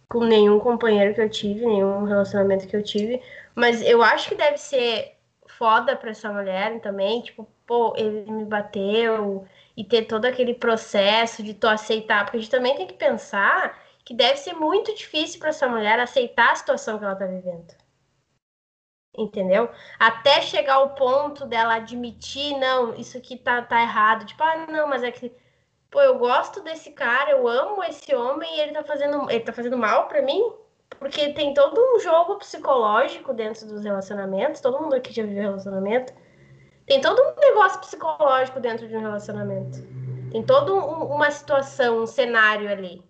com 0.10 0.24
nenhum 0.24 0.60
companheiro 0.60 1.14
que 1.14 1.22
eu 1.22 1.30
tive, 1.30 1.66
nenhum 1.66 2.04
relacionamento 2.04 2.68
que 2.68 2.76
eu 2.76 2.84
tive. 2.84 3.22
Mas 3.56 3.82
eu 3.82 4.02
acho 4.02 4.30
que 4.30 4.36
deve 4.36 4.58
ser 4.58 5.18
foda 5.48 5.96
para 5.96 6.12
essa 6.12 6.32
mulher 6.32 6.80
também, 6.82 7.22
tipo, 7.22 7.48
pô, 7.66 7.94
ele 7.96 8.30
me 8.32 8.46
bateu 8.46 9.46
e 9.78 9.84
ter 9.84 10.06
todo 10.06 10.26
aquele 10.26 10.54
processo 10.54 11.44
de 11.44 11.54
tu 11.54 11.68
aceitar, 11.68 12.26
porque 12.26 12.38
a 12.38 12.40
gente 12.42 12.52
também 12.52 12.76
tem 12.76 12.88
que 12.88 12.94
pensar 12.94 13.80
que 14.04 14.14
deve 14.14 14.38
ser 14.38 14.54
muito 14.54 14.94
difícil 14.96 15.40
para 15.40 15.50
essa 15.50 15.68
mulher 15.68 16.00
aceitar 16.00 16.52
a 16.52 16.56
situação 16.56 16.98
que 16.98 17.06
ela 17.06 17.16
tá 17.16 17.26
vivendo. 17.26 17.76
Entendeu? 19.16 19.70
Até 20.00 20.42
chegar 20.42 20.76
ao 20.76 20.96
ponto 20.96 21.46
dela 21.46 21.76
admitir, 21.76 22.58
não, 22.58 22.96
isso 22.96 23.18
aqui 23.18 23.38
tá, 23.38 23.62
tá 23.62 23.82
errado. 23.82 24.26
Tipo, 24.26 24.42
ah, 24.44 24.66
não, 24.68 24.88
mas 24.88 25.04
é 25.04 25.12
que, 25.12 25.32
pô, 25.90 26.02
eu 26.02 26.18
gosto 26.18 26.62
desse 26.62 26.92
cara, 26.92 27.32
eu 27.32 27.48
amo 27.48 27.84
esse 27.84 28.14
homem 28.16 28.58
e 28.58 28.62
ele 28.62 28.74
tá 28.74 28.84
fazendo, 28.84 29.30
ele 29.30 29.42
tá 29.42 29.54
fazendo 29.54 29.78
mal 29.78 30.08
para 30.08 30.22
mim? 30.22 30.54
Porque 30.98 31.34
tem 31.34 31.54
todo 31.54 31.80
um 31.80 32.00
jogo 32.00 32.38
psicológico 32.38 33.34
dentro 33.34 33.66
dos 33.66 33.84
relacionamentos, 33.84 34.62
todo 34.62 34.82
mundo 34.82 34.96
aqui 34.96 35.14
já 35.14 35.24
viveu 35.24 35.44
relacionamento. 35.44 36.14
Tem 36.86 37.00
todo 37.00 37.22
um 37.22 37.40
negócio 37.40 37.80
psicológico 37.82 38.60
dentro 38.60 38.88
de 38.88 38.98
um 38.98 39.02
relacionamento. 39.02 39.78
Tem 40.32 40.44
toda 40.44 40.74
um, 40.74 41.06
uma 41.06 41.30
situação, 41.30 42.02
um 42.02 42.08
cenário 42.08 42.70
ali. 42.70 43.04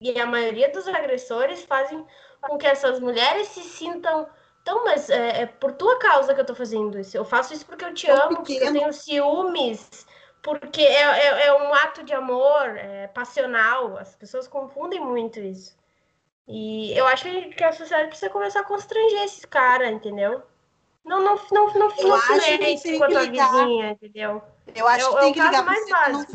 E 0.00 0.20
a 0.20 0.26
maioria 0.26 0.70
dos 0.70 0.86
agressores 0.88 1.64
fazem 1.64 2.04
com 2.40 2.58
que 2.58 2.66
essas 2.66 3.00
mulheres 3.00 3.48
se 3.48 3.62
sintam. 3.62 4.28
Então, 4.60 4.84
mas 4.84 5.08
é, 5.08 5.42
é 5.42 5.46
por 5.46 5.72
tua 5.72 5.98
causa 5.98 6.34
que 6.34 6.40
eu 6.40 6.44
tô 6.44 6.54
fazendo 6.54 6.98
isso. 6.98 7.16
Eu 7.16 7.24
faço 7.24 7.54
isso 7.54 7.64
porque 7.64 7.84
eu 7.84 7.94
te 7.94 8.10
amo, 8.10 8.36
porque 8.36 8.54
eu 8.54 8.72
tenho 8.72 8.92
ciúmes, 8.92 10.06
porque 10.54 10.82
é, 10.82 11.02
é, 11.02 11.46
é 11.46 11.52
um 11.52 11.74
ato 11.74 12.04
de 12.04 12.12
amor, 12.12 12.76
é 12.76 13.08
passional. 13.08 13.96
As 13.98 14.14
pessoas 14.14 14.46
confundem 14.46 15.00
muito 15.00 15.40
isso. 15.40 15.76
E 16.46 16.96
eu 16.96 17.06
acho 17.06 17.24
que 17.24 17.64
a 17.64 17.72
sociedade 17.72 18.08
precisa 18.08 18.30
começar 18.30 18.60
a 18.60 18.64
constranger 18.64 19.22
esses 19.22 19.44
caras, 19.44 19.90
entendeu? 19.90 20.42
Não, 21.04 21.20
não, 21.20 21.40
não, 21.52 21.74
não, 21.74 21.90
silêncio 21.90 22.98
com 22.98 23.04
a 23.04 23.08
tua 23.08 23.26
vizinha, 23.26 23.90
entendeu? 23.90 24.42
Eu 24.74 24.88
acho 24.88 25.10
que 25.10 25.20
tem 25.20 25.32
que 25.32 25.40
ligar 25.40 25.64
mais 25.64 25.88
básico. 25.88 26.32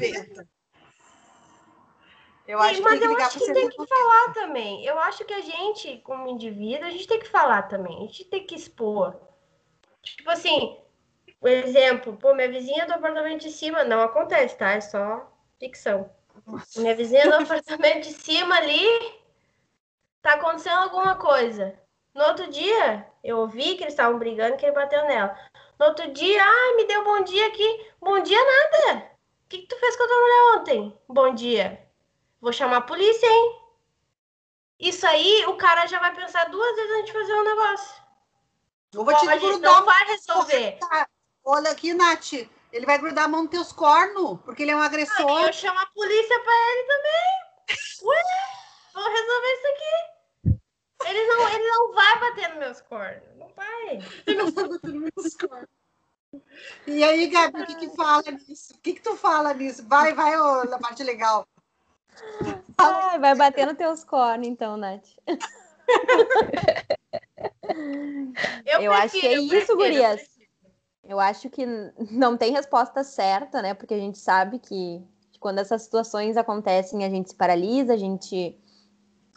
Eu 2.47 2.59
acho 2.59 2.75
Sim, 2.75 2.81
mas 2.81 3.01
eu 3.01 3.17
acho 3.17 3.39
que 3.39 3.53
tem 3.53 3.69
que 3.69 3.87
falar 3.87 4.33
também. 4.33 4.85
Eu 4.85 4.99
acho 4.99 5.23
que 5.23 5.33
a 5.33 5.41
gente, 5.41 5.99
como 5.99 6.27
indivíduo, 6.27 6.85
a 6.85 6.91
gente 6.91 7.07
tem 7.07 7.19
que 7.19 7.29
falar 7.29 7.63
também. 7.63 7.95
A 7.97 8.01
gente 8.01 8.25
tem 8.25 8.45
que 8.45 8.55
expor. 8.55 9.15
Tipo 10.01 10.31
assim, 10.31 10.77
um 11.41 11.47
exemplo, 11.47 12.15
pô, 12.17 12.33
minha 12.35 12.49
vizinha 12.49 12.85
do 12.85 12.93
apartamento 12.93 13.41
de 13.41 13.51
cima, 13.51 13.83
não 13.83 14.01
acontece, 14.01 14.55
tá? 14.57 14.71
É 14.71 14.81
só 14.81 15.27
ficção. 15.59 16.09
Minha 16.75 16.95
vizinha 16.95 17.27
do 17.27 17.35
apartamento 17.35 18.07
de 18.07 18.13
cima 18.13 18.55
ali, 18.55 19.21
tá 20.21 20.33
acontecendo 20.33 20.83
alguma 20.83 21.15
coisa. 21.15 21.77
No 22.13 22.23
outro 22.25 22.47
dia, 22.49 23.07
eu 23.23 23.39
ouvi 23.39 23.75
que 23.75 23.83
eles 23.83 23.93
estavam 23.93 24.19
brigando, 24.19 24.57
que 24.57 24.65
ele 24.65 24.75
bateu 24.75 25.03
nela. 25.05 25.35
No 25.79 25.87
outro 25.87 26.11
dia, 26.11 26.43
ai, 26.43 26.75
me 26.75 26.85
deu 26.85 27.03
bom 27.03 27.23
dia 27.23 27.47
aqui. 27.47 27.91
Bom 27.99 28.19
dia 28.19 28.37
nada. 28.37 29.11
O 29.45 29.49
que, 29.49 29.59
que 29.59 29.67
tu 29.67 29.79
fez 29.79 29.95
com 29.95 30.03
a 30.03 30.07
tua 30.07 30.21
mulher 30.21 30.59
ontem? 30.59 30.99
Bom 31.07 31.33
dia. 31.33 31.87
Vou 32.39 32.53
chamar 32.53 32.77
a 32.77 32.81
polícia, 32.81 33.25
hein? 33.25 33.61
Isso 34.79 35.05
aí, 35.07 35.45
o 35.47 35.55
cara 35.55 35.87
já 35.87 35.99
vai 35.99 36.13
pensar 36.13 36.49
duas 36.49 36.75
vezes 36.75 36.91
antes 36.91 37.05
de 37.05 37.13
fazer 37.13 37.33
um 37.33 37.43
negócio. 37.43 38.01
Eu 38.93 39.05
vou 39.05 39.15
te 39.15 39.29
a 39.29 39.37
gente 39.37 39.59
não 39.59 39.85
vai 39.85 40.05
resolver. 40.05 40.79
Olha 41.43 41.71
aqui, 41.71 41.93
Nath. 41.93 42.33
Ele 42.71 42.85
vai 42.85 42.97
grudar 42.97 43.25
a 43.25 43.27
mão 43.27 43.41
nos 43.41 43.51
teus 43.51 43.71
cornos, 43.71 44.39
porque 44.45 44.63
ele 44.63 44.71
é 44.71 44.75
um 44.75 44.81
agressor. 44.81 45.43
Ah, 45.43 45.47
eu 45.47 45.53
chamo 45.53 45.77
a 45.77 45.85
polícia 45.87 46.39
pra 46.39 46.53
ele 46.53 46.83
também. 46.87 47.77
Ué, 48.03 48.23
vou 48.93 49.03
resolver 49.03 49.53
isso 49.53 49.67
aqui. 49.67 51.09
Ele 51.09 51.27
não, 51.27 51.49
ele 51.49 51.67
não 51.67 51.93
vai 51.93 52.19
bater 52.19 52.49
nos 52.49 52.57
meus 52.59 52.81
cornos. 52.81 53.23
Não 53.37 53.49
vai. 53.55 53.99
Ele 54.25 54.37
não 54.37 54.51
vai 54.51 54.67
bater 54.69 54.93
nos 54.93 55.09
meus 55.15 55.35
cornos. 55.35 55.69
E 56.87 57.03
aí, 57.03 57.27
Gabi, 57.27 57.61
o 57.61 57.65
que, 57.65 57.75
que 57.75 57.89
fala 57.89 58.23
nisso? 58.23 58.73
O 58.73 58.77
que, 58.79 58.93
que 58.93 59.01
tu 59.01 59.17
fala 59.17 59.53
nisso? 59.53 59.85
Vai, 59.87 60.13
vai, 60.13 60.39
ô, 60.39 60.63
na 60.63 60.79
parte 60.79 61.03
legal. 61.03 61.45
Ai, 62.77 63.19
vai 63.19 63.35
bater 63.35 63.65
nos 63.65 63.77
teus 63.77 64.03
cornos, 64.05 64.47
então, 64.47 64.77
Nath. 64.77 65.09
Eu, 68.65 68.81
eu 68.81 68.93
acho 68.93 69.19
que 69.19 69.27
é 69.27 69.33
isso, 69.33 69.75
Gurias. 69.75 70.30
Eu 71.03 71.19
acho 71.19 71.49
que 71.49 71.65
não 72.11 72.37
tem 72.37 72.51
resposta 72.51 73.03
certa, 73.03 73.61
né? 73.61 73.73
Porque 73.73 73.93
a 73.93 73.99
gente 73.99 74.17
sabe 74.17 74.59
que 74.59 75.03
quando 75.39 75.59
essas 75.59 75.81
situações 75.81 76.37
acontecem, 76.37 77.03
a 77.03 77.09
gente 77.09 77.29
se 77.29 77.35
paralisa, 77.35 77.93
a 77.93 77.97
gente, 77.97 78.55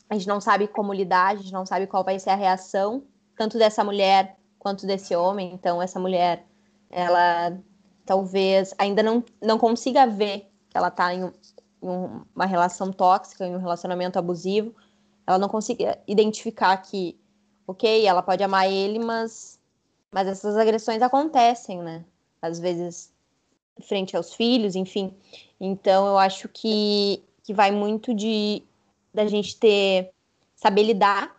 a 0.09 0.15
gente 0.15 0.29
não 0.29 0.41
sabe 0.41 0.69
como 0.69 0.93
lidar, 0.93 1.33
a 1.33 1.37
gente 1.37 1.53
não 1.53 1.65
sabe 1.65 1.87
qual 1.87 2.05
vai 2.05 2.19
ser 2.19 2.31
a 2.31 2.35
reação, 2.35 3.03
tanto 3.37 3.59
dessa 3.59 3.83
mulher 3.83 4.37
quanto 4.59 4.87
desse 4.87 5.17
homem. 5.17 5.53
Então, 5.55 5.81
essa 5.81 5.99
mulher, 5.99 6.47
ela 6.91 7.59
talvez 8.05 8.75
ainda 8.79 9.03
não, 9.03 9.25
não 9.43 9.59
consiga 9.59 10.07
ver 10.07 10.51
que 10.69 10.77
ela 10.77 10.89
está 10.89 11.15
em, 11.15 11.25
em 11.83 11.89
uma 12.35 12.45
relação 12.47 12.93
tóxica, 12.93 13.47
em 13.47 13.57
um 13.57 13.61
relacionamento 13.61 14.19
abusivo, 14.19 14.75
ela 15.27 15.39
não 15.39 15.49
consegue 15.49 15.87
identificar 16.07 16.77
que, 16.79 17.19
ok, 17.67 18.07
ela 18.07 18.23
pode 18.23 18.43
amar 18.43 18.71
ele, 18.71 18.99
mas, 18.99 19.59
mas 20.15 20.29
essas 20.29 20.57
agressões 20.57 21.03
acontecem, 21.03 21.83
né? 21.83 22.05
Às 22.41 22.61
vezes 22.61 23.13
frente 23.89 24.17
aos 24.17 24.33
filhos, 24.33 24.77
enfim. 24.77 25.13
Então 25.61 26.07
eu 26.07 26.17
acho 26.17 26.49
que, 26.49 27.21
que 27.43 27.53
vai 27.53 27.73
muito 27.73 28.15
de 28.15 28.63
da 29.13 29.27
gente 29.27 29.59
ter 29.59 30.13
saber 30.55 30.85
lidar 30.85 31.37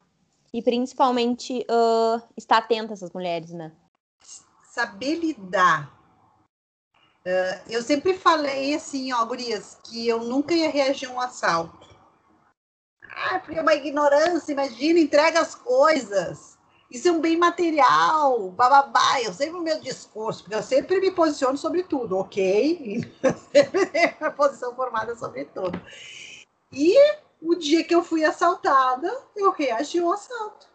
e 0.53 0.61
principalmente 0.61 1.65
uh, 1.71 2.21
estar 2.35 2.57
atenta 2.57 2.91
a 2.91 2.95
essas 2.95 3.11
mulheres, 3.11 3.51
né? 3.51 3.71
Saber 4.61 5.15
lidar 5.15 5.95
Uh, 7.25 7.57
eu 7.67 7.81
sempre 7.81 8.13
falei 8.13 8.75
assim, 8.75 9.11
ó, 9.11 9.25
gurias, 9.25 9.79
que 9.83 10.07
eu 10.07 10.23
nunca 10.23 10.53
ia 10.53 10.69
reagir 10.69 11.09
a 11.09 11.11
um 11.11 11.19
assalto. 11.19 11.89
Ah, 13.01 13.39
porque 13.39 13.57
é 13.57 13.63
uma 13.63 13.73
ignorância, 13.73 14.51
imagina, 14.51 14.99
entrega 14.99 15.39
as 15.39 15.55
coisas. 15.55 16.54
Isso 16.95 17.09
é 17.09 17.11
um 17.11 17.19
bem 17.19 17.35
material, 17.35 18.51
bababá. 18.51 19.21
Eu 19.21 19.33
sempre 19.33 19.57
o 19.57 19.61
meu 19.61 19.81
discurso, 19.81 20.43
porque 20.43 20.55
eu 20.55 20.63
sempre 20.63 21.01
me 21.01 21.11
posiciono 21.11 21.57
sobre 21.57 21.83
tudo, 21.83 22.17
ok? 22.17 23.03
Eu 23.21 23.33
sempre 23.33 23.85
tenho 23.87 24.15
uma 24.21 24.31
posição 24.31 24.73
formada 24.73 25.13
sobre 25.13 25.43
tudo. 25.43 25.77
E 26.71 26.95
o 27.41 27.53
dia 27.55 27.83
que 27.83 27.93
eu 27.93 28.01
fui 28.01 28.23
assaltada, 28.23 29.11
eu 29.35 29.51
reagi 29.51 29.99
ao 29.99 30.13
assalto. 30.13 30.67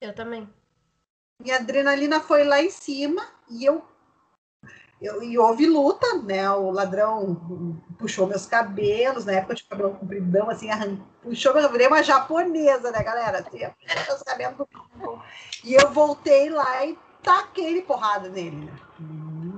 Eu 0.00 0.12
também. 0.16 0.52
Minha 1.38 1.58
adrenalina 1.58 2.20
foi 2.20 2.42
lá 2.42 2.60
em 2.60 2.70
cima 2.70 3.24
e 3.48 3.64
eu 3.64 3.84
eu, 5.02 5.22
e 5.22 5.38
houve 5.38 5.66
luta, 5.66 6.06
né? 6.18 6.48
O 6.52 6.70
ladrão 6.70 7.80
puxou 7.98 8.26
meus 8.26 8.46
cabelos, 8.46 9.24
na 9.24 9.32
época 9.32 9.54
de 9.54 9.64
cabelo 9.64 9.94
compridão, 9.94 10.48
assim, 10.48 10.70
arran... 10.70 10.96
puxou 11.22 11.52
meu 11.52 11.70
virei 11.70 11.88
uma 11.88 12.02
japonesa, 12.02 12.90
né, 12.90 13.02
galera? 13.02 13.40
Assim, 13.40 13.58
meus 13.58 14.22
cabelos 14.22 14.56
E 15.64 15.74
eu 15.74 15.90
voltei 15.90 16.48
lá 16.48 16.86
e 16.86 16.96
taquei 17.22 17.82
porrada 17.82 18.28
nele. 18.28 18.56
Né? 18.56 18.72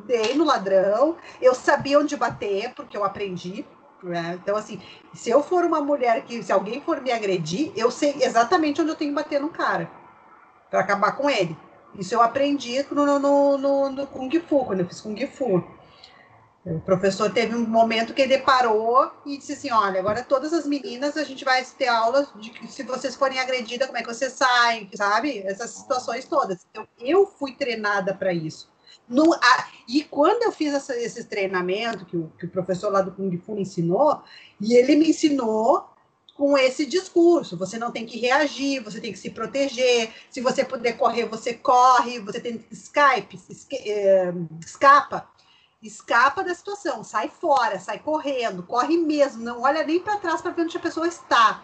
Dei 0.07 0.35
no 0.35 0.45
ladrão, 0.45 1.17
eu 1.41 1.55
sabia 1.55 1.99
onde 1.99 2.17
bater, 2.17 2.73
porque 2.75 2.97
eu 2.97 3.05
aprendi. 3.05 3.67
Né? 4.03 4.39
Então, 4.43 4.57
assim, 4.57 4.81
se 5.15 5.31
eu 5.31 5.43
for 5.43 5.65
uma 5.65 5.81
mulher 5.81 6.23
que, 6.25 6.43
se 6.43 6.53
alguém 6.53 6.81
for 6.81 7.01
me 7.01 7.11
agredir, 7.11 7.73
eu 7.75 7.91
sei 7.91 8.15
exatamente 8.21 8.81
onde 8.81 8.91
eu 8.91 8.97
tenho 8.97 9.11
que 9.11 9.23
bater 9.23 9.41
no 9.41 9.49
cara 9.49 9.91
para 10.71 10.81
acabar 10.81 11.13
com 11.13 11.31
ele. 11.31 11.57
Isso 11.99 12.15
eu 12.15 12.23
aprendi 12.23 12.85
no, 12.91 13.19
no, 13.19 13.59
no, 13.59 13.91
no 13.91 14.07
Kung 14.07 14.31
Fu, 14.41 14.65
quando 14.65 14.81
eu 14.81 14.87
fiz 14.87 15.01
Kung 15.01 15.27
Fu. 15.27 15.63
O 16.67 16.81
professor 16.81 17.31
teve 17.31 17.55
um 17.55 17.67
momento 17.67 18.15
que 18.15 18.23
ele 18.23 18.39
parou 18.39 19.11
e 19.27 19.37
disse 19.37 19.53
assim: 19.53 19.71
olha, 19.71 20.01
agora 20.01 20.23
todas 20.23 20.53
as 20.53 20.67
meninas 20.67 21.17
a 21.17 21.23
gente 21.23 21.45
vai 21.45 21.63
ter 21.63 21.89
aula 21.89 22.27
de 22.37 22.51
que 22.51 22.67
se 22.67 22.83
vocês 22.83 23.15
forem 23.15 23.39
agredidas, 23.39 23.87
como 23.87 23.99
é 23.99 24.03
que 24.03 24.09
vocês 24.09 24.33
saem, 24.33 24.89
sabe? 24.95 25.41
Essas 25.41 25.71
situações 25.71 26.25
todas. 26.25 26.67
Então, 26.71 26.89
eu 26.99 27.27
fui 27.27 27.55
treinada 27.55 28.15
para 28.15 28.33
isso. 28.33 28.73
No, 29.07 29.35
a, 29.35 29.69
e 29.87 30.03
quando 30.05 30.45
eu 30.45 30.53
fiz 30.53 30.73
essa, 30.73 30.97
esse 30.97 31.25
treinamento 31.25 32.07
que 32.07 32.17
o, 32.17 32.33
que 32.39 32.47
o 32.47 32.51
professor 32.51 32.91
lá 32.91 33.03
do 33.03 33.13
Kung 33.13 33.37
Fu 33.37 33.59
ensinou, 33.59 34.23
e 34.59 34.75
ele 34.75 34.97
me 34.97 35.11
ensinou 35.11 35.94
com 36.35 36.59
esse 36.59 36.85
discurso. 36.87 37.57
Você 37.57 37.79
não 37.79 37.91
tem 37.91 38.05
que 38.05 38.19
reagir, 38.19 38.83
você 38.83 39.01
tem 39.01 39.13
que 39.13 39.19
se 39.19 39.31
proteger. 39.31 40.13
Se 40.31 40.41
você 40.41 40.65
puder 40.65 40.95
correr, 40.95 41.27
você 41.27 41.55
corre. 41.55 42.19
Você 42.21 42.41
tem 42.41 42.65
Skype, 42.71 43.41
eh, 43.73 44.33
escapa 44.61 45.29
escapa 45.87 46.43
da 46.43 46.55
situação, 46.55 47.05
sai 47.05 47.29
fora, 47.29 47.79
sai 47.79 47.99
correndo, 47.99 48.63
corre 48.63 48.97
mesmo, 48.97 49.43
não 49.43 49.61
olha 49.63 49.85
nem 49.85 50.01
para 50.01 50.17
trás 50.17 50.41
para 50.41 50.51
ver 50.51 50.63
onde 50.63 50.77
a 50.77 50.81
pessoa 50.81 51.07
está. 51.07 51.63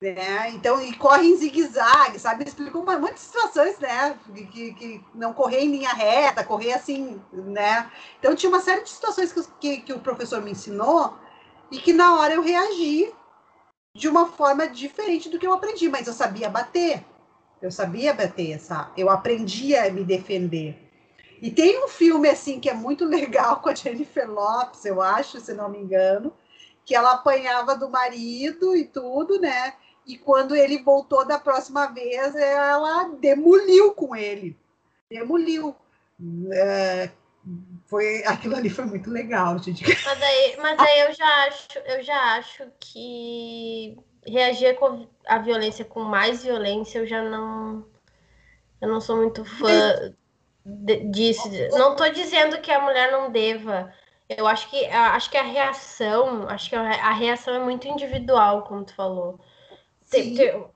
Né? 0.00 0.50
Então, 0.50 0.80
e 0.82 0.94
corre 0.96 1.28
em 1.28 1.36
zigue-zague, 1.36 2.18
sabe? 2.18 2.44
Explicou 2.44 2.82
uma, 2.82 2.98
muitas 2.98 3.20
situações, 3.20 3.78
né? 3.78 4.18
Que, 4.52 4.74
que, 4.74 5.04
não 5.14 5.32
correr 5.32 5.60
em 5.60 5.70
linha 5.70 5.94
reta, 5.94 6.44
correr 6.44 6.74
assim, 6.74 7.22
né? 7.32 7.90
Então, 8.18 8.34
tinha 8.34 8.50
uma 8.50 8.60
série 8.60 8.82
de 8.82 8.90
situações 8.90 9.32
que, 9.32 9.42
que, 9.60 9.82
que 9.82 9.92
o 9.94 10.00
professor 10.00 10.42
me 10.42 10.50
ensinou 10.50 11.16
e 11.70 11.78
que 11.78 11.92
na 11.92 12.18
hora 12.18 12.34
eu 12.34 12.42
reagi 12.42 13.12
de 13.94 14.08
uma 14.08 14.26
forma 14.26 14.66
diferente 14.66 15.28
do 15.28 15.38
que 15.38 15.46
eu 15.46 15.52
aprendi, 15.52 15.88
mas 15.88 16.06
eu 16.06 16.12
sabia 16.12 16.48
bater. 16.48 17.04
Eu 17.62 17.70
sabia 17.70 18.12
bater, 18.12 18.60
sabe? 18.60 19.00
Eu 19.00 19.08
aprendia 19.08 19.86
a 19.86 19.90
me 19.90 20.04
defender. 20.04 20.76
E 21.40 21.50
tem 21.50 21.82
um 21.84 21.88
filme 21.88 22.28
assim 22.28 22.58
que 22.60 22.68
é 22.68 22.74
muito 22.74 23.04
legal 23.06 23.60
com 23.60 23.68
a 23.68 23.74
Jennifer 23.74 24.30
Lopes, 24.30 24.84
eu 24.84 25.00
acho, 25.00 25.40
se 25.40 25.54
não 25.54 25.68
me 25.68 25.78
engano, 25.78 26.32
que 26.84 26.94
ela 26.94 27.12
apanhava 27.12 27.76
do 27.76 27.88
marido 27.88 28.76
e 28.76 28.84
tudo, 28.84 29.40
né? 29.40 29.74
E 30.06 30.18
quando 30.18 30.54
ele 30.54 30.82
voltou 30.82 31.24
da 31.24 31.38
próxima 31.38 31.86
vez, 31.86 32.34
ela 32.34 33.08
demoliu 33.20 33.92
com 33.92 34.14
ele. 34.14 34.56
Demoliu. 35.08 35.74
É, 36.52 37.10
foi 37.86 38.24
aquilo 38.26 38.56
ali 38.56 38.70
foi 38.70 38.84
muito 38.84 39.10
legal, 39.10 39.58
gente. 39.58 39.84
Mas 39.86 40.22
aí, 40.22 40.56
mas 40.60 40.78
aí 40.78 41.00
eu 41.00 41.14
já 41.14 41.46
acho, 41.46 41.78
eu 41.86 42.02
já 42.02 42.36
acho 42.36 42.66
que 42.80 43.96
reagir 44.26 44.76
com 44.76 45.06
a 45.26 45.38
violência 45.38 45.84
com 45.84 46.02
mais 46.02 46.44
violência, 46.44 46.98
eu 46.98 47.06
já 47.06 47.22
não 47.22 47.84
eu 48.80 48.88
não 48.88 49.00
sou 49.00 49.16
muito 49.16 49.44
fã 49.44 50.14
disso. 51.10 51.48
Não 51.72 51.92
estou 51.92 52.10
dizendo 52.12 52.60
que 52.60 52.70
a 52.70 52.80
mulher 52.80 53.10
não 53.12 53.30
deva. 53.30 53.92
Eu 54.28 54.46
acho 54.46 54.68
que 54.70 54.84
acho 54.86 55.30
que 55.30 55.36
a 55.36 55.42
reação, 55.42 56.48
acho 56.48 56.70
que 56.70 56.76
a 56.76 57.12
reação 57.12 57.54
é 57.54 57.58
muito 57.58 57.86
individual, 57.86 58.62
como 58.62 58.84
tu 58.84 58.94
falou. 58.94 59.38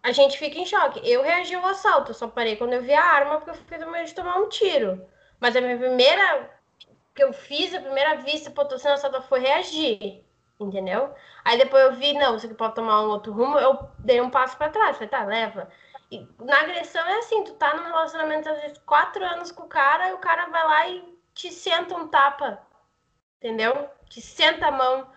A 0.02 0.12
gente 0.12 0.38
fica 0.38 0.58
em 0.58 0.66
choque. 0.66 1.00
Eu 1.04 1.22
reagi 1.22 1.54
ao 1.54 1.66
assalto, 1.66 2.12
só 2.12 2.26
parei 2.28 2.56
quando 2.56 2.72
eu 2.72 2.82
vi 2.82 2.92
a 2.92 3.04
arma 3.04 3.36
porque 3.36 3.50
eu 3.50 3.54
fiquei 3.54 3.78
com 3.78 3.90
medo 3.90 4.06
de 4.06 4.14
tomar 4.14 4.36
um 4.36 4.48
tiro. 4.48 5.06
Mas 5.40 5.54
a 5.54 5.60
minha 5.60 5.78
primeira 5.78 6.50
que 7.18 7.24
eu 7.24 7.32
fiz, 7.32 7.74
a 7.74 7.80
primeira 7.80 8.14
vista, 8.14 8.48
pô, 8.48 8.64
tô 8.64 8.78
sendo 8.78 8.92
assaltada 8.92 9.24
foi 9.24 9.40
reagir. 9.40 10.24
Entendeu? 10.60 11.12
Aí 11.44 11.58
depois 11.58 11.84
eu 11.84 11.94
vi, 11.94 12.12
não, 12.12 12.38
você 12.38 12.46
pode 12.54 12.76
tomar 12.76 13.02
um 13.02 13.10
outro 13.10 13.32
rumo, 13.32 13.58
eu 13.58 13.76
dei 13.98 14.20
um 14.20 14.30
passo 14.30 14.56
para 14.56 14.70
trás, 14.70 14.96
falei, 14.96 15.08
tá, 15.08 15.24
leva. 15.24 15.68
E 16.12 16.24
na 16.38 16.60
agressão 16.60 17.04
é 17.04 17.18
assim, 17.18 17.42
tu 17.42 17.54
tá 17.54 17.74
num 17.74 17.84
relacionamento 17.84 18.48
às 18.48 18.60
vezes 18.62 18.78
quatro 18.78 19.24
anos 19.24 19.50
com 19.50 19.64
o 19.64 19.68
cara 19.68 20.10
e 20.10 20.12
o 20.12 20.18
cara 20.18 20.46
vai 20.46 20.64
lá 20.64 20.88
e 20.88 21.18
te 21.34 21.50
senta 21.50 21.96
um 21.96 22.06
tapa. 22.06 22.60
Entendeu? 23.38 23.88
Te 24.08 24.20
senta 24.20 24.68
a 24.68 24.72
mão. 24.72 25.08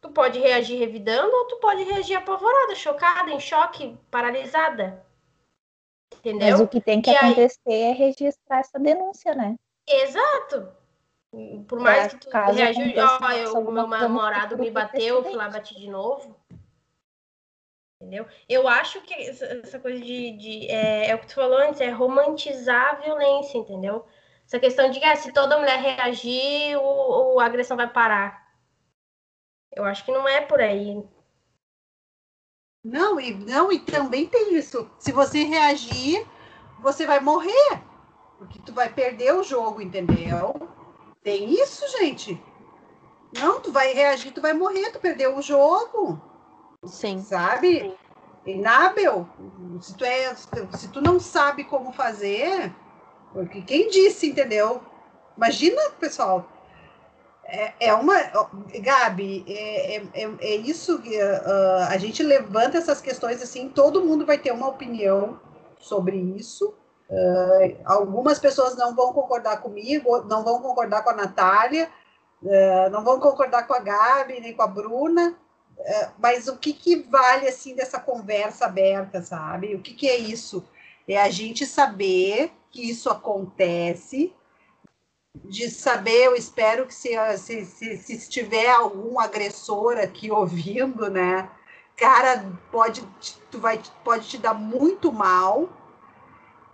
Tu 0.00 0.08
pode 0.10 0.38
reagir 0.38 0.78
revidando 0.78 1.30
ou 1.30 1.46
tu 1.46 1.56
pode 1.56 1.82
reagir 1.82 2.16
apavorada, 2.16 2.74
chocada, 2.74 3.30
em 3.30 3.40
choque, 3.40 3.98
paralisada. 4.10 5.04
Entendeu? 6.16 6.52
Mas 6.52 6.60
o 6.60 6.68
que 6.68 6.80
tem 6.80 7.02
que 7.02 7.10
e 7.10 7.16
acontecer 7.16 7.60
aí... 7.66 7.82
é 7.82 7.92
registrar 7.92 8.60
essa 8.60 8.78
denúncia, 8.78 9.34
né? 9.34 9.56
Exato. 9.86 10.77
Por 11.30 11.78
mais 11.78 12.06
é, 12.06 12.08
que 12.08 12.18
tu 12.18 12.30
reagiu, 12.30 12.94
ó, 12.96 13.60
o 13.60 13.70
meu 13.70 13.86
namorado 13.86 14.56
me 14.56 14.70
bateu, 14.70 15.16
eu 15.16 15.22
fui 15.22 15.34
lá 15.34 15.48
bati 15.48 15.74
de 15.74 15.88
novo. 15.88 16.34
Entendeu? 18.00 18.26
Eu 18.48 18.66
acho 18.68 19.00
que 19.02 19.12
essa 19.12 19.78
coisa 19.78 20.00
de. 20.00 20.36
de 20.36 20.70
é, 20.70 21.10
é, 21.10 21.14
o 21.14 21.18
que 21.18 21.26
tu 21.26 21.34
falou 21.34 21.58
antes, 21.58 21.80
é 21.80 21.90
romantizar 21.90 22.94
a 22.94 23.00
violência, 23.00 23.58
entendeu? 23.58 24.06
Essa 24.46 24.58
questão 24.58 24.88
de 24.90 24.98
que 24.98 25.04
ah, 25.04 25.16
se 25.16 25.32
toda 25.32 25.58
mulher 25.58 25.78
reagir, 25.78 26.76
o, 26.78 27.34
o, 27.34 27.40
a 27.40 27.44
agressão 27.44 27.76
vai 27.76 27.92
parar. 27.92 28.48
Eu 29.74 29.84
acho 29.84 30.04
que 30.04 30.12
não 30.12 30.26
é 30.26 30.40
por 30.40 30.60
aí. 30.60 31.04
Não, 32.82 33.20
e, 33.20 33.34
não, 33.34 33.70
e 33.70 33.80
também 33.80 34.26
tem 34.26 34.54
isso. 34.54 34.90
Se 34.98 35.12
você 35.12 35.42
reagir, 35.44 36.26
você 36.80 37.06
vai 37.06 37.20
morrer. 37.20 37.82
Porque 38.38 38.60
tu 38.60 38.72
vai 38.72 38.88
perder 38.88 39.34
o 39.34 39.42
jogo, 39.42 39.82
entendeu? 39.82 40.54
Tem 41.28 41.52
isso, 41.52 41.86
gente. 41.98 42.42
Não, 43.38 43.60
tu 43.60 43.70
vai 43.70 43.92
reagir, 43.92 44.32
tu 44.32 44.40
vai 44.40 44.54
morrer, 44.54 44.90
tu 44.92 44.98
perdeu 44.98 45.36
o 45.36 45.42
jogo. 45.42 46.18
Sim. 46.86 47.20
Sabe? 47.20 47.94
Inábil. 48.46 49.28
Se 49.78 49.94
tu, 49.94 50.06
é, 50.06 50.34
se 50.34 50.88
tu 50.88 51.02
não 51.02 51.20
sabe 51.20 51.64
como 51.64 51.92
fazer, 51.92 52.72
porque 53.30 53.60
quem 53.60 53.90
disse, 53.90 54.30
entendeu? 54.30 54.80
Imagina, 55.36 55.90
pessoal. 56.00 56.50
É, 57.44 57.74
é 57.78 57.92
uma. 57.92 58.16
Gabi, 58.80 59.44
é, 59.46 59.96
é, 59.96 60.02
é, 60.14 60.30
é 60.40 60.56
isso 60.56 60.98
que 61.02 61.14
uh, 61.14 61.88
a 61.90 61.98
gente 61.98 62.22
levanta 62.22 62.78
essas 62.78 63.02
questões 63.02 63.42
assim, 63.42 63.68
todo 63.68 64.02
mundo 64.02 64.24
vai 64.24 64.38
ter 64.38 64.50
uma 64.50 64.68
opinião 64.68 65.38
sobre 65.78 66.16
isso. 66.16 66.72
Uh, 67.10 67.76
algumas 67.84 68.38
pessoas 68.38 68.76
não 68.76 68.94
vão 68.94 69.12
concordar 69.12 69.62
comigo, 69.62 70.22
não 70.24 70.44
vão 70.44 70.60
concordar 70.60 71.02
com 71.02 71.10
a 71.10 71.14
Natália, 71.14 71.88
uh, 72.42 72.90
não 72.90 73.02
vão 73.02 73.18
concordar 73.18 73.66
com 73.66 73.74
a 73.74 73.78
Gabi, 73.78 74.40
nem 74.40 74.54
com 74.54 74.62
a 74.62 74.66
Bruna, 74.66 75.34
é, 75.80 76.10
mas 76.18 76.48
o 76.48 76.56
que, 76.56 76.72
que 76.72 76.96
vale 76.96 77.48
assim 77.48 77.74
dessa 77.74 78.00
conversa 78.00 78.66
aberta, 78.66 79.22
sabe? 79.22 79.74
O 79.74 79.80
que, 79.80 79.94
que 79.94 80.08
é 80.08 80.16
isso? 80.16 80.64
É 81.06 81.20
a 81.20 81.30
gente 81.30 81.64
saber 81.64 82.52
que 82.70 82.90
isso 82.90 83.08
acontece, 83.08 84.34
de 85.44 85.70
saber, 85.70 86.26
eu 86.26 86.34
espero 86.34 86.86
que 86.86 86.94
se, 86.94 87.10
se, 87.38 87.64
se, 87.64 87.96
se 87.96 88.28
tiver 88.28 88.68
algum 88.68 89.20
agressor 89.20 89.96
aqui 89.98 90.30
ouvindo, 90.32 91.08
né? 91.08 91.48
Cara, 91.96 92.44
pode, 92.70 93.02
tu 93.50 93.58
vai, 93.58 93.80
pode 94.04 94.28
te 94.28 94.38
dar 94.38 94.54
muito 94.54 95.12
mal, 95.12 95.68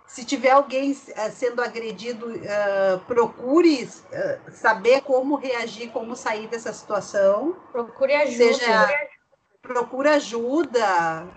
se 0.07 0.23
tiver 0.23 0.51
alguém 0.51 0.95
eh, 1.15 1.29
sendo 1.31 1.61
agredido, 1.61 2.27
uh, 2.27 2.99
procure 3.07 3.83
uh, 3.83 4.51
saber 4.51 5.01
como 5.01 5.35
reagir, 5.35 5.89
como 5.91 6.15
sair 6.15 6.47
dessa 6.47 6.71
situação. 6.71 7.55
Procure 7.71 8.13
ajuda. 8.13 8.53
Seja, 8.53 9.07
procure 9.61 10.09
ajuda. 10.09 11.27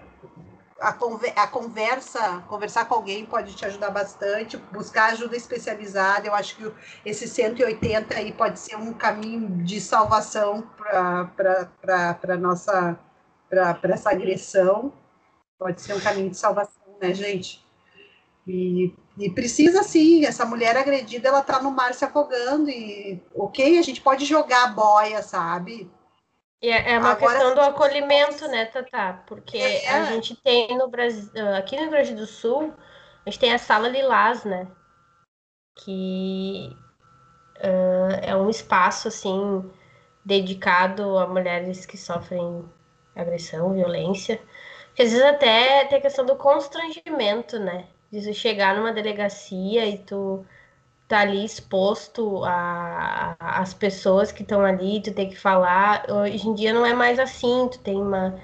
A, 0.81 0.93
conver, 0.93 1.33
a 1.35 1.45
conversa, 1.49 2.45
conversar 2.47 2.85
com 2.85 2.95
alguém 2.95 3.27
pode 3.27 3.57
te 3.57 3.65
ajudar 3.65 3.91
bastante. 3.91 4.57
Buscar 4.57 5.13
ajuda 5.13 5.37
especializada. 5.37 6.29
Eu 6.29 6.35
acho 6.35 6.57
que 6.57 6.73
esse 7.05 7.27
180 7.27 8.15
aí 8.17 8.33
pode 8.33 8.61
ser 8.61 8.77
um 8.77 8.93
caminho 8.93 9.65
de 9.65 9.81
salvação 9.81 10.63
para 10.77 12.37
nossa 12.39 12.97
para 13.49 13.93
essa 13.95 14.11
agressão. 14.11 14.93
Pode 15.59 15.81
ser 15.81 15.95
um 15.95 16.01
caminho 16.01 16.31
de 16.31 16.37
salvação, 16.37 16.97
né, 17.01 17.13
gente? 17.13 17.67
E, 18.49 18.95
e, 19.19 19.31
precisa 19.31 19.83
sim, 19.83 20.25
essa 20.25 20.47
mulher 20.47 20.75
agredida, 20.75 21.29
ela 21.29 21.43
tá 21.43 21.63
no 21.63 21.71
mar 21.71 21.93
se 21.93 22.05
afogando 22.05 22.71
e, 22.71 23.23
ok, 23.35 23.79
a 23.79 23.83
gente 23.83 24.01
pode 24.01 24.25
jogar 24.25 24.65
a 24.65 24.69
boia, 24.69 25.23
sabe? 25.23 25.91
E 26.63 26.71
é, 26.71 26.93
é 26.93 26.99
uma 26.99 27.11
Agora, 27.11 27.35
questão 27.35 27.55
do 27.55 27.61
acolhimento, 27.61 28.49
né, 28.49 28.65
Tatá? 28.65 29.23
Porque 29.27 29.59
é, 29.59 29.91
a 29.91 30.05
gente 30.07 30.35
tem 30.37 30.77
no 30.79 30.89
Brasil, 30.89 31.31
aqui 31.55 31.77
no 31.77 31.83
Rio 31.83 31.91
Grande 31.91 32.15
do 32.15 32.27
Sul, 32.27 32.73
a 33.27 33.31
gente 33.31 33.39
tem 33.39 33.53
a 33.53 33.59
Sala 33.59 33.89
Lilás, 33.89 34.45
né? 34.45 34.67
Que 35.77 36.75
uh, 37.59 38.19
é 38.23 38.35
um 38.35 38.49
espaço, 38.49 39.09
assim, 39.09 39.71
dedicado 40.25 41.19
a 41.19 41.27
mulheres 41.27 41.85
que 41.85 41.99
sofrem 41.99 42.65
agressão, 43.15 43.75
violência. 43.75 44.41
Que 44.95 45.03
às 45.03 45.11
vezes 45.11 45.25
até 45.25 45.85
tem 45.85 45.99
a 45.99 46.01
questão 46.01 46.25
do 46.25 46.35
constrangimento, 46.35 47.59
né? 47.59 47.87
De 48.11 48.33
chegar 48.35 48.77
numa 48.77 48.93
delegacia 48.93 49.87
e 49.87 49.99
tu 49.99 50.45
tá 51.07 51.21
ali 51.21 51.45
exposto 51.45 52.43
as 52.45 53.73
pessoas 53.75 54.31
que 54.31 54.43
estão 54.43 54.63
ali, 54.63 55.01
tu 55.03 55.13
tem 55.13 55.29
que 55.29 55.39
falar. 55.39 56.05
Hoje 56.11 56.47
em 56.49 56.55
dia 56.55 56.73
não 56.73 56.85
é 56.85 56.95
mais 56.95 57.19
assim, 57.19 57.69
tu 57.71 57.79
tem 57.81 57.97
uma 57.97 58.39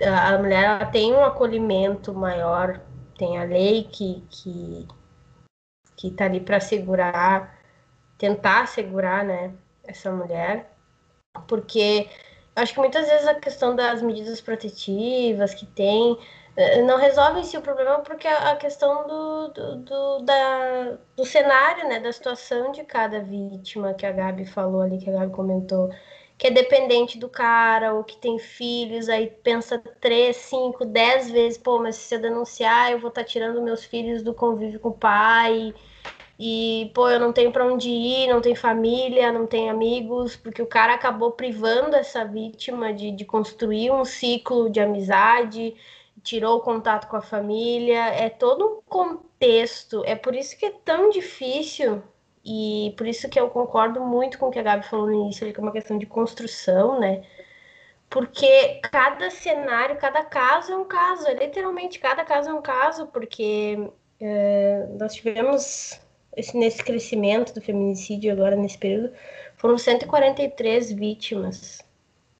a 0.00 0.38
mulher 0.38 0.64
ela 0.64 0.86
tem 0.86 1.12
um 1.12 1.24
acolhimento 1.24 2.14
maior, 2.14 2.80
tem 3.18 3.38
a 3.38 3.44
lei 3.44 3.84
que 3.84 4.22
que 4.30 4.88
que 5.96 6.10
tá 6.10 6.24
ali 6.24 6.40
para 6.40 6.58
segurar, 6.60 7.58
tentar 8.18 8.66
segurar, 8.66 9.24
né, 9.24 9.52
essa 9.84 10.10
mulher, 10.10 10.74
porque 11.46 12.08
acho 12.56 12.74
que 12.74 12.80
muitas 12.80 13.06
vezes 13.06 13.26
a 13.26 13.34
questão 13.34 13.76
das 13.76 14.02
medidas 14.02 14.40
protetivas 14.40 15.54
que 15.54 15.66
tem 15.66 16.18
não 16.84 16.98
resolve 16.98 17.44
si 17.44 17.56
o 17.56 17.62
problema 17.62 18.00
porque 18.00 18.28
a 18.28 18.54
questão 18.56 19.06
do, 19.06 19.48
do, 19.48 19.76
do, 19.76 20.18
da, 20.20 20.98
do 21.16 21.24
cenário, 21.24 21.88
né, 21.88 21.98
da 21.98 22.12
situação 22.12 22.72
de 22.72 22.84
cada 22.84 23.20
vítima 23.20 23.94
que 23.94 24.04
a 24.04 24.12
Gabi 24.12 24.44
falou 24.44 24.82
ali, 24.82 24.98
que 24.98 25.08
a 25.08 25.12
Gabi 25.14 25.32
comentou, 25.32 25.90
que 26.36 26.48
é 26.48 26.50
dependente 26.50 27.18
do 27.18 27.28
cara, 27.28 27.94
ou 27.94 28.04
que 28.04 28.16
tem 28.16 28.38
filhos, 28.38 29.08
aí 29.08 29.28
pensa 29.42 29.78
três, 30.00 30.36
cinco, 30.36 30.84
dez 30.84 31.30
vezes, 31.30 31.56
pô, 31.56 31.78
mas 31.78 31.96
se 31.96 32.14
eu 32.14 32.20
denunciar, 32.20 32.92
eu 32.92 32.98
vou 32.98 33.08
estar 33.08 33.22
tá 33.22 33.26
tirando 33.26 33.62
meus 33.62 33.84
filhos 33.84 34.22
do 34.22 34.34
convívio 34.34 34.80
com 34.80 34.90
o 34.90 34.92
pai, 34.92 35.72
e, 36.38 36.90
pô, 36.94 37.08
eu 37.08 37.20
não 37.20 37.32
tenho 37.32 37.52
para 37.52 37.64
onde 37.64 37.88
ir, 37.88 38.26
não 38.28 38.40
tenho 38.40 38.56
família, 38.56 39.30
não 39.30 39.46
tenho 39.46 39.70
amigos, 39.70 40.34
porque 40.34 40.60
o 40.60 40.66
cara 40.66 40.94
acabou 40.94 41.30
privando 41.30 41.94
essa 41.94 42.24
vítima 42.24 42.92
de, 42.92 43.12
de 43.12 43.24
construir 43.24 43.92
um 43.92 44.04
ciclo 44.04 44.68
de 44.68 44.80
amizade, 44.80 45.76
tirou 46.22 46.58
o 46.58 46.60
contato 46.60 47.08
com 47.08 47.16
a 47.16 47.22
família, 47.22 48.06
é 48.08 48.28
todo 48.28 48.66
um 48.66 48.82
contexto. 48.82 50.02
É 50.04 50.14
por 50.14 50.34
isso 50.34 50.56
que 50.56 50.66
é 50.66 50.72
tão 50.84 51.10
difícil 51.10 52.02
e 52.44 52.94
por 52.96 53.06
isso 53.06 53.28
que 53.28 53.38
eu 53.38 53.48
concordo 53.50 54.00
muito 54.00 54.38
com 54.38 54.48
o 54.48 54.50
que 54.50 54.58
a 54.58 54.62
Gabi 54.62 54.86
falou 54.86 55.06
no 55.06 55.24
início, 55.24 55.52
que 55.52 55.58
é 55.58 55.62
uma 55.62 55.72
questão 55.72 55.98
de 55.98 56.06
construção, 56.06 56.98
né? 56.98 57.22
Porque 58.10 58.80
cada 58.90 59.30
cenário, 59.30 59.96
cada 59.96 60.24
caso 60.24 60.72
é 60.72 60.76
um 60.76 60.84
caso, 60.84 61.26
é 61.28 61.34
literalmente 61.34 61.98
cada 61.98 62.24
caso 62.24 62.50
é 62.50 62.52
um 62.52 62.60
caso, 62.60 63.06
porque 63.06 63.90
é, 64.20 64.86
nós 64.98 65.14
tivemos 65.14 66.00
esse, 66.36 66.56
nesse 66.56 66.82
crescimento 66.82 67.54
do 67.54 67.60
feminicídio 67.60 68.32
agora 68.32 68.56
nesse 68.56 68.78
período, 68.78 69.12
foram 69.56 69.78
143 69.78 70.92
vítimas, 70.92 71.80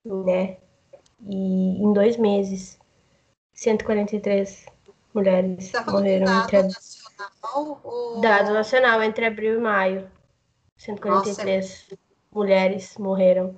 né? 0.05 0.57
E 1.27 1.83
em 1.83 1.93
dois 1.93 2.17
meses, 2.17 2.79
143 3.63 4.67
mulheres 5.15 5.71
tá 5.71 5.85
morreram 5.89 6.43
entre 6.43 6.57
a... 6.57 6.63
nacional 6.65 7.81
ou... 7.85 8.21
Dado 8.21 8.53
nacional 8.53 9.03
entre 9.03 9.25
abril 9.25 9.59
e 9.59 9.63
maio. 9.63 10.11
143 10.77 11.87
Nossa. 11.91 12.03
mulheres 12.33 12.99
morreram 12.99 13.57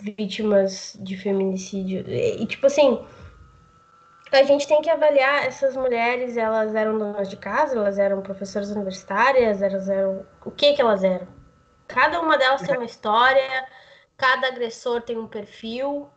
vítimas 0.00 0.96
de 0.98 1.14
feminicídio. 1.14 2.08
E, 2.08 2.46
tipo 2.46 2.66
assim, 2.66 3.04
a 4.32 4.42
gente 4.44 4.66
tem 4.66 4.80
que 4.80 4.88
avaliar 4.88 5.44
essas 5.44 5.76
mulheres, 5.76 6.38
elas 6.38 6.74
eram 6.74 6.96
donas 6.96 7.28
de 7.28 7.36
casa, 7.36 7.76
elas 7.76 7.98
eram 7.98 8.22
professoras 8.22 8.70
universitárias, 8.70 9.60
elas 9.60 9.90
eram 9.90 10.26
o 10.42 10.50
que 10.50 10.72
que 10.72 10.80
elas 10.80 11.04
eram? 11.04 11.28
Cada 11.86 12.18
uma 12.18 12.38
delas 12.38 12.62
tem 12.62 12.76
uma 12.76 12.86
história, 12.86 13.68
cada 14.16 14.46
agressor 14.46 15.02
tem 15.02 15.18
um 15.18 15.26
perfil. 15.26 16.08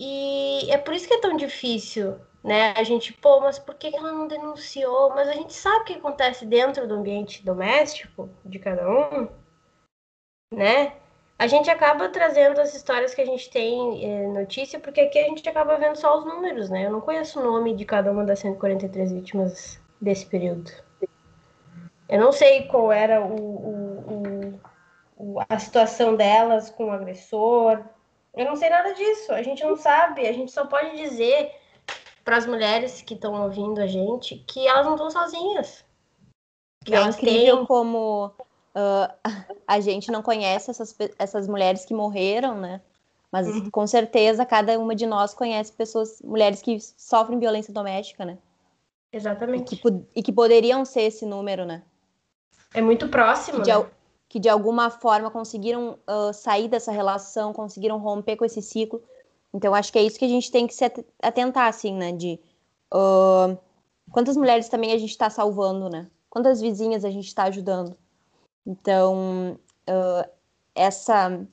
E 0.00 0.70
é 0.70 0.78
por 0.78 0.94
isso 0.94 1.06
que 1.06 1.14
é 1.14 1.20
tão 1.20 1.36
difícil, 1.36 2.18
né? 2.42 2.72
A 2.76 2.82
gente, 2.82 3.12
pô, 3.12 3.40
mas 3.40 3.58
por 3.58 3.74
que 3.74 3.94
ela 3.94 4.12
não 4.12 4.26
denunciou? 4.26 5.10
Mas 5.10 5.28
a 5.28 5.32
gente 5.34 5.52
sabe 5.52 5.82
o 5.82 5.84
que 5.84 5.92
acontece 5.94 6.46
dentro 6.46 6.88
do 6.88 6.94
ambiente 6.94 7.44
doméstico 7.44 8.30
de 8.44 8.58
cada 8.58 8.88
um, 8.88 9.28
né? 10.52 11.00
a 11.40 11.46
gente 11.46 11.70
acaba 11.70 12.06
trazendo 12.10 12.60
as 12.60 12.74
histórias 12.74 13.14
que 13.14 13.22
a 13.22 13.24
gente 13.24 13.48
tem 13.48 14.04
é, 14.04 14.26
notícia, 14.26 14.78
porque 14.78 15.00
aqui 15.00 15.18
a 15.18 15.22
gente 15.22 15.48
acaba 15.48 15.78
vendo 15.78 15.96
só 15.96 16.18
os 16.18 16.26
números, 16.26 16.68
né? 16.68 16.84
Eu 16.84 16.92
não 16.92 17.00
conheço 17.00 17.40
o 17.40 17.42
nome 17.42 17.74
de 17.74 17.86
cada 17.86 18.12
uma 18.12 18.26
das 18.26 18.40
143 18.40 19.10
vítimas 19.10 19.80
desse 19.98 20.26
período. 20.26 20.70
Eu 22.06 22.20
não 22.20 22.30
sei 22.30 22.66
qual 22.66 22.92
era 22.92 23.24
o, 23.24 23.40
o, 23.40 24.60
o, 25.16 25.40
a 25.48 25.58
situação 25.58 26.14
delas 26.14 26.68
com 26.68 26.88
o 26.88 26.92
agressor. 26.92 27.82
Eu 28.34 28.44
não 28.44 28.56
sei 28.56 28.70
nada 28.70 28.92
disso. 28.94 29.32
A 29.32 29.42
gente 29.42 29.64
não 29.64 29.76
sabe. 29.76 30.26
A 30.26 30.32
gente 30.32 30.52
só 30.52 30.66
pode 30.66 30.96
dizer 30.96 31.52
para 32.24 32.36
as 32.36 32.46
mulheres 32.46 33.02
que 33.02 33.14
estão 33.14 33.42
ouvindo 33.42 33.80
a 33.80 33.86
gente 33.86 34.36
que 34.46 34.66
elas 34.66 34.86
não 34.86 34.94
estão 34.94 35.10
sozinhas. 35.10 35.84
Que 36.84 36.94
é 36.94 37.02
incrível 37.02 37.58
têm... 37.58 37.66
como 37.66 38.32
Uh, 38.70 39.12
a 39.66 39.80
gente 39.80 40.10
não 40.10 40.22
conhece 40.22 40.70
essas, 40.70 40.96
essas 41.18 41.48
mulheres 41.48 41.84
que 41.84 41.94
morreram, 41.94 42.56
né? 42.56 42.80
Mas 43.30 43.46
uhum. 43.46 43.70
com 43.70 43.86
certeza 43.86 44.44
cada 44.44 44.78
uma 44.78 44.94
de 44.94 45.06
nós 45.06 45.32
conhece 45.32 45.72
pessoas, 45.72 46.20
mulheres 46.22 46.60
que 46.60 46.78
sofrem 46.80 47.38
violência 47.38 47.72
doméstica, 47.72 48.24
né? 48.24 48.38
Exatamente. 49.12 49.74
E 49.74 49.78
que, 49.78 50.04
e 50.16 50.22
que 50.22 50.32
poderiam 50.32 50.84
ser 50.84 51.02
esse 51.02 51.24
número, 51.24 51.64
né? 51.64 51.82
É 52.74 52.80
muito 52.80 53.08
próximo. 53.08 53.62
De, 53.62 53.72
né? 53.72 53.86
Que 54.30 54.38
de 54.38 54.48
alguma 54.48 54.90
forma 54.90 55.28
conseguiram 55.28 55.98
uh, 56.08 56.32
sair 56.32 56.68
dessa 56.68 56.92
relação, 56.92 57.52
conseguiram 57.52 57.98
romper 57.98 58.36
com 58.36 58.44
esse 58.44 58.62
ciclo. 58.62 59.02
Então 59.52 59.74
acho 59.74 59.92
que 59.92 59.98
é 59.98 60.04
isso 60.04 60.16
que 60.16 60.24
a 60.24 60.28
gente 60.28 60.52
tem 60.52 60.68
que 60.68 60.72
se 60.72 60.84
atentar, 61.20 61.66
assim, 61.66 61.92
né? 61.92 62.12
De 62.12 62.38
uh, 62.94 63.58
quantas 64.12 64.36
mulheres 64.36 64.68
também 64.68 64.92
a 64.92 64.98
gente 64.98 65.10
está 65.10 65.28
salvando, 65.28 65.90
né? 65.90 66.06
Quantas 66.30 66.60
vizinhas 66.60 67.04
a 67.04 67.10
gente 67.10 67.26
está 67.26 67.42
ajudando? 67.42 67.96
Então, 68.64 69.58
uh, 69.88 70.30
essa, 70.76 71.44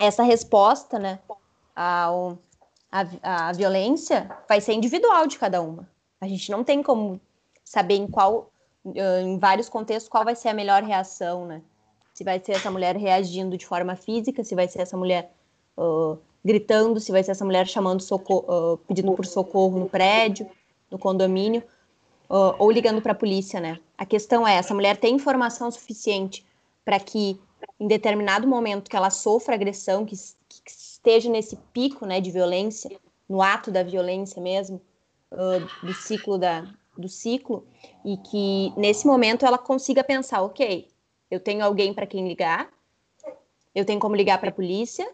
essa 0.00 0.24
resposta 0.24 0.98
né, 0.98 1.20
ao, 1.76 2.36
a, 2.90 3.48
a 3.48 3.52
violência 3.52 4.28
vai 4.48 4.60
ser 4.60 4.72
individual 4.72 5.28
de 5.28 5.38
cada 5.38 5.62
uma. 5.62 5.88
A 6.20 6.26
gente 6.26 6.50
não 6.50 6.64
tem 6.64 6.82
como 6.82 7.20
saber 7.64 7.94
em 7.94 8.08
qual, 8.08 8.50
em 8.84 9.38
vários 9.38 9.68
contextos, 9.68 10.08
qual 10.08 10.24
vai 10.24 10.34
ser 10.34 10.48
a 10.48 10.54
melhor 10.54 10.82
reação, 10.82 11.46
né? 11.46 11.62
Se 12.18 12.24
vai 12.24 12.42
ser 12.44 12.50
essa 12.50 12.68
mulher 12.68 12.96
reagindo 12.96 13.56
de 13.56 13.64
forma 13.64 13.94
física, 13.94 14.42
se 14.42 14.52
vai 14.52 14.66
ser 14.66 14.80
essa 14.80 14.96
mulher 14.96 15.32
uh, 15.76 16.18
gritando, 16.44 16.98
se 16.98 17.12
vai 17.12 17.22
ser 17.22 17.30
essa 17.30 17.44
mulher 17.44 17.64
chamando 17.68 18.02
socorro, 18.02 18.72
uh, 18.72 18.76
pedindo 18.78 19.12
por 19.12 19.24
socorro 19.24 19.78
no 19.78 19.88
prédio, 19.88 20.50
no 20.90 20.98
condomínio, 20.98 21.62
uh, 22.28 22.56
ou 22.58 22.72
ligando 22.72 23.00
para 23.00 23.12
a 23.12 23.14
polícia, 23.14 23.60
né? 23.60 23.78
A 23.96 24.04
questão 24.04 24.44
é, 24.44 24.56
essa 24.56 24.74
mulher 24.74 24.96
tem 24.96 25.14
informação 25.14 25.70
suficiente 25.70 26.44
para 26.84 26.98
que 26.98 27.40
em 27.78 27.86
determinado 27.86 28.48
momento 28.48 28.90
que 28.90 28.96
ela 28.96 29.10
sofra 29.10 29.54
agressão, 29.54 30.04
que, 30.04 30.16
que, 30.48 30.72
esteja 30.72 31.30
nesse 31.30 31.54
pico, 31.72 32.04
né, 32.04 32.20
de 32.20 32.32
violência, 32.32 32.90
no 33.28 33.40
ato 33.40 33.70
da 33.70 33.84
violência 33.84 34.42
mesmo, 34.42 34.82
do 35.84 35.94
ciclo 35.94 36.36
da 36.36 36.66
do 36.96 37.08
ciclo, 37.08 37.64
e 38.04 38.16
que 38.16 38.72
nesse 38.76 39.06
momento 39.06 39.46
ela 39.46 39.56
consiga 39.56 40.02
pensar, 40.02 40.42
ok, 40.42 40.88
eu 41.30 41.40
tenho 41.40 41.64
alguém 41.64 41.92
para 41.92 42.06
quem 42.06 42.26
ligar, 42.26 42.70
eu 43.74 43.84
tenho 43.84 44.00
como 44.00 44.16
ligar 44.16 44.38
para 44.38 44.48
a 44.48 44.52
polícia, 44.52 45.08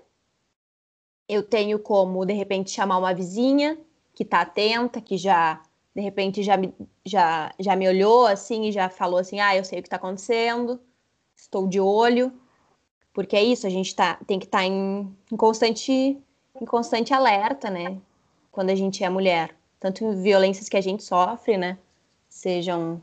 eu 1.29 1.43
tenho 1.43 1.79
como 1.79 2.25
de 2.25 2.33
repente 2.33 2.71
chamar 2.71 2.99
uma 2.99 3.15
vizinha 3.15 3.79
que 4.15 4.23
está 4.23 4.43
atenta, 4.43 5.01
que 5.01 5.17
já 5.17 5.61
de 5.95 6.01
repente 6.01 6.43
já 6.43 6.57
me, 6.57 6.75
já, 7.05 7.55
já 7.59 7.77
me 7.77 7.89
olhou 7.89 8.27
assim 8.27 8.65
e 8.65 8.73
já 8.73 8.89
falou 8.89 9.19
assim: 9.19 9.41
ah, 9.41 9.57
eu 9.57 9.65
sei 9.65 9.79
o 9.79 9.83
que 9.83 9.87
está 9.87 9.97
acontecendo, 9.97 10.81
estou 11.37 11.67
de 11.67 11.81
olho, 11.81 12.33
porque 13.13 13.37
é 13.37 13.43
isso, 13.43 13.67
a 13.67 13.71
gente 13.71 13.95
tá, 13.95 14.19
tem 14.27 14.39
que 14.39 14.47
estar 14.47 14.59
tá 14.59 14.65
em, 14.65 15.17
em, 15.31 15.37
constante, 15.37 15.93
em 15.93 16.65
constante 16.67 17.15
alerta, 17.15 17.71
né? 17.71 17.97
Quando 18.51 18.71
a 18.71 18.75
gente 18.75 19.05
é 19.05 19.09
mulher. 19.09 19.57
Tanto 19.79 20.13
violências 20.13 20.69
que 20.69 20.77
a 20.77 20.81
gente 20.81 21.03
sofre, 21.03 21.57
né? 21.57 21.79
Sejam 22.29 23.03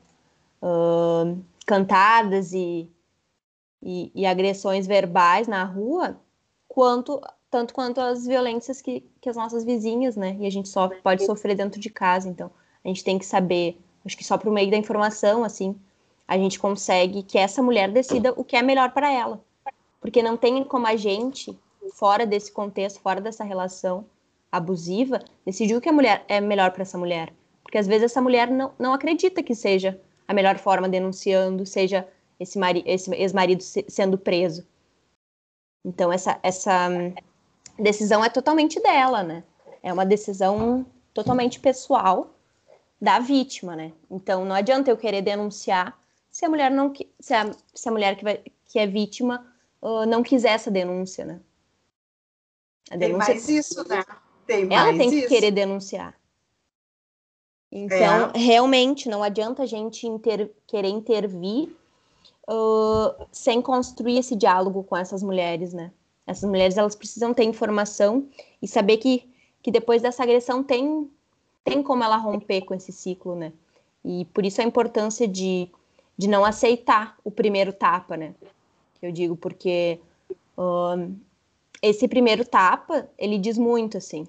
uh, 0.62 1.40
cantadas 1.66 2.54
e, 2.54 2.90
e, 3.82 4.12
e, 4.14 4.26
agressões 4.26 4.86
verbais 4.86 5.48
na 5.48 5.64
rua, 5.64 6.18
quanto 6.68 7.22
tanto 7.52 7.74
quanto 7.74 8.00
as 8.00 8.26
violências 8.26 8.82
que, 8.82 9.04
que 9.20 9.30
as 9.30 9.36
nossas 9.36 9.66
vizinhas, 9.66 10.16
né? 10.16 10.38
E 10.40 10.48
a 10.48 10.50
gente 10.50 10.70
sofre, 10.70 11.00
pode 11.02 11.26
sofrer 11.26 11.54
dentro 11.54 11.82
de 11.82 11.90
casa. 11.90 12.30
Então, 12.30 12.50
a 12.84 12.88
gente 12.88 13.04
tem 13.04 13.20
que 13.20 13.26
saber, 13.26 13.78
acho 14.06 14.18
que 14.18 14.24
só 14.24 14.38
por 14.38 14.52
meio 14.54 14.72
da 14.72 14.78
informação, 14.78 15.44
assim, 15.44 15.76
a 16.26 16.38
gente 16.38 16.58
consegue 16.58 17.24
que 17.24 17.38
essa 17.38 17.62
mulher 17.62 17.92
decida 17.92 18.34
o 18.38 18.44
que 18.46 18.56
é 18.56 18.62
melhor 18.62 18.92
para 18.92 19.12
ela. 19.12 19.44
Porque 20.00 20.24
não 20.24 20.38
tem 20.38 20.64
como 20.64 20.88
a 20.88 20.96
gente, 20.96 21.58
fora 21.94 22.26
desse 22.26 22.54
contexto, 22.54 23.02
fora 23.02 23.20
dessa 23.20 23.44
relação 23.44 24.06
abusiva, 24.50 25.20
decidir 25.46 25.76
o 25.76 25.82
que 25.82 25.90
a 25.90 25.94
mulher 25.94 26.24
é 26.30 26.40
melhor 26.40 26.72
para 26.72 26.84
essa 26.84 26.98
mulher. 26.98 27.34
Porque 27.64 27.78
às 27.78 27.86
vezes 27.86 28.04
essa 28.04 28.22
mulher 28.22 28.50
não, 28.50 28.72
não 28.80 28.94
acredita 28.94 29.44
que 29.44 29.54
seja 29.54 30.00
a 30.26 30.34
melhor 30.34 30.58
forma 30.58 30.88
denunciando, 30.88 31.66
seja 31.66 32.08
esse, 32.42 32.58
mari 32.58 32.84
esse 32.86 33.14
ex-marido 33.14 33.64
sendo 33.64 34.18
preso. 34.18 34.66
Então 35.86 36.12
essa, 36.12 36.40
essa 36.42 36.90
decisão 37.78 38.24
é 38.24 38.30
totalmente 38.30 38.82
dela, 38.82 39.24
né? 39.24 39.44
É 39.84 39.94
uma 39.94 40.06
decisão 40.06 40.86
totalmente 41.14 41.60
pessoal 41.60 42.34
da 43.00 43.20
vítima, 43.20 43.76
né? 43.76 43.92
Então 44.10 44.44
não 44.44 44.56
adianta 44.56 44.90
eu 44.90 44.98
querer 44.98 45.22
denunciar 45.22 45.98
se 46.30 46.46
a 46.46 46.50
mulher 46.50 46.72
não 46.72 46.94
se 47.20 47.34
a, 47.34 47.52
se 47.74 47.90
a 47.90 47.92
mulher 47.92 48.16
que, 48.16 48.24
vai, 48.24 48.42
que 48.66 48.80
é 48.80 48.88
vítima 48.88 49.46
uh, 49.82 50.06
não 50.06 50.24
quiser 50.24 50.54
essa 50.54 50.72
denúncia, 50.72 51.26
né? 51.26 51.40
A 52.90 52.98
denúncia, 52.98 53.26
Tem 53.28 53.36
mais 53.36 53.50
isso, 53.50 53.88
né? 53.88 54.04
Tem 54.48 54.74
ela 54.74 54.98
tem 54.98 55.10
que 55.10 55.28
querer 55.28 55.52
denunciar. 55.52 56.20
Então, 57.72 58.32
é. 58.34 58.38
realmente, 58.38 59.08
não 59.08 59.24
adianta 59.24 59.64
a 59.64 59.66
gente 59.66 60.06
inter, 60.06 60.52
querer 60.68 60.90
intervir 60.90 61.74
sem 63.32 63.62
construir 63.62 64.18
esse 64.18 64.36
diálogo 64.36 64.84
com 64.84 64.98
essas 64.98 65.24
mulheres, 65.24 65.74
né? 65.74 65.92
Essas 66.26 66.50
mulheres 66.50 66.78
elas 66.78 66.96
precisam 66.96 67.34
ter 67.34 67.44
informação 67.44 68.28
e 68.62 68.68
saber 68.68 68.98
que, 68.98 69.30
que 69.62 69.72
depois 69.72 70.02
dessa 70.02 70.24
agressão 70.24 70.64
tem 70.64 71.10
tem 71.64 71.84
como 71.84 72.04
ela 72.04 72.18
romper 72.18 72.62
com 72.62 72.74
esse 72.74 72.92
ciclo, 72.92 73.36
né? 73.36 73.54
E 74.04 74.26
por 74.26 74.44
isso 74.46 74.62
a 74.62 74.64
importância 74.64 75.28
de, 75.28 75.70
de 76.18 76.28
não 76.28 76.44
aceitar 76.44 77.16
o 77.24 77.30
primeiro 77.30 77.72
tapa, 77.72 78.18
né? 78.18 78.34
Eu 79.02 79.12
digo 79.12 79.36
porque 79.36 80.00
esse 81.82 82.08
primeiro 82.08 82.46
tapa 82.46 83.08
ele 83.18 83.38
diz 83.38 83.58
muito 83.58 83.98
assim. 83.98 84.28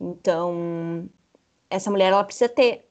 Então 0.00 1.08
essa 1.70 1.90
mulher 1.90 2.12
ela 2.12 2.24
precisa 2.24 2.48
ter 2.48 2.84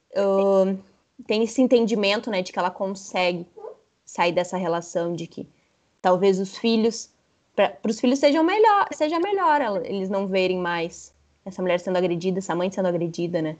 tem 1.27 1.43
esse 1.43 1.61
entendimento, 1.61 2.29
né, 2.29 2.41
de 2.41 2.51
que 2.51 2.59
ela 2.59 2.71
consegue 2.71 3.45
sair 4.05 4.31
dessa 4.31 4.57
relação 4.57 5.13
de 5.13 5.27
que 5.27 5.47
talvez 6.01 6.39
os 6.39 6.57
filhos 6.57 7.09
para 7.55 7.79
os 7.89 7.99
filhos 7.99 8.19
sejam 8.19 8.43
melhor, 8.43 8.85
seja 8.91 9.17
melhor 9.19 9.61
eles 9.85 10.09
não 10.09 10.27
verem 10.27 10.57
mais 10.57 11.15
essa 11.45 11.61
mulher 11.61 11.79
sendo 11.79 11.97
agredida, 11.97 12.39
essa 12.39 12.55
mãe 12.55 12.69
sendo 12.69 12.87
agredida, 12.87 13.41
né? 13.41 13.57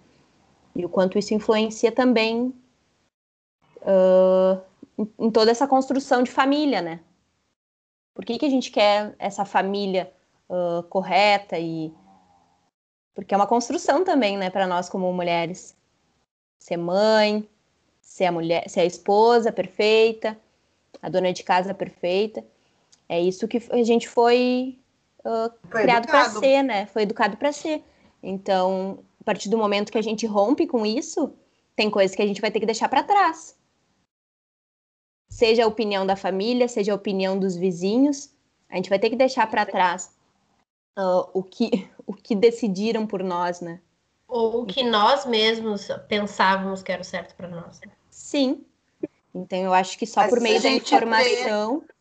E 0.75 0.83
o 0.83 0.89
quanto 0.89 1.17
isso 1.17 1.33
influencia 1.33 1.91
também 1.91 2.53
uh, 3.81 4.61
em, 5.17 5.31
toda 5.31 5.51
essa 5.51 5.67
construção 5.67 6.23
de 6.23 6.31
família, 6.31 6.81
né? 6.81 6.99
Por 8.13 8.25
que, 8.25 8.37
que 8.37 8.45
a 8.45 8.49
gente 8.49 8.71
quer 8.71 9.15
essa 9.17 9.45
família 9.45 10.11
uh, 10.49 10.83
correta 10.83 11.57
e 11.57 11.93
porque 13.13 13.33
é 13.33 13.37
uma 13.37 13.47
construção 13.47 14.03
também, 14.03 14.37
né, 14.37 14.49
para 14.49 14.67
nós 14.67 14.89
como 14.89 15.11
mulheres. 15.13 15.77
Ser 16.59 16.75
mãe, 16.75 17.47
ser 18.05 18.25
a 18.25 18.31
mulher, 18.31 18.69
ser 18.69 18.81
a 18.81 18.85
esposa 18.85 19.51
perfeita, 19.51 20.39
a 21.01 21.09
dona 21.09 21.33
de 21.33 21.43
casa 21.43 21.73
perfeita. 21.73 22.45
É 23.09 23.19
isso 23.19 23.47
que 23.47 23.61
a 23.71 23.83
gente 23.83 24.07
foi, 24.07 24.79
uh, 25.19 25.51
foi 25.69 25.81
criado 25.81 26.07
para 26.07 26.29
ser, 26.29 26.63
né? 26.63 26.85
Foi 26.85 27.01
educado 27.01 27.35
para 27.35 27.51
ser. 27.51 27.83
Então, 28.21 28.99
a 29.19 29.23
partir 29.23 29.49
do 29.49 29.57
momento 29.57 29.91
que 29.91 29.97
a 29.97 30.03
gente 30.03 30.25
rompe 30.25 30.67
com 30.67 30.85
isso, 30.85 31.33
tem 31.75 31.89
coisas 31.89 32.15
que 32.15 32.21
a 32.21 32.27
gente 32.27 32.39
vai 32.39 32.51
ter 32.51 32.59
que 32.59 32.65
deixar 32.65 32.87
para 32.87 33.03
trás. 33.03 33.57
Seja 35.27 35.65
a 35.65 35.67
opinião 35.67 36.05
da 36.05 36.15
família, 36.15 36.67
seja 36.67 36.93
a 36.93 36.95
opinião 36.95 37.37
dos 37.37 37.57
vizinhos, 37.57 38.31
a 38.69 38.75
gente 38.75 38.89
vai 38.89 38.99
ter 38.99 39.09
que 39.09 39.15
deixar 39.15 39.49
para 39.49 39.65
trás 39.65 40.15
uh, 40.97 41.27
o, 41.33 41.43
que, 41.43 41.89
o 42.05 42.13
que 42.13 42.35
decidiram 42.35 43.05
por 43.05 43.23
nós, 43.23 43.61
né? 43.61 43.81
Ou 44.27 44.61
o 44.61 44.65
que 44.65 44.83
nós 44.83 45.25
mesmos 45.25 45.87
pensávamos 46.07 46.81
que 46.81 46.91
era 46.91 47.01
o 47.01 47.05
certo 47.05 47.35
para 47.35 47.47
nós. 47.47 47.79
Né? 47.85 47.91
Sim. 48.09 48.65
Então 49.33 49.59
eu 49.59 49.73
acho 49.73 49.97
que 49.97 50.07
só 50.07 50.21
Mas 50.21 50.29
por 50.29 50.41
meio 50.41 50.61
da 50.61 50.69
informação. 50.69 51.79
Vê 51.79 51.95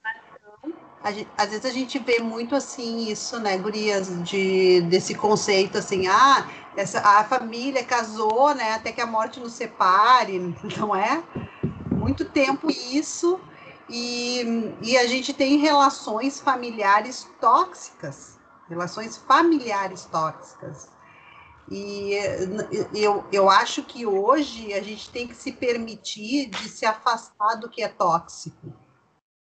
às 1.36 1.50
vezes 1.50 1.66
a 1.66 1.70
gente 1.70 1.98
vê 1.98 2.18
muito 2.20 2.56
assim 2.56 3.10
isso, 3.10 3.38
né, 3.38 3.58
gurias, 3.58 4.08
de, 4.24 4.80
desse 4.82 5.14
conceito 5.14 5.76
assim, 5.76 6.06
ah, 6.06 6.48
essa, 6.74 7.00
a 7.00 7.24
família 7.24 7.84
casou, 7.84 8.54
né, 8.54 8.72
até 8.72 8.90
que 8.90 9.02
a 9.02 9.06
morte 9.06 9.38
nos 9.38 9.52
separe, 9.52 10.38
não 10.78 10.96
é? 10.96 11.22
Muito 11.90 12.24
tempo 12.24 12.70
isso, 12.70 13.38
e, 13.88 14.72
e 14.82 14.96
a 14.96 15.06
gente 15.06 15.34
tem 15.34 15.58
relações 15.58 16.40
familiares 16.40 17.28
tóxicas, 17.38 18.38
relações 18.68 19.18
familiares 19.18 20.06
tóxicas. 20.06 20.88
E 21.70 22.12
eu, 22.94 23.24
eu 23.32 23.48
acho 23.48 23.82
que 23.82 24.04
hoje 24.06 24.72
a 24.74 24.82
gente 24.82 25.10
tem 25.10 25.26
que 25.26 25.34
se 25.34 25.52
permitir 25.52 26.50
de 26.50 26.68
se 26.68 26.84
afastar 26.84 27.54
do 27.56 27.68
que 27.68 27.82
é 27.82 27.88
tóxico 27.88 28.72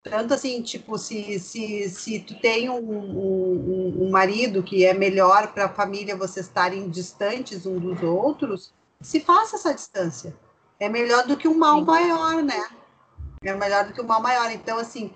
tanto 0.09 0.35
assim, 0.35 0.61
tipo, 0.61 0.99
se, 0.99 1.39
se, 1.39 1.89
se 1.89 2.19
tu 2.19 2.39
tem 2.39 2.69
um, 2.69 2.77
um, 2.77 4.03
um 4.05 4.11
marido 4.11 4.61
que 4.61 4.85
é 4.85 4.93
melhor 4.93 5.51
para 5.51 5.65
a 5.65 5.73
família 5.73 6.15
vocês 6.15 6.45
estarem 6.45 6.87
distantes 6.89 7.65
um 7.65 7.79
dos 7.79 8.03
outros, 8.03 8.71
se 9.01 9.19
faça 9.19 9.55
essa 9.55 9.73
distância. 9.73 10.35
É 10.79 10.87
melhor 10.87 11.25
do 11.25 11.35
que 11.35 11.47
um 11.47 11.57
mal 11.57 11.79
Sim. 11.79 11.85
maior, 11.85 12.43
né? 12.43 12.67
É 13.43 13.55
melhor 13.55 13.85
do 13.85 13.93
que 13.93 14.01
um 14.01 14.05
mal 14.05 14.21
maior. 14.21 14.51
Então, 14.51 14.77
assim, 14.77 15.11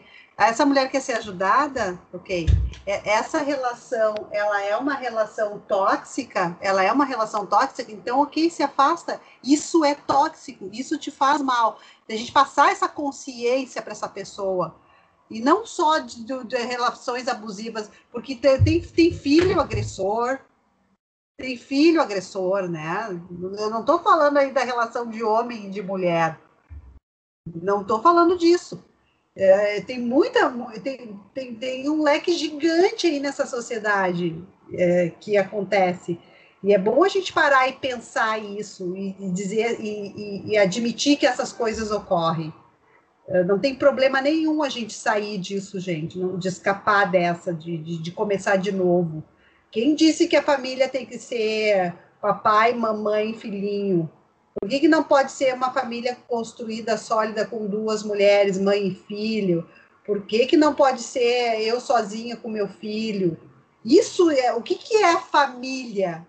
essa 0.47 0.65
mulher 0.65 0.89
quer 0.89 1.01
ser 1.01 1.13
ajudada, 1.13 1.99
ok? 2.13 2.47
É, 2.85 3.09
essa 3.09 3.39
relação, 3.39 4.15
ela 4.31 4.63
é 4.63 4.75
uma 4.77 4.93
relação 4.93 5.59
tóxica, 5.59 6.57
ela 6.61 6.81
é 6.81 6.91
uma 6.91 7.03
relação 7.03 7.45
tóxica, 7.45 7.91
então, 7.91 8.21
ok, 8.21 8.49
se 8.49 8.63
afasta. 8.63 9.19
Isso 9.43 9.83
é 9.83 9.95
tóxico, 9.95 10.69
isso 10.71 10.97
te 10.97 11.11
faz 11.11 11.41
mal. 11.41 11.79
A 12.07 12.13
gente 12.13 12.31
passar 12.31 12.71
essa 12.71 12.87
consciência 12.87 13.81
para 13.81 13.91
essa 13.91 14.07
pessoa. 14.07 14.75
E 15.29 15.41
não 15.41 15.65
só 15.65 15.99
de, 15.99 16.23
de, 16.23 16.43
de 16.45 16.57
relações 16.57 17.27
abusivas, 17.27 17.91
porque 18.11 18.35
tem, 18.35 18.63
tem, 18.63 18.81
tem, 18.81 19.13
filho 19.13 19.59
agressor, 19.59 20.39
tem 21.37 21.57
filho 21.57 22.01
agressor, 22.01 22.69
né? 22.69 23.09
Eu 23.59 23.69
não 23.69 23.81
estou 23.81 23.99
falando 23.99 24.37
aí 24.37 24.51
da 24.51 24.63
relação 24.63 25.07
de 25.07 25.21
homem 25.21 25.67
e 25.67 25.69
de 25.69 25.81
mulher. 25.81 26.39
Não 27.45 27.81
estou 27.81 28.01
falando 28.01 28.37
disso. 28.37 28.83
É, 29.35 29.81
tem 29.81 29.99
muita 29.99 30.51
tem, 30.83 31.19
tem, 31.33 31.55
tem, 31.55 31.89
um 31.89 32.01
leque 32.01 32.33
gigante 32.33 33.07
aí 33.07 33.19
nessa 33.19 33.45
sociedade 33.45 34.35
é, 34.73 35.11
que 35.19 35.37
acontece. 35.37 36.19
E 36.61 36.73
é 36.73 36.77
bom 36.77 37.03
a 37.03 37.07
gente 37.07 37.31
parar 37.31 37.69
e 37.69 37.73
pensar 37.73 38.37
isso 38.39 38.95
e, 38.97 39.15
e 39.19 39.31
dizer 39.31 39.79
e, 39.79 39.87
e, 39.87 40.51
e, 40.51 40.57
admitir 40.57 41.17
que 41.17 41.25
essas 41.25 41.53
coisas 41.53 41.89
ocorrem. 41.89 42.53
É, 43.27 43.43
não 43.43 43.59
tem 43.59 43.75
problema 43.75 44.21
nenhum 44.21 44.61
a 44.61 44.69
gente 44.69 44.93
sair 44.93 45.37
disso 45.37 45.79
gente 45.79 46.19
de 46.37 46.47
escapar 46.47 47.09
dessa 47.09 47.53
de, 47.53 47.77
de, 47.77 47.97
de 48.01 48.11
começar 48.11 48.57
de 48.57 48.71
novo. 48.71 49.23
Quem 49.71 49.95
disse 49.95 50.27
que 50.27 50.35
a 50.35 50.43
família 50.43 50.89
tem 50.89 51.05
que 51.05 51.17
ser 51.17 51.93
papai 52.19 52.73
mamãe 52.73 53.33
filhinho 53.33 54.09
por 54.59 54.69
que, 54.69 54.81
que 54.81 54.87
não 54.87 55.03
pode 55.03 55.31
ser 55.31 55.53
uma 55.53 55.71
família 55.71 56.17
construída 56.27 56.97
sólida 56.97 57.45
com 57.45 57.65
duas 57.65 58.03
mulheres, 58.03 58.59
mãe 58.59 58.87
e 58.89 58.95
filho? 58.95 59.67
Por 60.05 60.25
que, 60.25 60.45
que 60.45 60.57
não 60.57 60.75
pode 60.75 61.01
ser 61.01 61.61
eu 61.61 61.79
sozinha 61.79 62.35
com 62.35 62.49
meu 62.49 62.67
filho? 62.67 63.37
Isso 63.85 64.29
é 64.29 64.53
o 64.53 64.61
que, 64.61 64.75
que 64.75 64.97
é 64.97 65.17
família? 65.17 66.25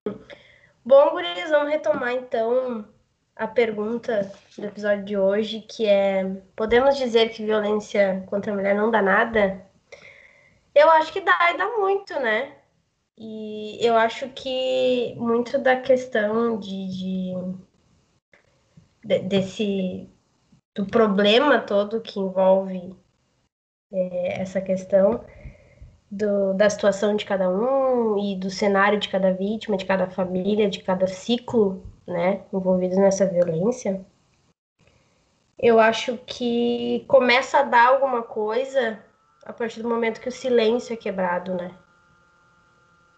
Bom, 0.84 1.10
Gurias, 1.10 1.50
vamos 1.50 1.70
retomar 1.70 2.12
então 2.12 2.86
a 3.34 3.48
pergunta 3.48 4.30
do 4.56 4.66
episódio 4.66 5.04
de 5.04 5.16
hoje, 5.16 5.60
que 5.60 5.86
é: 5.86 6.24
podemos 6.54 6.96
dizer 6.96 7.30
que 7.30 7.44
violência 7.44 8.22
contra 8.28 8.52
a 8.52 8.54
mulher 8.54 8.76
não 8.76 8.90
dá 8.90 9.02
nada? 9.02 9.66
Eu 10.74 10.88
acho 10.90 11.12
que 11.12 11.20
dá 11.20 11.52
e 11.52 11.58
dá 11.58 11.66
muito, 11.78 12.14
né? 12.20 12.54
E 13.18 13.78
eu 13.84 13.96
acho 13.96 14.28
que 14.30 15.14
muito 15.16 15.58
da 15.58 15.76
questão 15.80 16.58
de, 16.58 16.86
de 16.88 17.34
desse 19.04 20.08
do 20.74 20.86
problema 20.86 21.58
todo 21.58 22.00
que 22.00 22.20
envolve 22.20 22.94
é, 23.92 24.40
essa 24.40 24.60
questão 24.60 25.24
do, 26.10 26.54
da 26.54 26.68
situação 26.70 27.16
de 27.16 27.24
cada 27.24 27.48
um 27.48 28.18
e 28.18 28.36
do 28.36 28.50
cenário 28.50 28.98
de 28.98 29.08
cada 29.08 29.32
vítima, 29.32 29.76
de 29.76 29.84
cada 29.84 30.08
família, 30.08 30.70
de 30.70 30.82
cada 30.82 31.06
ciclo, 31.06 31.84
né, 32.06 32.44
envolvidos 32.52 32.98
nessa 32.98 33.26
violência, 33.26 34.04
eu 35.58 35.78
acho 35.78 36.16
que 36.18 37.04
começa 37.06 37.58
a 37.58 37.62
dar 37.62 37.88
alguma 37.88 38.22
coisa 38.22 38.98
a 39.44 39.52
partir 39.52 39.82
do 39.82 39.88
momento 39.88 40.20
que 40.20 40.28
o 40.28 40.32
silêncio 40.32 40.94
é 40.94 40.96
quebrado, 40.96 41.54
né? 41.54 41.70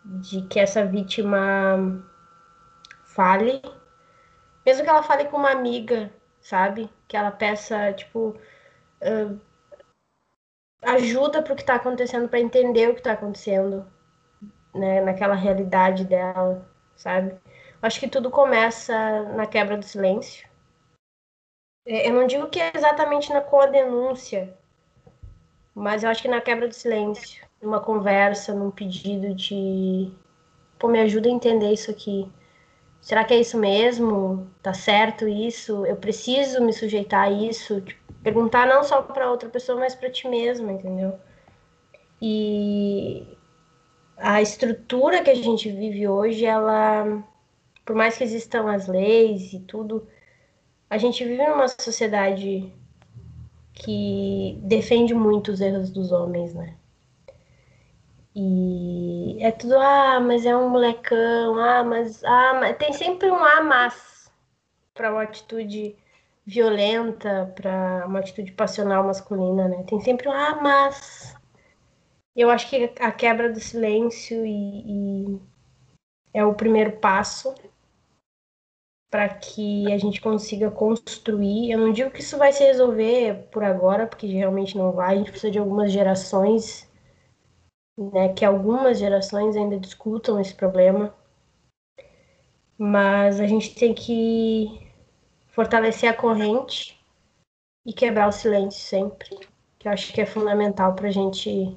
De 0.04 0.42
que 0.42 0.58
essa 0.58 0.84
vítima 0.84 2.04
fale 3.04 3.62
mesmo 4.64 4.84
que 4.84 4.90
ela 4.90 5.02
fale 5.02 5.26
com 5.26 5.36
uma 5.36 5.50
amiga, 5.50 6.12
sabe? 6.40 6.88
Que 7.08 7.16
ela 7.16 7.30
peça, 7.30 7.92
tipo, 7.92 8.36
uh, 9.00 9.40
ajuda 10.82 11.42
pro 11.42 11.56
que 11.56 11.64
tá 11.64 11.74
acontecendo, 11.74 12.28
para 12.28 12.40
entender 12.40 12.88
o 12.88 12.94
que 12.94 13.02
tá 13.02 13.12
acontecendo, 13.12 13.86
né? 14.74 15.00
Naquela 15.00 15.34
realidade 15.34 16.04
dela, 16.04 16.68
sabe? 16.96 17.34
Acho 17.80 17.98
que 17.98 18.08
tudo 18.08 18.30
começa 18.30 19.22
na 19.34 19.46
quebra 19.46 19.76
do 19.76 19.84
silêncio. 19.84 20.48
É, 21.84 22.08
eu 22.08 22.14
não 22.14 22.26
digo 22.26 22.48
que 22.48 22.60
é 22.60 22.70
exatamente 22.74 23.32
na, 23.32 23.40
com 23.40 23.60
a 23.60 23.66
denúncia, 23.66 24.56
mas 25.74 26.04
eu 26.04 26.10
acho 26.10 26.22
que 26.22 26.28
na 26.28 26.40
quebra 26.40 26.68
do 26.68 26.74
silêncio, 26.74 27.44
numa 27.60 27.80
conversa, 27.80 28.54
num 28.54 28.70
pedido 28.70 29.34
de, 29.34 30.12
pô, 30.78 30.86
me 30.88 31.00
ajuda 31.00 31.28
a 31.28 31.32
entender 31.32 31.72
isso 31.72 31.90
aqui 31.90 32.30
será 33.02 33.24
que 33.24 33.34
é 33.34 33.40
isso 33.40 33.58
mesmo? 33.58 34.48
Tá 34.62 34.72
certo 34.72 35.28
isso? 35.28 35.84
Eu 35.84 35.96
preciso 35.96 36.64
me 36.64 36.72
sujeitar 36.72 37.24
a 37.24 37.30
isso? 37.30 37.80
Tipo, 37.82 38.00
perguntar 38.22 38.66
não 38.66 38.82
só 38.84 39.02
para 39.02 39.30
outra 39.30 39.48
pessoa, 39.50 39.78
mas 39.78 39.94
para 39.94 40.08
ti 40.08 40.28
mesma, 40.28 40.72
entendeu? 40.72 41.18
E 42.20 43.26
a 44.16 44.40
estrutura 44.40 45.22
que 45.22 45.30
a 45.30 45.34
gente 45.34 45.70
vive 45.70 46.06
hoje, 46.06 46.46
ela, 46.46 47.22
por 47.84 47.96
mais 47.96 48.16
que 48.16 48.24
existam 48.24 48.70
as 48.72 48.86
leis 48.86 49.52
e 49.52 49.58
tudo, 49.60 50.06
a 50.88 50.96
gente 50.96 51.24
vive 51.24 51.44
numa 51.44 51.66
sociedade 51.68 52.72
que 53.74 54.60
defende 54.62 55.12
muito 55.14 55.50
os 55.50 55.60
erros 55.60 55.90
dos 55.90 56.12
homens, 56.12 56.54
né? 56.54 56.76
E 58.34 59.36
é 59.40 59.50
tudo, 59.52 59.76
ah, 59.78 60.20
mas 60.20 60.46
é 60.46 60.56
um 60.56 60.70
molecão, 60.70 61.58
ah, 61.58 61.84
mas, 61.84 62.24
ah, 62.24 62.54
mas 62.54 62.76
tem 62.78 62.92
sempre 62.92 63.30
um 63.30 63.36
ah, 63.36 63.62
mas 63.62 64.30
para 64.94 65.12
uma 65.12 65.22
atitude 65.22 65.96
violenta, 66.46 67.52
para 67.54 68.06
uma 68.06 68.18
atitude 68.18 68.52
passional 68.52 69.04
masculina, 69.04 69.68
né? 69.68 69.84
Tem 69.84 70.00
sempre 70.00 70.28
um 70.28 70.32
ah, 70.32 70.58
mas. 70.62 71.34
Eu 72.34 72.50
acho 72.50 72.68
que 72.70 72.90
a 72.98 73.12
quebra 73.12 73.52
do 73.52 73.60
silêncio 73.60 74.46
e, 74.46 75.34
e 75.34 75.40
é 76.32 76.44
o 76.44 76.54
primeiro 76.54 76.92
passo 76.92 77.54
para 79.10 79.28
que 79.28 79.92
a 79.92 79.98
gente 79.98 80.22
consiga 80.22 80.70
construir. 80.70 81.70
Eu 81.70 81.78
não 81.78 81.92
digo 81.92 82.10
que 82.10 82.22
isso 82.22 82.38
vai 82.38 82.50
se 82.50 82.64
resolver 82.64 83.46
por 83.52 83.62
agora, 83.62 84.06
porque 84.06 84.26
realmente 84.26 84.76
não 84.78 84.92
vai. 84.92 85.14
A 85.14 85.18
gente 85.18 85.30
precisa 85.30 85.52
de 85.52 85.58
algumas 85.58 85.92
gerações, 85.92 86.90
né, 87.96 88.32
que 88.34 88.44
algumas 88.44 88.98
gerações 88.98 89.56
ainda 89.56 89.78
discutam 89.78 90.40
esse 90.40 90.54
problema. 90.54 91.14
Mas 92.78 93.40
a 93.40 93.46
gente 93.46 93.74
tem 93.74 93.94
que 93.94 94.90
fortalecer 95.48 96.08
a 96.08 96.14
corrente 96.14 96.98
e 97.84 97.92
quebrar 97.92 98.28
o 98.28 98.32
silêncio 98.32 98.80
sempre, 98.80 99.38
que 99.78 99.86
eu 99.86 99.92
acho 99.92 100.12
que 100.12 100.20
é 100.20 100.26
fundamental 100.26 100.94
para 100.94 101.08
a 101.08 101.12
gente 101.12 101.76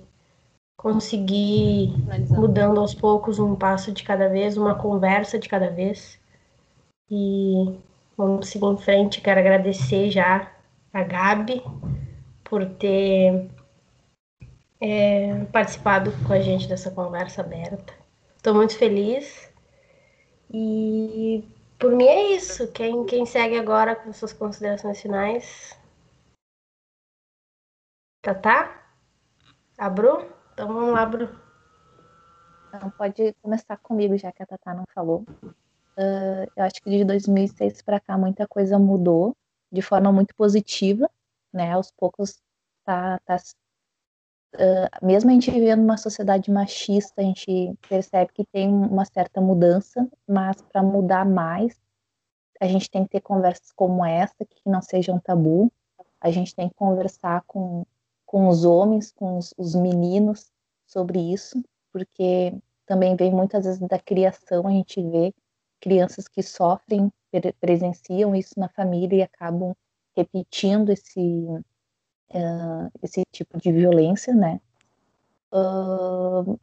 conseguir 0.78 1.93
mudando 2.30 2.80
aos 2.80 2.93
poucos 2.93 3.39
um 3.39 3.55
passo 3.55 3.91
de 3.91 4.03
cada 4.03 4.30
vez, 4.30 4.57
uma 4.57 4.76
conversa 4.76 5.39
de 5.39 5.49
cada 5.49 5.70
vez 5.70 6.20
e 7.09 7.78
vamos 8.18 8.49
seguir 8.49 8.66
em 8.66 8.78
frente. 8.78 9.22
Quero 9.22 9.39
agradecer 9.39 10.11
já 10.11 10.51
a 10.93 11.03
Gabi 11.03 11.61
por 12.43 12.66
ter 12.66 13.49
é, 14.80 15.46
participado 15.46 16.12
com 16.26 16.34
a 16.34 16.40
gente 16.40 16.68
dessa 16.68 16.92
conversa 16.92 17.42
aberta. 17.42 17.94
Estou 18.38 18.54
muito 18.54 18.78
feliz. 18.78 19.52
E 20.52 21.44
por 21.80 21.92
mim 21.92 22.06
é 22.06 22.36
isso. 22.36 22.72
Quem, 22.72 23.06
quem 23.06 23.26
segue 23.26 23.58
agora 23.58 23.96
com 23.96 24.14
suas 24.14 24.34
considerações 24.34 25.02
finais? 25.02 25.78
Tatá? 28.22 28.84
A 29.78 29.90
Bru? 29.90 30.26
Então 30.54 30.68
vamos 30.68 30.94
lá, 30.94 31.06
Bru. 31.06 31.30
Então, 32.68 32.90
pode 32.92 33.34
começar 33.42 33.78
comigo, 33.78 34.18
já 34.18 34.32
que 34.32 34.44
a 34.44 34.46
Tatá 34.46 34.74
não 34.74 34.84
falou. 34.94 35.26
Uh, 35.98 36.46
eu 36.56 36.64
acho 36.64 36.82
que 36.82 36.90
de 36.90 37.06
2006 37.06 37.82
para 37.82 38.02
cá 38.02 38.18
muita 38.18 38.46
coisa 38.48 38.78
mudou 38.78 39.36
de 39.72 39.82
forma 39.82 40.12
muito 40.12 40.36
positiva, 40.36 41.10
né? 41.54 41.72
Aos 41.72 41.90
poucos 41.92 42.42
tá, 42.84 43.20
tá 43.26 43.38
uh, 44.56 45.06
mesmo 45.06 45.30
a 45.30 45.34
gente 45.34 45.51
vivendo 45.51 45.84
uma 45.84 45.97
sociedade 45.97 46.51
machista, 46.51 47.22
a 47.22 47.24
gente 47.24 47.74
percebe 47.88 48.32
que 48.34 48.45
tem 48.45 48.68
uma 48.68 49.06
certa 49.06 49.39
mudança, 49.39 50.08
mas 50.28 50.62
para 50.62 50.82
mudar 50.82 51.26
mais, 51.26 51.80
a 52.60 52.68
gente 52.68 52.89
tem 52.89 53.03
que 53.03 53.12
ter 53.12 53.22
conversas 53.22 53.72
como 53.72 54.06
essa 54.06 54.45
que 54.45 54.62
não 54.66 54.82
sejam 54.82 55.20
tabu. 55.20 55.72
A 56.20 56.32
gente 56.32 56.56
tem 56.56 56.70
que 56.70 56.76
conversar 56.76 57.43
com, 57.45 57.86
com 58.26 58.47
os 58.47 58.66
homens, 58.66 59.12
com 59.12 59.38
os, 59.38 59.53
os 59.58 59.76
meninos 59.76 60.51
sobre 60.86 61.20
isso, 61.20 61.62
porque 61.91 62.53
também 62.86 63.16
vem 63.16 63.32
muitas 63.32 63.66
vezes 63.66 63.80
da 63.80 63.99
criação, 63.99 64.68
a 64.68 64.72
gente 64.72 65.01
vê 65.01 65.34
crianças 65.80 66.28
que 66.28 66.41
sofrem, 66.41 67.12
presenciam 67.60 68.36
isso 68.36 68.53
na 68.58 68.70
família 68.70 69.18
e 69.18 69.22
acabam 69.22 69.76
repetindo 70.16 70.91
esse, 70.91 71.45
uh, 72.32 72.92
esse 73.02 73.24
tipo 73.32 73.60
de 73.60 73.72
violência, 73.72 74.34
né? 74.34 74.60
Uh, 75.52 76.58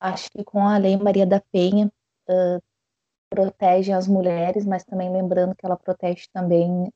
acho 0.00 0.30
que 0.30 0.44
com 0.44 0.66
a 0.66 0.76
Lei 0.78 0.96
Maria 0.96 1.26
da 1.26 1.40
Penha 1.40 1.90
uh, 2.28 2.62
protege 3.30 3.92
as 3.92 4.06
mulheres, 4.06 4.64
mas 4.64 4.84
também 4.84 5.10
lembrando 5.10 5.54
que 5.54 5.64
ela 5.66 5.76
protege 5.76 6.26
também 6.32 6.92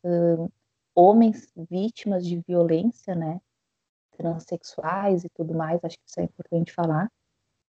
homens 0.95 1.53
vítimas 1.71 2.27
de 2.27 2.41
violência, 2.47 3.15
né? 3.15 3.41
Transexuais 4.17 5.25
e 5.25 5.29
tudo 5.31 5.55
mais, 5.55 5.83
acho 5.85 5.97
que 5.97 6.05
isso 6.07 6.21
é 6.21 6.25
importante 6.25 6.73
falar. 6.73 7.11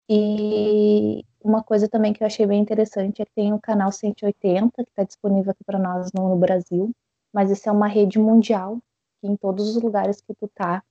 E 0.10 1.26
uma 1.42 1.64
coisa 1.64 1.88
também 1.88 2.14
que 2.14 2.24
eu 2.24 2.28
achei 2.28 2.46
bem 2.46 2.62
interessante 2.62 3.22
é 3.22 3.26
que 3.26 3.32
tem 3.34 3.54
o 3.54 3.60
canal 3.60 3.92
180, 3.92 4.84
que 4.84 4.90
está 4.90 5.04
disponível 5.04 5.52
aqui 5.52 5.64
para 5.64 5.80
nós 5.80 6.12
no, 6.14 6.30
no, 6.30 6.36
Brasil, 6.36 6.92
mas 7.34 7.50
isso 7.50 7.70
é 7.70 7.72
uma 7.72 7.88
rede 7.88 8.20
mundial, 8.20 8.80
em 9.28 9.36
todos 9.36 9.76
os 9.76 9.82
lugares 9.82 10.22
que 10.22 10.34
tu 10.34 10.48
tá, 10.48 10.84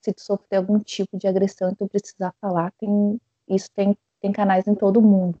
se 0.00 0.12
tu 0.12 0.20
sofrer 0.22 0.58
algum 0.58 0.78
tipo 0.78 1.16
de 1.16 1.26
agressão 1.26 1.70
e 1.70 1.76
tu 1.76 1.86
precisar 1.88 2.34
falar, 2.40 2.72
tem, 2.72 3.20
isso 3.48 3.70
tem, 3.74 3.96
tem 4.20 4.32
canais 4.32 4.66
em 4.66 4.74
todo 4.74 4.98
o 4.98 5.02
mundo. 5.02 5.38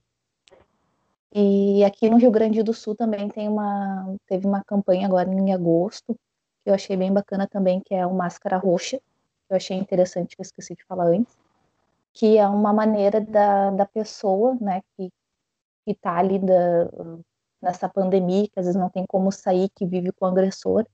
E 1.32 1.84
aqui 1.84 2.10
no 2.10 2.16
Rio 2.16 2.30
Grande 2.30 2.62
do 2.62 2.74
Sul 2.74 2.94
também 2.94 3.28
tem 3.28 3.48
uma, 3.48 4.16
teve 4.26 4.46
uma 4.46 4.64
campanha 4.64 5.06
agora 5.06 5.30
em 5.32 5.52
agosto, 5.52 6.14
que 6.62 6.70
eu 6.70 6.74
achei 6.74 6.96
bem 6.96 7.12
bacana 7.12 7.46
também, 7.46 7.80
que 7.80 7.94
é 7.94 8.06
o 8.06 8.14
Máscara 8.14 8.58
Roxa, 8.58 8.98
que 8.98 9.52
eu 9.52 9.56
achei 9.56 9.76
interessante, 9.76 10.36
que 10.36 10.42
eu 10.42 10.44
esqueci 10.44 10.74
de 10.74 10.84
falar 10.84 11.06
antes 11.06 11.36
que 12.12 12.38
é 12.38 12.46
uma 12.46 12.72
maneira 12.72 13.20
da, 13.20 13.70
da 13.70 13.86
pessoa, 13.86 14.56
né, 14.60 14.82
que 14.96 15.10
está 15.86 16.18
ali 16.18 16.38
da, 16.38 16.88
nessa 17.62 17.88
pandemia, 17.88 18.48
que 18.48 18.58
às 18.58 18.66
vezes 18.66 18.80
não 18.80 18.90
tem 18.90 19.04
como 19.06 19.30
sair, 19.30 19.68
que 19.74 19.86
vive 19.86 20.12
com 20.12 20.24
o 20.24 20.28
agressor, 20.28 20.86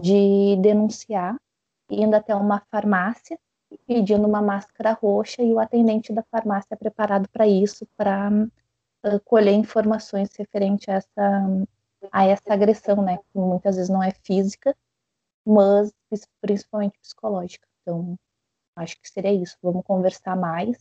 de 0.00 0.56
denunciar, 0.60 1.36
indo 1.90 2.14
até 2.14 2.34
uma 2.34 2.60
farmácia, 2.70 3.38
pedindo 3.86 4.26
uma 4.26 4.42
máscara 4.42 4.92
roxa, 4.92 5.42
e 5.42 5.52
o 5.52 5.58
atendente 5.58 6.12
da 6.12 6.22
farmácia 6.24 6.74
é 6.74 6.76
preparado 6.76 7.28
para 7.28 7.46
isso, 7.46 7.86
para 7.96 8.30
uh, 8.30 9.20
colher 9.24 9.54
informações 9.54 10.30
referente 10.36 10.90
a 10.90 10.94
essa, 10.94 11.66
a 12.10 12.24
essa 12.26 12.52
agressão, 12.52 13.02
né, 13.02 13.18
que 13.18 13.38
muitas 13.38 13.76
vezes 13.76 13.90
não 13.90 14.02
é 14.02 14.10
física, 14.10 14.76
mas 15.46 15.92
principalmente 16.40 16.98
psicológica. 16.98 17.66
Então, 17.82 18.16
Acho 18.76 19.00
que 19.00 19.08
seria 19.08 19.32
isso. 19.32 19.56
Vamos 19.62 19.84
conversar 19.84 20.36
mais. 20.36 20.78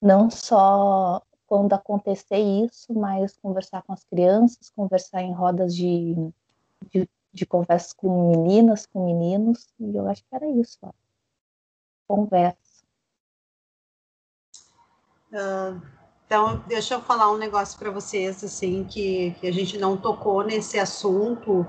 Não 0.00 0.30
só 0.30 1.22
quando 1.46 1.72
acontecer 1.72 2.38
isso, 2.38 2.92
mas 2.92 3.36
conversar 3.36 3.82
com 3.82 3.92
as 3.92 4.04
crianças, 4.04 4.70
conversar 4.70 5.22
em 5.22 5.32
rodas 5.32 5.74
de, 5.74 6.14
de, 6.90 7.08
de 7.34 7.44
conversas 7.44 7.92
com 7.92 8.30
meninas, 8.30 8.86
com 8.86 9.04
meninos. 9.04 9.68
E 9.78 9.94
eu 9.94 10.08
acho 10.08 10.22
que 10.22 10.34
era 10.34 10.48
isso. 10.48 10.78
Ó. 10.82 10.92
Conversa. 12.06 12.84
Uh, 15.32 15.82
então, 16.24 16.64
deixa 16.66 16.94
eu 16.94 17.02
falar 17.02 17.30
um 17.32 17.36
negócio 17.36 17.78
para 17.78 17.90
vocês, 17.90 18.42
assim, 18.42 18.84
que, 18.84 19.32
que 19.40 19.46
a 19.46 19.52
gente 19.52 19.76
não 19.76 19.96
tocou 19.96 20.44
nesse 20.44 20.78
assunto, 20.78 21.68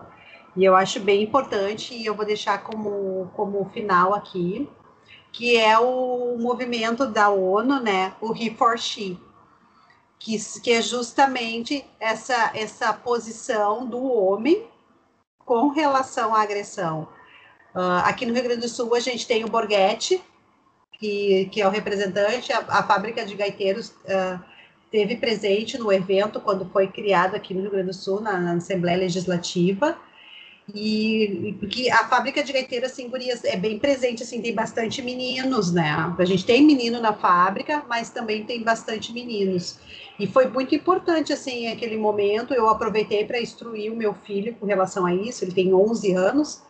e 0.56 0.64
eu 0.64 0.76
acho 0.76 1.00
bem 1.00 1.24
importante, 1.24 1.94
e 1.94 2.06
eu 2.06 2.16
vou 2.16 2.26
deixar 2.26 2.64
como, 2.64 3.30
como 3.36 3.70
final 3.72 4.14
aqui 4.14 4.70
que 5.36 5.58
é 5.58 5.78
o 5.78 6.38
movimento 6.38 7.06
da 7.06 7.30
ONU, 7.30 7.82
né, 7.82 8.16
o 8.22 8.34
He 8.34 8.52
for 8.52 8.80
She, 8.80 9.20
que, 10.18 10.38
que 10.62 10.72
é 10.72 10.82
justamente 10.82 11.86
essa, 12.00 12.52
essa 12.56 12.94
posição 12.94 13.86
do 13.86 14.02
homem 14.02 14.66
com 15.46 15.70
relação 15.70 16.34
à 16.34 16.42
agressão. 16.42 17.08
Uh, 17.74 18.02
aqui 18.04 18.26
no 18.26 18.34
Rio 18.34 18.44
Grande 18.44 18.62
do 18.62 18.70
Sul, 18.70 18.96
a 18.96 19.00
gente 19.00 19.28
tem 19.28 19.44
o 19.44 19.48
Borghetti, 19.48 20.22
que, 20.94 21.46
que 21.52 21.62
é 21.62 21.68
o 21.68 21.72
representante, 21.72 22.52
a, 22.52 22.60
a 22.60 22.84
fábrica 22.84 23.26
de 23.26 23.36
gaiteiros 23.36 23.90
uh, 23.90 24.40
teve 24.90 25.18
presente 25.18 25.78
no 25.78 25.92
evento 25.92 26.40
quando 26.40 26.66
foi 26.70 26.88
criado 26.88 27.36
aqui 27.36 27.54
no 27.54 27.62
Rio 27.62 27.72
Grande 27.72 27.88
do 27.88 27.94
Sul, 27.94 28.22
na, 28.22 28.40
na 28.40 28.54
Assembleia 28.54 28.98
Legislativa, 28.98 29.98
e 30.74 31.56
porque 31.60 31.90
a 31.92 32.08
fábrica 32.08 32.44
de 32.44 32.52
gaiteiras, 32.52 32.92
assim, 32.92 33.08
gurias, 33.08 33.44
é 33.44 33.56
bem 33.56 33.78
presente, 33.78 34.24
assim, 34.24 34.42
tem 34.42 34.54
bastante 34.54 35.02
meninos, 35.02 35.72
né? 35.72 36.16
A 36.18 36.26
gente 36.26 36.46
tem 36.46 36.66
menino 36.66 37.00
na 37.00 37.14
fábrica, 37.14 37.86
mas 37.88 38.10
também 38.10 38.44
tem 38.46 38.64
bastante 38.64 39.14
meninos. 39.14 39.78
E 40.20 40.26
foi 40.26 40.48
muito 40.48 40.74
importante, 40.74 41.32
assim, 41.32 41.68
aquele 41.68 41.98
momento, 41.98 42.54
eu 42.54 42.68
aproveitei 42.68 43.26
para 43.26 43.40
instruir 43.40 43.92
o 43.92 43.96
meu 43.96 44.14
filho 44.14 44.56
com 44.56 44.66
relação 44.66 45.06
a 45.06 45.14
isso, 45.14 45.44
ele 45.44 45.54
tem 45.54 45.74
11 45.74 46.14
anos, 46.14 46.64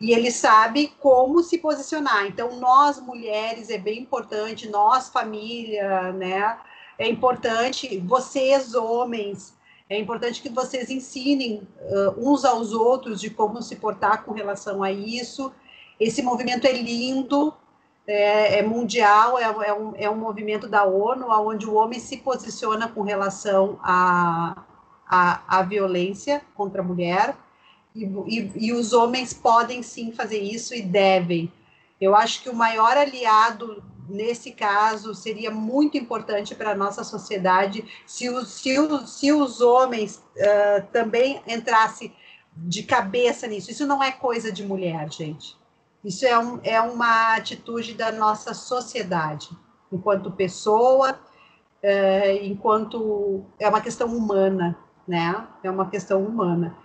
e 0.00 0.12
ele 0.12 0.30
sabe 0.30 0.92
como 0.98 1.42
se 1.42 1.58
posicionar. 1.58 2.26
Então, 2.26 2.58
nós 2.58 3.00
mulheres 3.00 3.70
é 3.70 3.78
bem 3.78 4.00
importante, 4.00 4.68
nós 4.68 5.08
família, 5.08 6.12
né? 6.12 6.58
É 6.98 7.08
importante, 7.08 7.98
vocês 8.06 8.74
homens, 8.74 9.54
é 9.90 9.98
importante 9.98 10.40
que 10.40 10.48
vocês 10.48 10.88
ensinem 10.88 11.66
uh, 11.80 12.30
uns 12.30 12.44
aos 12.44 12.72
outros 12.72 13.20
de 13.20 13.28
como 13.28 13.60
se 13.60 13.74
portar 13.74 14.22
com 14.22 14.32
relação 14.32 14.84
a 14.84 14.92
isso. 14.92 15.52
Esse 15.98 16.22
movimento 16.22 16.64
é 16.64 16.72
lindo, 16.72 17.52
é, 18.06 18.60
é 18.60 18.62
mundial, 18.62 19.36
é, 19.36 19.42
é, 19.42 19.74
um, 19.74 19.92
é 19.96 20.08
um 20.08 20.14
movimento 20.14 20.68
da 20.68 20.84
ONU, 20.84 21.26
onde 21.28 21.66
o 21.66 21.74
homem 21.74 21.98
se 21.98 22.18
posiciona 22.18 22.86
com 22.86 23.02
relação 23.02 23.80
à 23.82 24.62
a, 25.04 25.40
a, 25.48 25.58
a, 25.58 25.62
violência 25.62 26.40
contra 26.54 26.82
a 26.82 26.84
mulher. 26.84 27.36
E, 27.92 28.04
e, 28.04 28.52
e 28.68 28.72
os 28.72 28.92
homens 28.92 29.34
podem 29.34 29.82
sim 29.82 30.12
fazer 30.12 30.38
isso 30.38 30.72
e 30.72 30.82
devem. 30.82 31.52
Eu 32.00 32.14
acho 32.14 32.44
que 32.44 32.48
o 32.48 32.54
maior 32.54 32.96
aliado 32.96 33.82
nesse 34.10 34.52
caso 34.52 35.14
seria 35.14 35.50
muito 35.50 35.96
importante 35.96 36.54
para 36.54 36.72
a 36.72 36.74
nossa 36.74 37.04
sociedade 37.04 37.84
se 38.06 38.28
os, 38.28 38.48
se 38.48 38.78
os, 38.78 39.10
se 39.10 39.32
os 39.32 39.60
homens 39.60 40.22
uh, 40.36 40.86
também 40.92 41.40
entrassem 41.46 42.12
de 42.56 42.82
cabeça 42.82 43.46
nisso. 43.46 43.70
Isso 43.70 43.86
não 43.86 44.02
é 44.02 44.10
coisa 44.10 44.50
de 44.50 44.64
mulher, 44.64 45.10
gente. 45.12 45.56
Isso 46.04 46.26
é, 46.26 46.38
um, 46.38 46.60
é 46.62 46.80
uma 46.80 47.34
atitude 47.36 47.94
da 47.94 48.10
nossa 48.10 48.54
sociedade, 48.54 49.48
enquanto 49.92 50.30
pessoa, 50.30 51.18
é, 51.82 52.44
enquanto 52.44 53.44
é 53.58 53.68
uma 53.68 53.80
questão 53.80 54.08
humana, 54.08 54.76
né? 55.06 55.46
É 55.62 55.70
uma 55.70 55.88
questão 55.88 56.24
humana. 56.24 56.76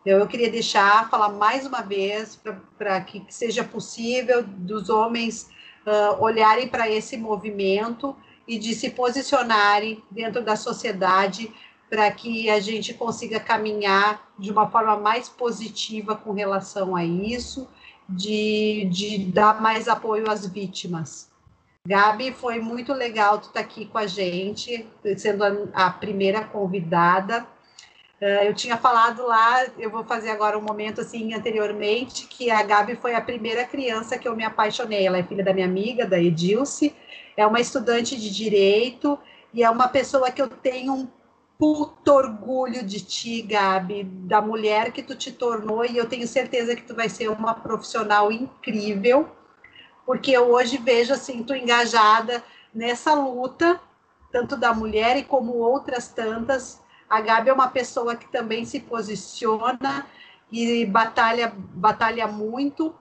Então, 0.00 0.18
eu 0.18 0.26
queria 0.26 0.50
deixar, 0.50 1.08
falar 1.08 1.30
mais 1.30 1.66
uma 1.66 1.80
vez, 1.80 2.40
para 2.76 3.00
que 3.00 3.24
seja 3.28 3.64
possível 3.64 4.42
dos 4.42 4.90
homens 4.90 5.48
uh, 5.86 6.22
olharem 6.22 6.68
para 6.68 6.88
esse 6.90 7.16
movimento 7.16 8.16
e 8.46 8.58
de 8.58 8.74
se 8.74 8.90
posicionarem 8.90 10.02
dentro 10.10 10.42
da 10.42 10.56
sociedade 10.56 11.52
para 11.88 12.10
que 12.10 12.50
a 12.50 12.60
gente 12.60 12.92
consiga 12.94 13.38
caminhar 13.38 14.32
de 14.38 14.50
uma 14.50 14.68
forma 14.68 14.96
mais 14.96 15.28
positiva 15.28 16.16
com 16.16 16.32
relação 16.32 16.96
a 16.96 17.04
isso, 17.04 17.68
de, 18.08 18.86
de 18.90 19.18
dar 19.26 19.60
mais 19.62 19.88
apoio 19.88 20.30
às 20.30 20.46
vítimas. 20.46 21.30
Gabi, 21.86 22.32
foi 22.32 22.60
muito 22.60 22.92
legal 22.92 23.38
tu 23.38 23.48
estar 23.48 23.60
tá 23.60 23.60
aqui 23.60 23.86
com 23.86 23.98
a 23.98 24.06
gente, 24.06 24.86
sendo 25.16 25.44
a, 25.44 25.86
a 25.86 25.90
primeira 25.90 26.42
convidada. 26.42 27.46
Uh, 28.24 28.42
eu 28.46 28.54
tinha 28.54 28.78
falado 28.78 29.26
lá, 29.26 29.66
eu 29.78 29.90
vou 29.90 30.02
fazer 30.02 30.30
agora 30.30 30.56
um 30.56 30.62
momento 30.62 31.02
assim 31.02 31.34
anteriormente, 31.34 32.26
que 32.26 32.50
a 32.50 32.62
Gabi 32.62 32.96
foi 32.96 33.14
a 33.14 33.20
primeira 33.20 33.66
criança 33.66 34.16
que 34.16 34.26
eu 34.26 34.34
me 34.34 34.42
apaixonei. 34.42 35.06
Ela 35.06 35.18
é 35.18 35.22
filha 35.22 35.44
da 35.44 35.52
minha 35.52 35.66
amiga, 35.66 36.06
da 36.06 36.18
Edilce, 36.18 36.96
é 37.36 37.46
uma 37.46 37.60
estudante 37.60 38.18
de 38.18 38.30
direito 38.30 39.18
e 39.52 39.62
é 39.62 39.68
uma 39.68 39.88
pessoa 39.88 40.30
que 40.30 40.40
eu 40.40 40.48
tenho 40.48 40.94
um 40.94 41.06
puto 41.58 42.14
orgulho 42.14 42.82
de 42.82 43.04
ti, 43.04 43.42
Gabi, 43.42 44.04
da 44.04 44.40
mulher 44.40 44.90
que 44.90 45.02
tu 45.02 45.14
te 45.14 45.30
tornou, 45.30 45.84
e 45.84 45.98
eu 45.98 46.08
tenho 46.08 46.26
certeza 46.26 46.74
que 46.74 46.82
tu 46.82 46.94
vai 46.94 47.10
ser 47.10 47.28
uma 47.28 47.52
profissional 47.52 48.32
incrível, 48.32 49.28
porque 50.06 50.30
eu 50.30 50.50
hoje 50.50 50.78
vejo 50.78 51.12
assim, 51.12 51.42
tu 51.42 51.54
engajada 51.54 52.42
nessa 52.74 53.12
luta, 53.12 53.78
tanto 54.32 54.56
da 54.56 54.72
mulher 54.72 55.18
e 55.18 55.24
como 55.24 55.58
outras 55.58 56.08
tantas. 56.08 56.82
A 57.14 57.20
Gabi 57.20 57.48
é 57.48 57.52
uma 57.52 57.68
pessoa 57.68 58.16
que 58.16 58.26
também 58.26 58.64
se 58.64 58.80
posiciona 58.80 60.04
e 60.50 60.84
batalha, 60.84 61.52
batalha 61.56 62.26
muito, 62.26 62.92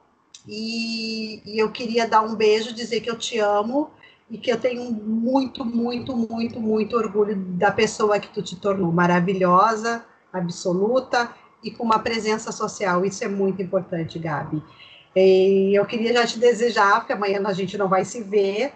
e, 0.47 1.41
e 1.43 1.57
eu 1.57 1.71
queria 1.71 2.07
dar 2.07 2.21
um 2.21 2.35
beijo, 2.35 2.73
dizer 2.73 3.01
que 3.01 3.09
eu 3.09 3.17
te 3.17 3.39
amo, 3.39 3.89
e 4.29 4.37
que 4.37 4.51
eu 4.51 4.59
tenho 4.59 4.91
muito, 4.91 5.65
muito, 5.65 6.15
muito, 6.15 6.59
muito 6.59 6.95
orgulho 6.95 7.35
da 7.35 7.71
pessoa 7.71 8.19
que 8.19 8.27
tu 8.27 8.43
te 8.43 8.55
tornou, 8.55 8.91
maravilhosa, 8.91 10.05
absoluta 10.31 11.31
e 11.63 11.71
com 11.71 11.83
uma 11.83 11.97
presença 11.97 12.51
social. 12.51 13.03
Isso 13.03 13.23
é 13.23 13.27
muito 13.27 13.63
importante, 13.63 14.19
Gabi. 14.19 14.61
E 15.15 15.73
eu 15.73 15.85
queria 15.87 16.13
já 16.13 16.27
te 16.27 16.37
desejar, 16.37 16.99
porque 16.99 17.13
amanhã 17.13 17.41
a 17.43 17.53
gente 17.53 17.79
não 17.79 17.87
vai 17.87 18.05
se 18.05 18.21
ver. 18.21 18.73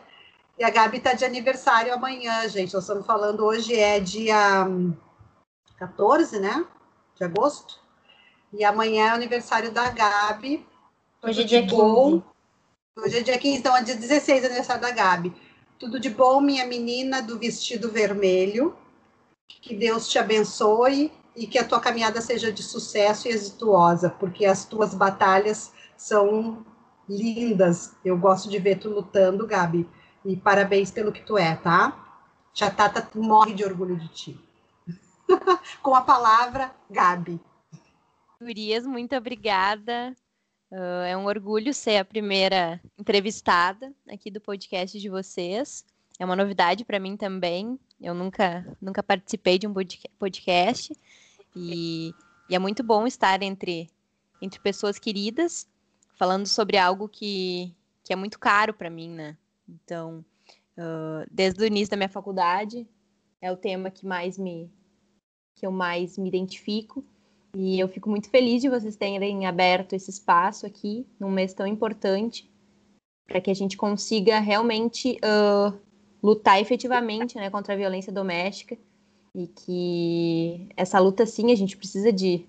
E 0.57 0.63
a 0.63 0.69
Gabi 0.71 0.97
está 0.97 1.13
de 1.13 1.25
aniversário 1.25 1.93
amanhã, 1.93 2.49
gente. 2.49 2.73
Nós 2.73 2.83
estamos 2.83 3.05
falando 3.05 3.45
hoje 3.45 3.75
é 3.75 3.99
dia 3.99 4.67
14, 5.78 6.39
né? 6.39 6.65
De 7.15 7.23
agosto. 7.23 7.80
E 8.51 8.63
amanhã 8.63 9.09
é 9.09 9.11
o 9.11 9.15
aniversário 9.15 9.71
da 9.71 9.89
Gabi. 9.89 10.65
Hoje 11.23 11.41
é 11.41 11.43
dia 11.43 11.65
15. 11.65 12.23
Hoje 12.97 13.17
é 13.17 13.21
dia 13.21 13.38
15, 13.38 13.57
então 13.57 13.75
é 13.75 13.84
dia 13.84 13.95
16 13.95 14.45
aniversário 14.45 14.82
da 14.82 14.91
Gabi. 14.91 15.34
Tudo 15.78 15.99
de 15.99 16.09
bom, 16.09 16.41
minha 16.41 16.65
menina 16.65 17.21
do 17.21 17.38
vestido 17.38 17.91
vermelho. 17.91 18.75
Que 19.47 19.75
Deus 19.75 20.09
te 20.09 20.17
abençoe 20.17 21.11
e 21.36 21.45
que 21.45 21.59
a 21.59 21.63
tua 21.63 21.80
caminhada 21.80 22.19
seja 22.21 22.51
de 22.51 22.63
sucesso 22.63 23.28
e 23.28 23.32
exitosa, 23.32 24.09
porque 24.09 24.45
as 24.45 24.65
tuas 24.65 24.95
batalhas 24.95 25.71
são 25.95 26.65
lindas. 27.07 27.93
Eu 28.03 28.17
gosto 28.17 28.49
de 28.49 28.57
ver 28.57 28.80
tu 28.80 28.89
lutando, 28.89 29.45
Gabi. 29.45 29.88
E 30.25 30.36
parabéns 30.36 30.89
pelo 30.89 31.11
que 31.11 31.21
tu 31.21 31.38
é, 31.38 31.55
tá? 31.55 32.05
Tia 32.53 32.71
Tata 32.71 33.07
morre 33.13 33.53
de 33.53 33.63
orgulho 33.63 33.95
de 33.95 34.07
ti. 34.07 34.47
Com 35.82 35.95
a 35.95 36.01
palavra, 36.01 36.73
Gabi. 36.89 37.39
Gurias, 38.39 38.86
muito 38.86 39.15
obrigada. 39.15 40.15
Uh, 40.71 41.03
é 41.07 41.17
um 41.17 41.25
orgulho 41.25 41.73
ser 41.73 41.97
a 41.97 42.05
primeira 42.05 42.82
entrevistada 42.97 43.93
aqui 44.09 44.30
do 44.30 44.41
podcast 44.41 44.99
de 44.99 45.09
vocês. 45.09 45.86
É 46.19 46.25
uma 46.25 46.36
novidade 46.36 46.84
para 46.84 46.99
mim 46.99 47.15
também. 47.15 47.80
Eu 48.01 48.13
nunca, 48.13 48.65
nunca 48.82 49.01
participei 49.01 49.57
de 49.57 49.67
um 49.67 49.73
podcast 50.19 50.93
e, 51.55 52.13
e, 52.49 52.55
é 52.55 52.59
muito 52.59 52.84
bom 52.84 53.07
estar 53.07 53.41
entre, 53.41 53.89
entre 54.41 54.59
pessoas 54.59 54.99
queridas, 54.99 55.67
falando 56.15 56.45
sobre 56.45 56.78
algo 56.78 57.07
que, 57.09 57.73
que 58.03 58.13
é 58.13 58.15
muito 58.15 58.38
caro 58.38 58.73
para 58.73 58.89
mim, 58.89 59.09
né? 59.09 59.38
Então, 59.67 60.23
uh, 60.78 61.28
desde 61.32 61.63
o 61.63 61.65
início 61.65 61.91
da 61.91 61.97
minha 61.97 62.09
faculdade, 62.09 62.88
é 63.41 63.51
o 63.51 63.57
tema 63.57 63.89
que 63.89 64.05
mais 64.05 64.38
me 64.38 64.71
que 65.58 65.66
eu 65.66 65.72
mais 65.72 66.18
me 66.18 66.28
identifico 66.28 67.03
e 67.55 67.80
eu 67.80 67.88
fico 67.88 68.08
muito 68.08 68.30
feliz 68.30 68.62
de 68.62 68.70
vocês 68.70 68.95
terem 68.95 69.47
aberto 69.47 69.93
esse 69.93 70.12
espaço 70.12 70.66
aqui, 70.68 71.08
num 71.20 71.32
mês 71.32 71.55
tão 71.55 71.66
importante, 71.66 72.47
para 73.26 73.41
que 73.41 73.49
a 73.49 73.53
gente 73.53 73.76
consiga 73.76 74.39
realmente 74.39 75.20
uh, 75.24 75.76
lutar 76.22 76.62
efetivamente 76.62 77.36
né, 77.36 77.49
contra 77.49 77.74
a 77.74 77.78
violência 77.78 78.14
doméstica. 78.14 78.78
E 79.36 79.47
que 79.47 80.70
essa 80.78 80.99
luta, 80.99 81.26
sim, 81.26 81.51
a 81.51 81.55
gente 81.55 81.76
precisa 81.76 82.14
de, 82.14 82.45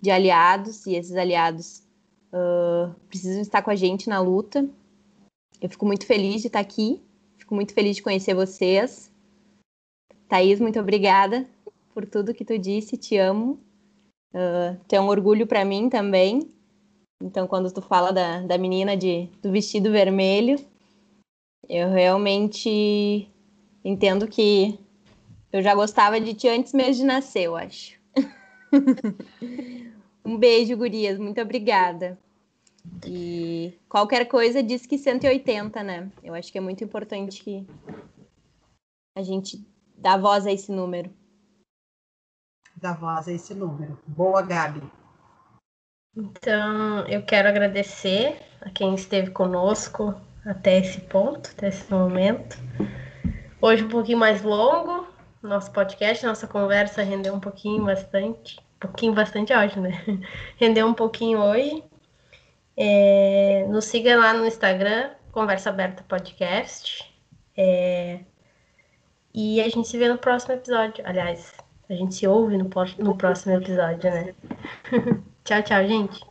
de 0.00 0.10
aliados, 0.10 0.86
e 0.86 0.96
esses 0.96 1.14
aliados 1.14 1.84
uh, 2.32 2.92
precisam 3.08 3.40
estar 3.40 3.62
com 3.62 3.70
a 3.70 3.76
gente 3.76 4.08
na 4.08 4.20
luta. 4.20 4.68
Eu 5.60 5.68
fico 5.68 5.86
muito 5.86 6.04
feliz 6.04 6.40
de 6.40 6.48
estar 6.48 6.60
aqui, 6.60 7.00
fico 7.36 7.54
muito 7.54 7.72
feliz 7.72 7.94
de 7.94 8.02
conhecer 8.02 8.34
vocês. 8.34 9.08
Thaís, 10.28 10.58
muito 10.58 10.80
obrigada 10.80 11.48
por 11.98 12.06
tudo 12.06 12.32
que 12.32 12.44
tu 12.44 12.56
disse, 12.56 12.96
te 12.96 13.16
amo. 13.16 13.58
Uh, 14.32 14.78
tu 14.86 14.94
é 14.94 15.00
um 15.00 15.08
orgulho 15.08 15.48
para 15.48 15.64
mim 15.64 15.88
também. 15.88 16.48
Então, 17.20 17.48
quando 17.48 17.72
tu 17.72 17.82
fala 17.82 18.12
da, 18.12 18.40
da 18.42 18.56
menina 18.56 18.96
de, 18.96 19.28
do 19.42 19.50
vestido 19.50 19.90
vermelho, 19.90 20.64
eu 21.68 21.90
realmente 21.90 23.28
entendo 23.84 24.28
que 24.28 24.78
eu 25.52 25.60
já 25.60 25.74
gostava 25.74 26.20
de 26.20 26.34
ti 26.34 26.46
antes 26.46 26.72
mesmo 26.72 27.02
de 27.02 27.04
nascer, 27.04 27.46
eu 27.46 27.56
acho. 27.56 27.98
um 30.24 30.38
beijo, 30.38 30.76
gurias. 30.76 31.18
Muito 31.18 31.40
obrigada. 31.40 32.16
E 33.04 33.76
qualquer 33.88 34.26
coisa 34.26 34.62
diz 34.62 34.86
que 34.86 34.98
180, 34.98 35.82
né? 35.82 36.12
Eu 36.22 36.32
acho 36.32 36.52
que 36.52 36.58
é 36.58 36.60
muito 36.60 36.84
importante 36.84 37.42
que 37.42 37.66
a 39.16 39.22
gente 39.24 39.66
dá 39.96 40.16
voz 40.16 40.46
a 40.46 40.52
esse 40.52 40.70
número 40.70 41.17
da 42.80 42.92
voz 42.92 43.28
a 43.28 43.32
esse 43.32 43.54
número. 43.54 43.98
Boa, 44.06 44.42
Gabi. 44.42 44.82
Então, 46.16 47.06
eu 47.06 47.22
quero 47.22 47.48
agradecer 47.48 48.40
a 48.60 48.70
quem 48.70 48.94
esteve 48.94 49.30
conosco 49.30 50.14
até 50.44 50.78
esse 50.78 51.00
ponto, 51.02 51.50
até 51.50 51.68
esse 51.68 51.90
momento. 51.92 52.56
Hoje 53.60 53.84
um 53.84 53.88
pouquinho 53.88 54.18
mais 54.18 54.42
longo, 54.42 55.06
nosso 55.42 55.70
podcast, 55.72 56.24
nossa 56.24 56.46
conversa 56.46 57.02
rendeu 57.02 57.34
um 57.34 57.40
pouquinho 57.40 57.84
bastante, 57.84 58.58
um 58.58 58.78
pouquinho 58.80 59.14
bastante 59.14 59.52
hoje, 59.52 59.78
né? 59.78 59.92
Rendeu 60.56 60.86
um 60.86 60.94
pouquinho 60.94 61.40
hoje. 61.40 61.84
É, 62.76 63.66
nos 63.68 63.86
siga 63.86 64.16
lá 64.16 64.32
no 64.32 64.46
Instagram, 64.46 65.10
Conversa 65.32 65.70
Aberta 65.70 66.04
Podcast. 66.08 67.12
É, 67.56 68.20
e 69.34 69.60
a 69.60 69.68
gente 69.68 69.88
se 69.88 69.98
vê 69.98 70.08
no 70.08 70.18
próximo 70.18 70.54
episódio. 70.54 71.04
Aliás, 71.06 71.54
a 71.88 71.94
gente 71.94 72.14
se 72.14 72.26
ouve 72.26 72.56
no, 72.56 72.68
no 72.98 73.16
próximo 73.16 73.54
episódio, 73.54 74.10
né? 74.10 74.34
tchau, 75.44 75.62
tchau, 75.62 75.86
gente. 75.86 76.27